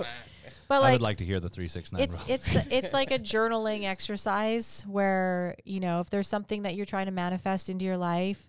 [0.67, 2.01] but like, I would like to hear the three six nine.
[2.01, 6.85] it's it's it's like a journaling exercise where you know if there's something that you're
[6.85, 8.47] trying to manifest into your life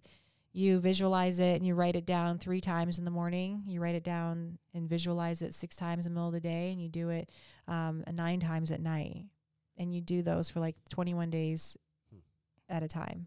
[0.56, 3.64] you visualize it and you write it down three times in the morning.
[3.66, 6.70] You write it down and visualize it six times in the middle of the day
[6.70, 7.28] and you do it
[7.66, 9.24] um, nine times at night.
[9.76, 11.76] And you do those for like 21 days
[12.68, 13.26] at a time.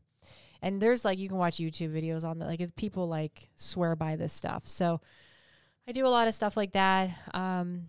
[0.61, 3.97] And there's like you can watch youtube videos on that like if people like swear
[3.97, 4.65] by this stuff.
[4.65, 5.01] So
[5.85, 7.09] i do a lot of stuff like that.
[7.33, 7.87] Um,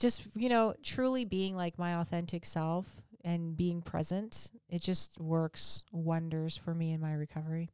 [0.00, 5.84] just you know truly being like my authentic self and being present it just works
[5.92, 7.70] wonders for me in my recovery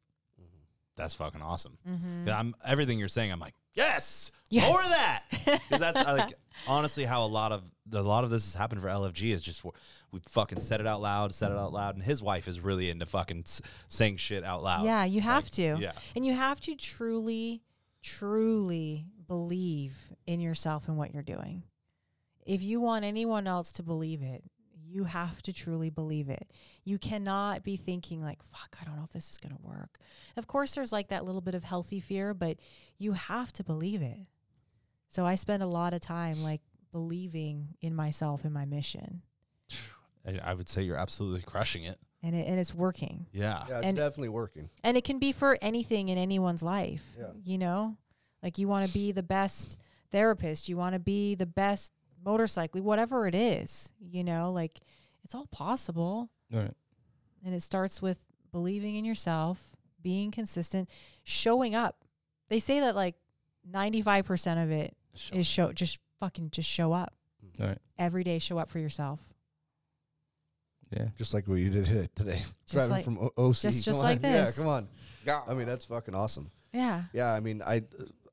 [0.99, 1.77] That's fucking awesome.
[1.89, 2.29] mm-hmm.
[2.29, 3.31] I'm everything you're saying.
[3.31, 4.67] I'm like, yes, Yes.
[4.69, 5.61] more of that.
[5.79, 6.33] that's like
[6.67, 9.63] honestly how a lot of a lot of this has happened for LFG is just
[10.11, 12.89] we fucking said it out loud, said it out loud, and his wife is really
[12.89, 13.45] into fucking
[13.87, 14.85] saying shit out loud.
[14.85, 17.61] yeah you have Like, to Yeah, and you have to truly
[18.01, 21.63] truly believe in yourself and what you're doing
[22.45, 24.43] if you want anyone else to believe it
[24.91, 26.51] you have to truly believe it.
[26.83, 29.99] You cannot be thinking like fuck i don't know if this is going to work.
[30.37, 32.57] Of course there's like that little bit of healthy fear but
[32.97, 34.19] you have to believe it.
[35.07, 36.61] So i spend a lot of time like
[36.91, 39.21] believing in myself and my mission.
[40.27, 41.97] I, I would say you're absolutely crushing it.
[42.23, 43.27] and it, and it's working.
[43.31, 44.69] Yeah, Yeah, it's And- definitely working.
[44.83, 47.27] and it can be for anything in anyone's life Yeah.
[47.43, 47.97] you know?
[48.43, 49.77] Like you want to be the best
[50.11, 50.67] therapist.
[50.69, 51.91] You want to be the best
[52.25, 54.79] motorcycle whatever it is you know like
[55.23, 56.73] it's all possible Right.
[57.45, 58.17] and it starts with
[58.51, 60.89] believing in yourself being consistent
[61.23, 62.03] showing up
[62.49, 63.15] they say that like
[63.69, 64.95] 95% of it
[65.31, 67.13] is show just fucking just show up
[67.59, 67.77] Right.
[67.97, 69.19] every day show up for yourself
[70.91, 71.09] Yeah.
[71.17, 72.43] Just like what you did here today.
[72.69, 73.61] Driving like- from O- OC.
[73.61, 74.57] just- just like this.
[74.57, 74.87] Yeah, come on.
[75.25, 75.43] Yeah.
[75.47, 76.49] I mean, that's fucking awesome.
[76.73, 77.83] yeah Yeah, I mean, I,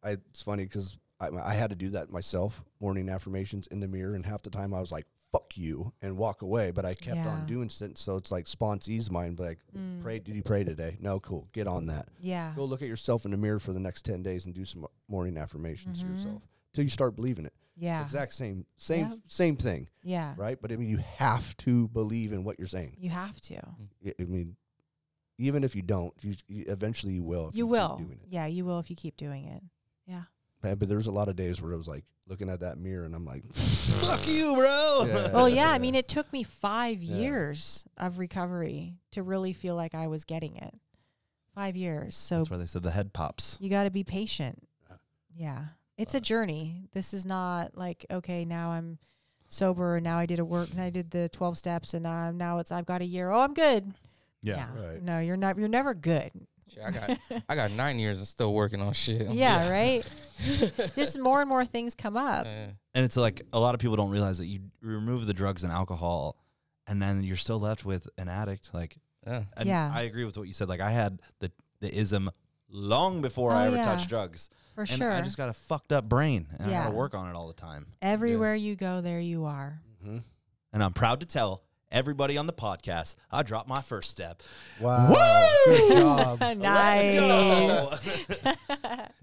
[0.03, 3.89] I it's funny because I, I had to do that myself, morning affirmations in the
[3.89, 6.71] mirror, and half the time I was like, "Fuck you," and walk away.
[6.71, 7.29] But I kept Yeah.
[7.29, 9.39] on doing it, so it's like sponsees mind.
[9.39, 10.03] Like, Mm.
[10.03, 10.19] pray?
[10.19, 10.99] Did you pray today?
[11.01, 11.49] No, cool.
[11.53, 12.09] Get on that.
[12.21, 14.65] yeah Go look at yourself in the mirror for the next ten days and do
[14.65, 16.03] some morning affirmations Mhm.
[16.03, 17.55] to yourself till you start believing it.
[17.79, 19.19] yeah Exact same, same, Yep.
[19.27, 20.61] same thing, yeah right?
[20.61, 22.97] But I mean, you have to believe in what you're saying.
[22.99, 23.57] you have to
[24.19, 24.57] I- mean,
[25.39, 27.49] even if you don't, you, you eventually you will.
[27.49, 28.29] If you keep will doing it.
[28.31, 29.63] yeah you will if you keep doing it
[30.07, 30.23] yeah
[30.71, 33.05] But but there's a lot of days where I was like looking at that mirror
[33.05, 35.05] and I'm like, fuck you, bro.
[35.07, 35.33] Yeah.
[35.33, 37.17] Well, yeah, I mean, it took me five Yeah.
[37.17, 40.75] years of recovery to really feel like I was getting it.
[41.55, 42.17] Five years.
[42.17, 43.57] So That's why they said the head pops.
[43.61, 44.67] you got to be patient.
[44.91, 44.97] Yeah.
[45.37, 45.65] Yeah.
[45.97, 46.89] It's a journey.
[46.93, 48.99] This is not like, okay, now I'm
[49.49, 52.33] sober and now I did a work and I did the 12 steps and uh,
[52.33, 53.31] now it's, I've got a year.
[53.31, 53.95] Oh, I'm good.
[54.43, 54.67] Yeah.
[54.77, 55.03] Right.
[55.03, 56.33] No, you're not, you're never good.
[56.77, 59.31] Shit, I got I got nine years and still working on shit.
[59.31, 60.05] yeah, right.
[60.95, 62.45] Just more and more things come up.
[62.45, 62.67] Yeah.
[62.95, 65.73] And it's like a lot of people don't realize that you remove the drugs and
[65.73, 66.37] alcohol,
[66.87, 68.73] and then you're still left with an addict.
[68.75, 69.45] Like, Yeah.
[69.57, 69.91] and Yeah.
[69.95, 70.69] I agree with what you said.
[70.69, 71.51] Like, I had the
[71.81, 72.31] the ism
[72.69, 73.85] long before I Oh, ever yeah.
[73.85, 75.13] touched drugs, For and sure.
[75.13, 77.55] I just got a fucked up brain, and I gotta work on it all the
[77.55, 77.87] time.
[78.03, 79.81] Everywhere you go, there you are.
[80.05, 80.23] Mhm.
[80.73, 84.43] And I'm proud to tell everybody on the podcast I dropped my first step.
[84.81, 85.15] Wow.
[85.67, 86.41] Good job.
[86.59, 87.21] nice.
[87.21, 88.53] Let's go!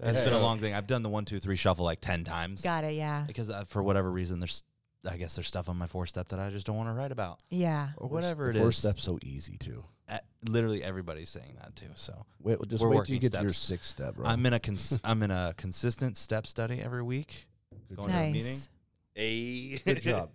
[0.00, 0.74] it's been a long thing.
[0.74, 2.94] I've done the one, two, three shuffle like ten times Got it.
[2.94, 3.24] Yeah.
[3.26, 4.62] because uh, for whatever reason, there's
[5.08, 7.12] I guess there's stuff on my four step that I just don't want to write
[7.12, 7.90] about Yeah.
[7.98, 8.64] or whatever it the is.
[8.64, 9.84] First step's so easy too.
[10.08, 10.18] Uh,
[10.48, 11.88] literally everybody's saying that too.
[11.94, 13.66] So Wait, just We're wait till working you get to your steps.
[13.66, 14.26] sixth step, bro.
[14.26, 17.46] I'm in a cons- I'm in a consistent step study every week.
[17.88, 18.18] Good going job.
[18.18, 18.46] to a meeting.
[18.52, 18.68] Nice.
[19.14, 20.30] Hey, Good job.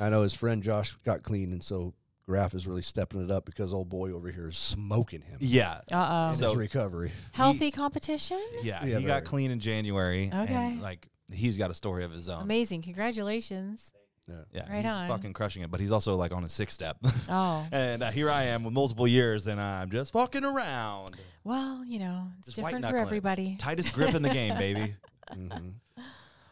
[0.00, 1.94] I know his friend Josh got clean, and so
[2.26, 5.38] Graf is really stepping it up because old boy over here is smoking him.
[5.40, 6.34] yeah, Uh in oh.
[6.34, 7.10] So- his recovery.
[7.32, 8.40] Healthy competition.
[8.62, 8.80] yeah.
[8.80, 9.04] Yeah, he very.
[9.04, 10.30] got clean in January.
[10.32, 10.54] Okay.
[10.54, 12.42] And like he's got a story of his own.
[12.42, 12.82] Amazing.
[12.82, 13.92] Congratulations.
[14.28, 14.34] Yeah.
[14.52, 15.08] Yeah, Right he's on.
[15.08, 15.70] fucking crushing it.
[15.70, 16.98] But he's also like on his sixth step.
[17.30, 17.66] Oh.
[17.72, 21.16] and uh, here I am with multiple years, and I'm just fucking around.
[21.44, 23.06] Well, you know, it's Just white different for knuckle it.
[23.06, 23.56] everybody.
[23.58, 24.94] Tightest grip in the game, baby.
[25.32, 25.68] hmm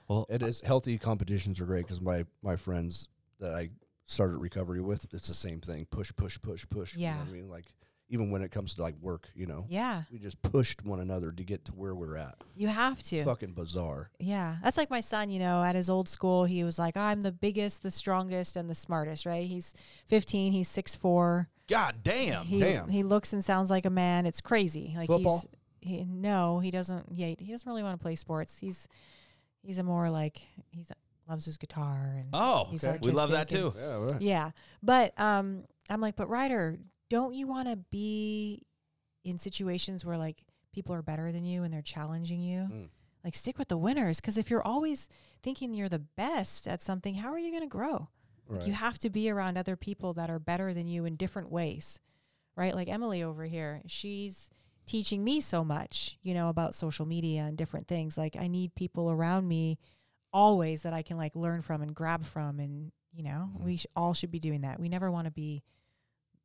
[0.09, 3.09] Well, It is healthy competitions are great because my my friends
[3.41, 3.71] that I
[4.07, 5.87] started recovery with, it's the same thing.
[5.91, 6.95] Push, push, push, push.
[6.95, 7.19] you know Yeah.
[7.19, 7.67] what I mean, like
[8.09, 11.33] even when it comes to like work, you know, Yeah, we just pushed one another
[11.33, 12.37] to get to where we're at.
[12.55, 13.17] you have to.
[13.17, 14.11] It's fucking bizarre.
[14.21, 15.29] Yeah, that's like my son.
[15.31, 18.71] You know, at his old school, he was like, "I'm the biggest, the strongest, and
[18.71, 19.49] the smartest." Right?
[19.49, 20.53] He's 15.
[20.53, 21.49] He's six four.
[21.67, 22.45] God damn.
[22.45, 22.89] He Damn.
[22.91, 24.25] he looks and sounds like a man.
[24.25, 24.95] It's crazy.
[24.97, 25.43] Like Football?
[25.81, 27.07] he's he, no, he doesn't.
[27.11, 28.59] Yeah, he doesn't really want to play sports.
[28.59, 28.87] He's
[29.63, 30.39] he's a more like
[30.71, 30.93] he's
[31.29, 33.79] loves his guitar and Oh, He's we love that artistic and- too.
[33.81, 34.23] Yeah, right.
[34.23, 34.51] yeah.
[34.83, 36.79] But um, I'm like, but Ryder,
[37.11, 38.63] don't you want to be
[39.25, 40.43] in situations where like
[40.73, 42.61] people are better than you and they're challenging you?
[42.61, 42.89] Mm.
[43.25, 45.09] Like stick with the winners because if you're always
[45.43, 48.09] thinking you're the best at something, how are you going to grow?
[48.49, 51.51] Like you have to be around other people that are better than you in different
[51.51, 51.99] ways,
[52.57, 52.73] right?
[52.73, 54.49] Like Emily over here, she's
[54.87, 58.17] teaching me so much, you know, about social media and different things.
[58.17, 59.79] Like I need people around me
[60.37, 63.61] always that I can like learn from and grab from, and you know, Mhm.
[63.65, 64.79] we sh- all should be doing that.
[64.79, 65.63] We never want to be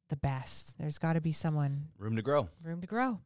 [0.07, 0.77] the best.
[0.77, 2.47] There's got to be someone Room to grow.
[2.63, 3.19] room to grow.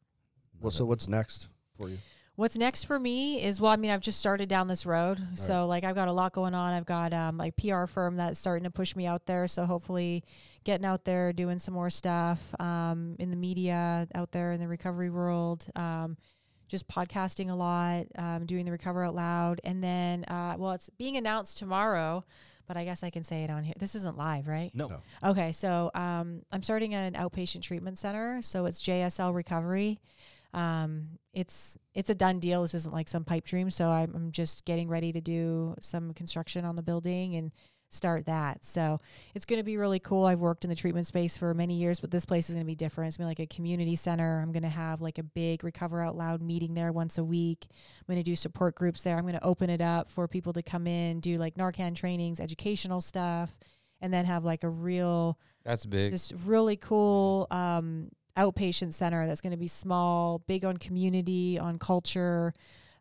[0.60, 2.00] Well, so what's next for you?
[2.36, 5.68] What's next for me is well, I mean, I've just started down this road, so
[5.68, 6.74] like I've got a lot going on.
[6.74, 10.24] I've got um like PR firm that's starting to push me out there, so hopefully
[10.64, 14.68] getting out there, doing some more stuff um in the media out there in the
[14.68, 16.18] recovery world, um
[16.68, 20.90] just podcasting a lot, um doing the recover out loud, and then uh well, it's
[20.98, 22.24] being announced tomorrow,
[22.68, 23.76] but I guess I can say it on here.
[23.78, 24.72] This isn't live, right?
[24.74, 24.88] No.
[24.88, 25.02] No.
[25.24, 28.42] Okay, so um, I'm starting an outpatient treatment center.
[28.42, 30.00] So it's JSL Recovery.
[30.54, 32.62] Um, it's it's a done deal.
[32.62, 33.70] This isn't like some pipe dream.
[33.70, 37.52] So I'm, I'm just getting ready to do some construction on the building and
[37.90, 38.66] start that.
[38.66, 39.00] So
[39.34, 40.26] it's going to be really cool.
[40.26, 42.70] I've worked in the treatment space for many years, but this place is going to
[42.70, 43.08] be different.
[43.10, 44.40] It's going to be like a community center.
[44.42, 47.68] I'm going to have like a big Recover Out Loud meeting there once a week.
[47.70, 49.18] I'm going to do support groups there.
[49.18, 52.40] I'm going to open it up for people to come in, do like Narcan trainings,
[52.40, 53.56] educational stuff,
[54.02, 56.12] and then have like a real That's big.
[56.12, 61.80] this really cool um, outpatient center that's going to be small, big on community, on
[61.80, 62.54] culture.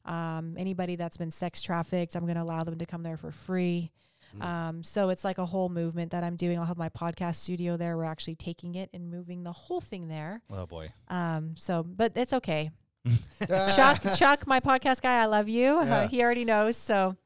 [0.04, 3.32] Um, anybody that's been sex trafficked, I'm going to allow them to come there for
[3.32, 3.90] free.
[4.38, 4.44] Mm.
[4.44, 6.58] Um, so it's like a whole movement that I'm doing.
[6.58, 7.96] I'll have my podcast studio there.
[7.96, 10.42] We're actually taking it and moving the whole thing there.
[10.52, 10.88] Oh boy.
[11.08, 12.70] Um, so, but it's okay.
[13.46, 15.78] Chuck, Chuck, my podcast guy, I love you.
[15.78, 16.76] Uh, he already knows.
[16.76, 17.16] So,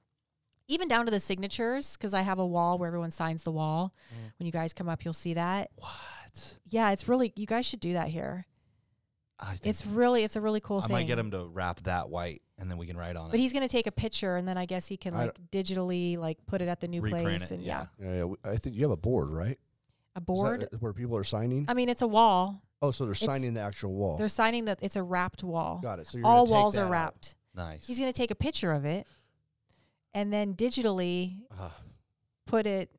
[0.67, 3.95] even down to the signatures, because I have a wall where everyone signs the wall.
[4.13, 4.33] Mm.
[4.39, 5.71] When you guys come up, you'll see that.
[5.77, 6.59] What?
[6.67, 7.33] Yeah, it's really.
[7.37, 8.47] You guys should do that here.
[9.41, 10.87] I think It's really, it's a really cool thing.
[10.87, 10.95] I thing.
[10.97, 13.31] might get him to wrap that white, and then we can write on it.
[13.31, 13.43] But it.
[13.43, 16.39] he's gonna take a picture, and then I guess he can I like digitally like
[16.47, 18.25] put it at the new Reprint place, it, and yeah, Yeah, yeah.
[18.25, 19.59] we- I think you have a board, right?
[20.17, 20.69] a Is that board.
[20.81, 21.67] where people are signing.
[21.69, 22.63] I mean, it's a wall.
[22.83, 24.17] oh, so they're it's- signing the actual wall.
[24.19, 25.79] They're signing that it's a wrapped wall.
[25.83, 26.09] Got it.
[26.09, 26.91] So you're All gonna take walls that are out.
[26.91, 27.35] wrapped.
[27.55, 27.87] Nice.
[27.87, 29.07] He's gonna take a picture of it,
[30.15, 31.77] and then digitally Ah,
[32.47, 32.91] put it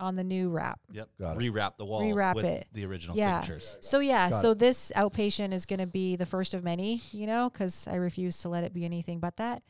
[0.00, 0.80] on the new wrap.
[0.92, 1.08] Yep.
[1.20, 1.40] Got it.
[1.40, 2.00] Rewrap the wall.
[2.02, 2.66] Rewrap with it.
[2.72, 3.40] The original Yeah.
[3.40, 3.76] signatures.
[3.80, 4.58] So yeah, Got so it.
[4.58, 8.38] this outpatient is going to be the first of many, you know, because I refuse
[8.38, 9.62] to let it be anything but that.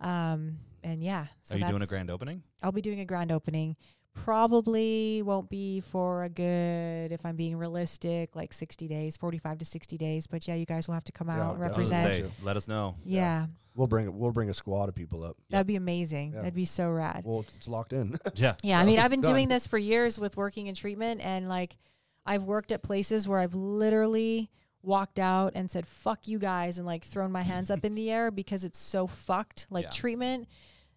[0.00, 2.42] Um, and yeah, so Are you doing a grand opening?
[2.62, 3.76] I'll be doing a grand opening.
[4.14, 9.64] Probably won't be for a good, if I'm being realistic, like 60 days, 45 to
[9.64, 10.26] 60 days.
[10.26, 12.02] But yeah, you guys will have to come Yeah, out and I'll I was gonna
[12.06, 12.32] represent.
[12.38, 12.96] say, let us know.
[13.04, 13.46] Yeah,
[13.76, 15.36] We'll bring we'll bring a squad of people up.
[15.50, 16.32] that'd be amazing.
[16.32, 16.38] Yeah.
[16.42, 17.22] That'd be so rad.
[17.24, 18.18] Well, it's locked in.
[18.34, 18.54] Yeah.
[18.62, 19.32] Yeah, I mean, I've been Done.
[19.32, 21.76] doing this for years with working in treatment, and like,
[22.24, 24.48] I've worked at places where I've literally
[24.82, 28.10] walked out and said fuck you guys and like thrown my hands up in the
[28.10, 29.90] air because it's so fucked like Yeah.
[29.90, 30.46] treatment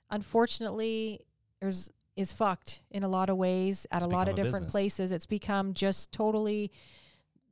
[0.10, 1.22] unfortunately
[1.61, 4.72] there's is fucked in a lot of ways at It's a lot of different business.
[4.72, 6.72] places it's become just totally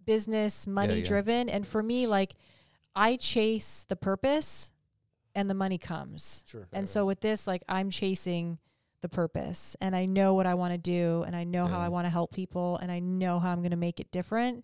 [0.05, 1.03] business money yeah.
[1.05, 2.35] driven and for me like
[2.95, 4.71] i chase the purpose
[5.33, 6.67] and the money comes Sure.
[6.71, 8.57] and so with this, like I'm chasing
[9.01, 11.89] the purpose and I know what I want to do and I know how I
[11.89, 14.63] want to help people and I know how I'm going to make it different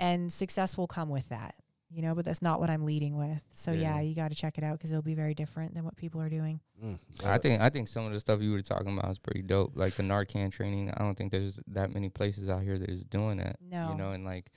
[0.00, 1.54] and success will come with that.
[1.92, 3.42] You know, but that's not what I'm leading with.
[3.52, 4.00] So yeah, Yeah.
[4.02, 6.28] you got to check it out cuz it'll be very different than what people are
[6.28, 6.60] doing.
[6.82, 6.98] Mm.
[7.24, 9.76] I think I think some of the stuff you were talking about is pretty dope.
[9.76, 10.90] Like the Narcan training.
[10.92, 13.56] I don't think there's that many places out here that is doing that.
[13.60, 13.90] No.
[13.90, 14.50] You know, and like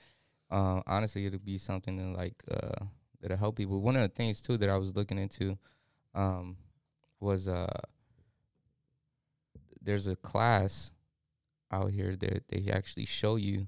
[0.50, 2.84] uh, honestly it'll be something that like uh
[3.20, 3.80] that'll help people.
[3.80, 5.58] One of the things too that I was looking into
[6.14, 6.56] um
[7.18, 7.80] was uh
[9.82, 10.92] there's a class
[11.70, 13.66] out here that they actually show you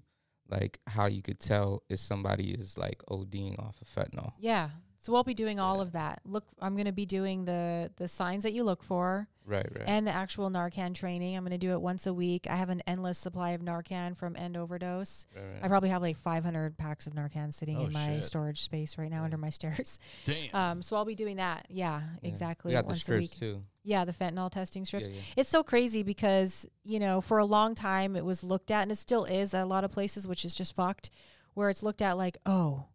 [0.50, 4.32] like how you could tell if somebody is like ODing off of fentanyl.
[4.38, 4.70] Yeah.
[4.98, 5.82] So we'll be doing all Yeah.
[5.82, 6.20] of that.
[6.24, 9.84] Look, I'm going to be doing the the signs that you look for Right, right.
[9.86, 11.36] and the actual Narcan training.
[11.36, 12.48] I'm going to do it once a week.
[12.50, 15.28] I have an endless supply of Narcan from End Overdose.
[15.36, 15.60] right, right.
[15.62, 18.24] I probably have like 500 packs of Narcan sitting Oh, in my shit.
[18.24, 19.24] storage space right now Yeah.
[19.26, 19.98] under my stairs.
[20.24, 20.48] Damn.
[20.54, 21.66] Um, so I'll be doing that.
[21.70, 22.28] Yeah, Yeah.
[22.28, 22.70] exactly.
[22.70, 23.30] We got the once a week.
[23.30, 23.62] too.
[23.86, 25.06] Yeah, the fentanyl testing strips.
[25.06, 25.20] Yeah, yeah.
[25.36, 28.90] It's so crazy because you know for a long time it was looked at, and
[28.92, 31.08] it still is at a lot of places, which is just fucked,
[31.54, 32.86] where it's looked at like, oh,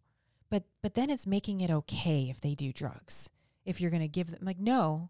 [0.50, 3.30] but but then it's making it okay if they do drugs.
[3.64, 5.08] If you're gonna give them like, no,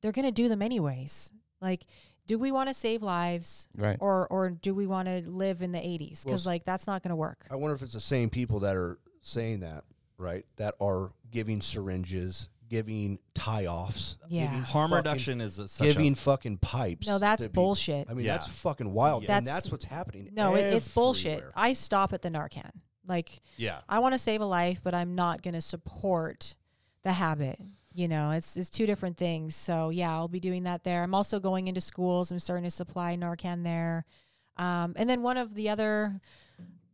[0.00, 1.32] they're gonna do them anyways.
[1.60, 1.84] Like,
[2.28, 3.96] do we want to save lives, Right.
[4.00, 6.22] or or do we want to live in the 80s?
[6.24, 7.44] Because s- like that's not gonna work.
[7.50, 9.82] I wonder if it's the same people that are saying that,
[10.16, 10.44] right?
[10.56, 14.46] That are giving syringes, giving tie offs, Yeah.
[14.46, 17.06] giving Harm fucking- reduction is a, such giving a fucking pipes.
[17.06, 17.64] No, that's to people.
[17.64, 18.08] bullshit.
[18.10, 18.32] I mean, Yeah.
[18.32, 19.36] that's fucking wild, Yeah.
[19.38, 20.30] and That's- that's what's happening.
[20.32, 21.44] No, it, it's bullshit.
[21.54, 22.70] I stop at the Narcan.
[23.06, 23.80] Like yeah.
[23.88, 26.56] I want to save a life, but I'm not going to support
[27.04, 27.58] the habit.
[27.94, 29.56] You know, it's it's two different things.
[29.56, 31.02] So yeah, I'll be doing that there.
[31.02, 32.30] I'm also going into schools.
[32.30, 34.04] I'm starting to supply Narcan there.
[34.58, 36.20] Um, and then one of the other,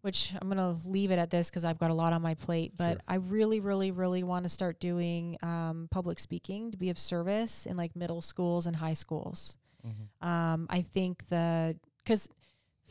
[0.04, 2.74] which I'm gonna leave it at this because I've got a lot on my plate.
[2.76, 3.00] But Sure.
[3.08, 7.64] I really, really, really want to start doing um, public speaking to be of service
[7.64, 9.56] in like middle schools and high schools.
[9.86, 10.26] Mhm.
[10.26, 12.28] Um, I think the because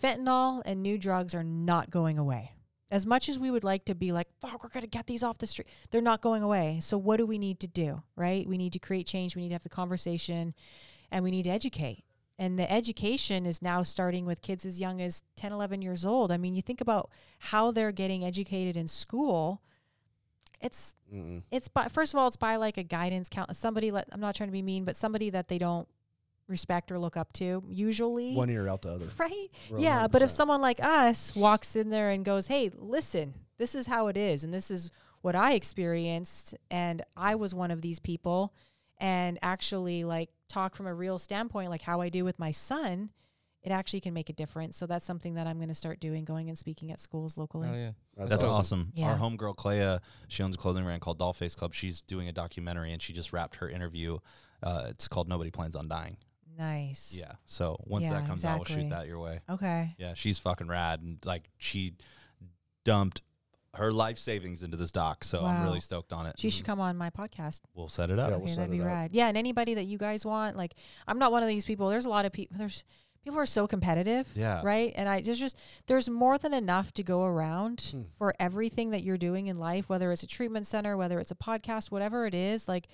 [0.02, 2.54] fentanyl and new drugs are not going away.
[2.90, 5.38] As much as we would like to be like, fuck, we're gonna get these off
[5.38, 6.80] the street, they're not going away.
[6.82, 8.02] So what do we need to do?
[8.16, 8.48] Right?
[8.48, 9.36] We need to create change.
[9.36, 10.56] We need to have the conversation,
[11.12, 12.04] and we need to educate.
[12.40, 16.32] And the education is now starting with kids as young as 10, 11 years old.
[16.32, 19.62] I mean, you think about how they're getting educated in school.
[20.62, 21.44] It's Mm-mm.
[21.52, 24.34] it's by first of all it's by like a guidance count somebody let I'm not
[24.34, 25.90] trying to be mean but somebody that they don't
[26.48, 29.06] respect or look up to usually one ear out the other.
[29.18, 33.76] right yeah but if someone like us walks in there and goes hey listen this
[33.76, 34.90] is how it is and this is
[35.22, 38.54] what I experienced and I was one of these people
[39.04, 43.10] and actually like talk from a real standpoint like how I do with my son
[43.62, 46.24] it actually can make a difference so that's something that I'm going to start doing
[46.26, 47.92] going and speaking at schools locally Oh yeah.
[48.16, 48.92] That's awesome.
[48.94, 49.12] Yeah.
[49.12, 49.98] Our homegirl Clea,
[50.28, 51.74] she owns a clothing brand called Dollface Club.
[51.74, 54.20] She's doing a documentary and she just wrapped her interview.
[54.62, 56.18] Uh, it's called Nobody Plans on Dying.
[56.58, 57.34] nice Yeah.
[57.46, 59.40] So once Yeah, that comes out, we'll shoot that your way.
[59.50, 61.96] okay Yeah, she's fucking rad and like she
[62.86, 63.22] dumped
[63.76, 65.24] her life savings into this doc.
[65.24, 66.36] So I'm really stoked on it.
[66.38, 68.30] she should come on my podcast We'll set it up.
[68.30, 68.88] Yeah, we'll okay, set that'd be up.
[68.88, 69.12] rad.
[69.14, 70.76] Yeah, and anybody that you guys want, like,
[71.08, 71.90] I'm not one of these people.
[71.90, 72.58] There's a lot of people.
[72.58, 72.84] There's
[73.24, 74.62] people are so competitive, Yeah.
[74.64, 74.92] right?
[74.96, 78.02] And I just just there's more than enough to go around Hmm.
[78.18, 81.36] for everything that you're doing in life, whether it's a treatment center, whether it's a
[81.36, 82.68] podcast, whatever it is.
[82.68, 82.88] Like,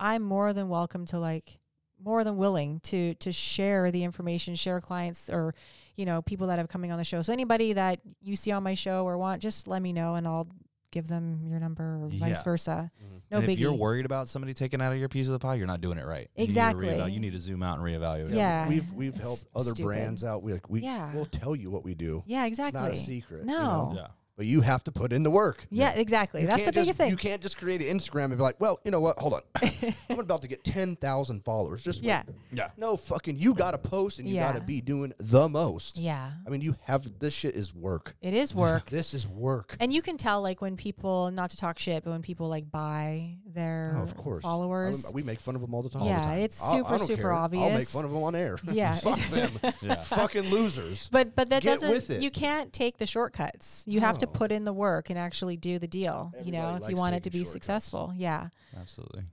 [0.00, 1.58] I'm more than welcome to like
[2.02, 5.54] more than willing to to share the information, share clients or
[5.96, 7.22] you know people that have coming on the show.
[7.22, 10.26] So anybody that you see on my show or want, just let me know and
[10.26, 10.48] I'll
[10.92, 12.42] give them your number or vice Yeah.
[12.42, 12.90] versa.
[13.02, 13.20] Mhm.
[13.30, 13.52] No and biggie.
[13.54, 15.80] if you're worried about somebody taking out of your piece of the pie, you're not
[15.80, 16.30] doing it right.
[16.36, 16.88] You need to Exactly.
[16.88, 18.30] reeval- You need to zoom out and reevaluate.
[18.30, 18.36] it.
[18.36, 18.68] Yeah.
[18.68, 19.84] we've we've it's helped other stupid.
[19.88, 20.42] brands out.
[20.42, 21.12] We like we Yeah.
[21.14, 22.22] we'll tell you what we do.
[22.26, 22.80] Yeah, exactly.
[22.88, 23.40] It's not a secret.
[23.40, 23.54] you No.
[23.90, 23.92] know?
[23.96, 24.06] Yeah.
[24.36, 25.66] But you have to put in the work.
[25.70, 26.42] Yeah, exactly.
[26.42, 27.10] You That's the can't biggest just, thing.
[27.10, 29.18] You can't just create an Instagram and be like, well, you know what?
[29.18, 29.40] Hold on,
[30.10, 31.82] I'm about to get ten thousand followers.
[31.82, 32.08] Just wait.
[32.08, 32.22] yeah.
[32.52, 32.70] Yeah.
[32.76, 35.98] No, fucking, you got to post and you got to be doing the most.
[35.98, 36.30] Yeah.
[36.46, 38.14] I mean, you have this shit is work.
[38.20, 38.90] It is work.
[38.90, 39.76] This is work.
[39.80, 42.70] and you can tell like when people not to talk shit, but when people like
[42.70, 44.42] buy their Oh, of course.
[44.42, 45.06] followers.
[45.06, 46.04] I- we make fun of them all the time.
[46.04, 46.38] Yeah, all the time.
[46.40, 47.32] it's I'll- I super, don't super care.
[47.32, 47.92] I'll make obvious.
[47.92, 48.58] fun of them on air.
[48.70, 48.94] Yeah.
[48.96, 49.50] Fuck them.
[49.82, 49.94] Yeah.
[49.96, 51.08] Fucking losers.
[51.10, 52.20] but but that Get doesn't with it.
[52.22, 53.84] you can't take the shortcuts.
[53.86, 54.32] You have to No.
[54.32, 57.14] put in the work and actually do the deal, you know, if you likes want
[57.14, 57.52] it to be shortcuts.
[57.52, 58.12] successful.
[58.16, 58.48] Yeah.
[58.78, 59.24] Absolutely.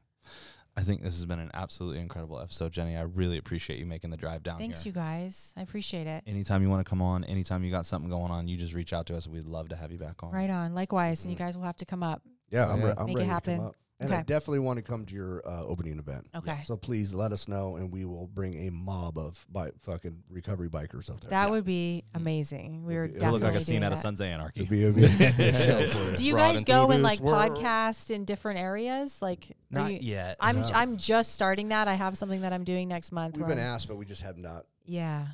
[0.76, 2.98] I think this has been an absolutely incredible episode, Jenny.
[2.98, 4.90] I really appreciate you making the drive down Thanks, here.
[4.90, 5.53] you guys.
[5.56, 6.24] I appreciate it.
[6.26, 8.91] Anytime you want to come on, anytime you got something going on, you just reach
[8.91, 9.28] out to us.
[9.28, 10.32] We'd love to have you back on.
[10.32, 10.74] Right on.
[10.74, 11.40] Likewise, and you Mhm.
[11.40, 12.24] guys will have to come up.
[12.49, 12.86] Yeah, I'm, Yeah.
[12.88, 13.72] re- I'm Make it ready happen.
[14.04, 14.20] To come up.
[14.26, 16.28] And I definitely want to come to your uh, opening event.
[16.36, 16.60] Okay.
[16.66, 20.70] So please let us know, and we will bring a mob of bi- fucking recovery
[20.70, 21.30] bikers up there.
[21.32, 22.86] That would be amazing.
[22.86, 24.02] We It'd were be- It It'll look like a scene out of that.
[24.02, 24.62] Sons of Anarchy.
[24.62, 26.16] It'd be a show.
[26.16, 27.58] Do you guys go and like world.
[27.58, 29.22] podcast in different areas?
[29.22, 30.38] Like, are Not you- yet.
[30.40, 30.68] I'm No.
[30.74, 31.88] I'm just starting that.
[31.88, 33.38] I have something that I'm doing next month.
[33.38, 34.66] We've been I'm- asked, but we just have not.
[34.86, 35.28] Yeah.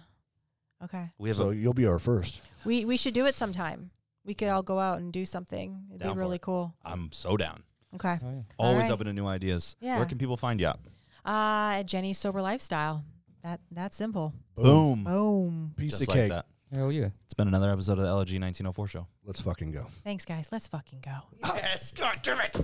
[0.83, 1.09] Okay.
[1.17, 2.41] we have so a, you'll be our first.
[2.63, 3.91] We we should do it sometime.
[4.25, 5.85] We could all go out and do something.
[5.89, 6.41] It'd Down be really it.
[6.41, 6.73] cool.
[6.85, 7.63] I'm so down.
[7.95, 8.17] Okay.
[8.23, 8.41] Oh, yeah.
[8.57, 8.91] Always right.
[8.91, 9.75] open to new ideas.
[9.79, 9.97] Yeah.
[9.97, 10.79] Where can people find you at?
[11.25, 13.03] Uh, at Jenny's sober lifestyle.
[13.43, 14.33] That that's simple.
[14.55, 15.03] Boom.
[15.03, 15.73] Boom.
[15.77, 16.29] Piece Just of like cake.
[16.29, 16.45] that.
[16.73, 17.09] Hell yeah.
[17.25, 19.07] It's been another episode of the LG 1904 show.
[19.25, 19.87] Let's fucking go.
[20.03, 20.49] Thanks, guys.
[20.51, 21.15] Let's fucking go.
[21.55, 21.91] Yes.
[21.91, 22.55] God damn it.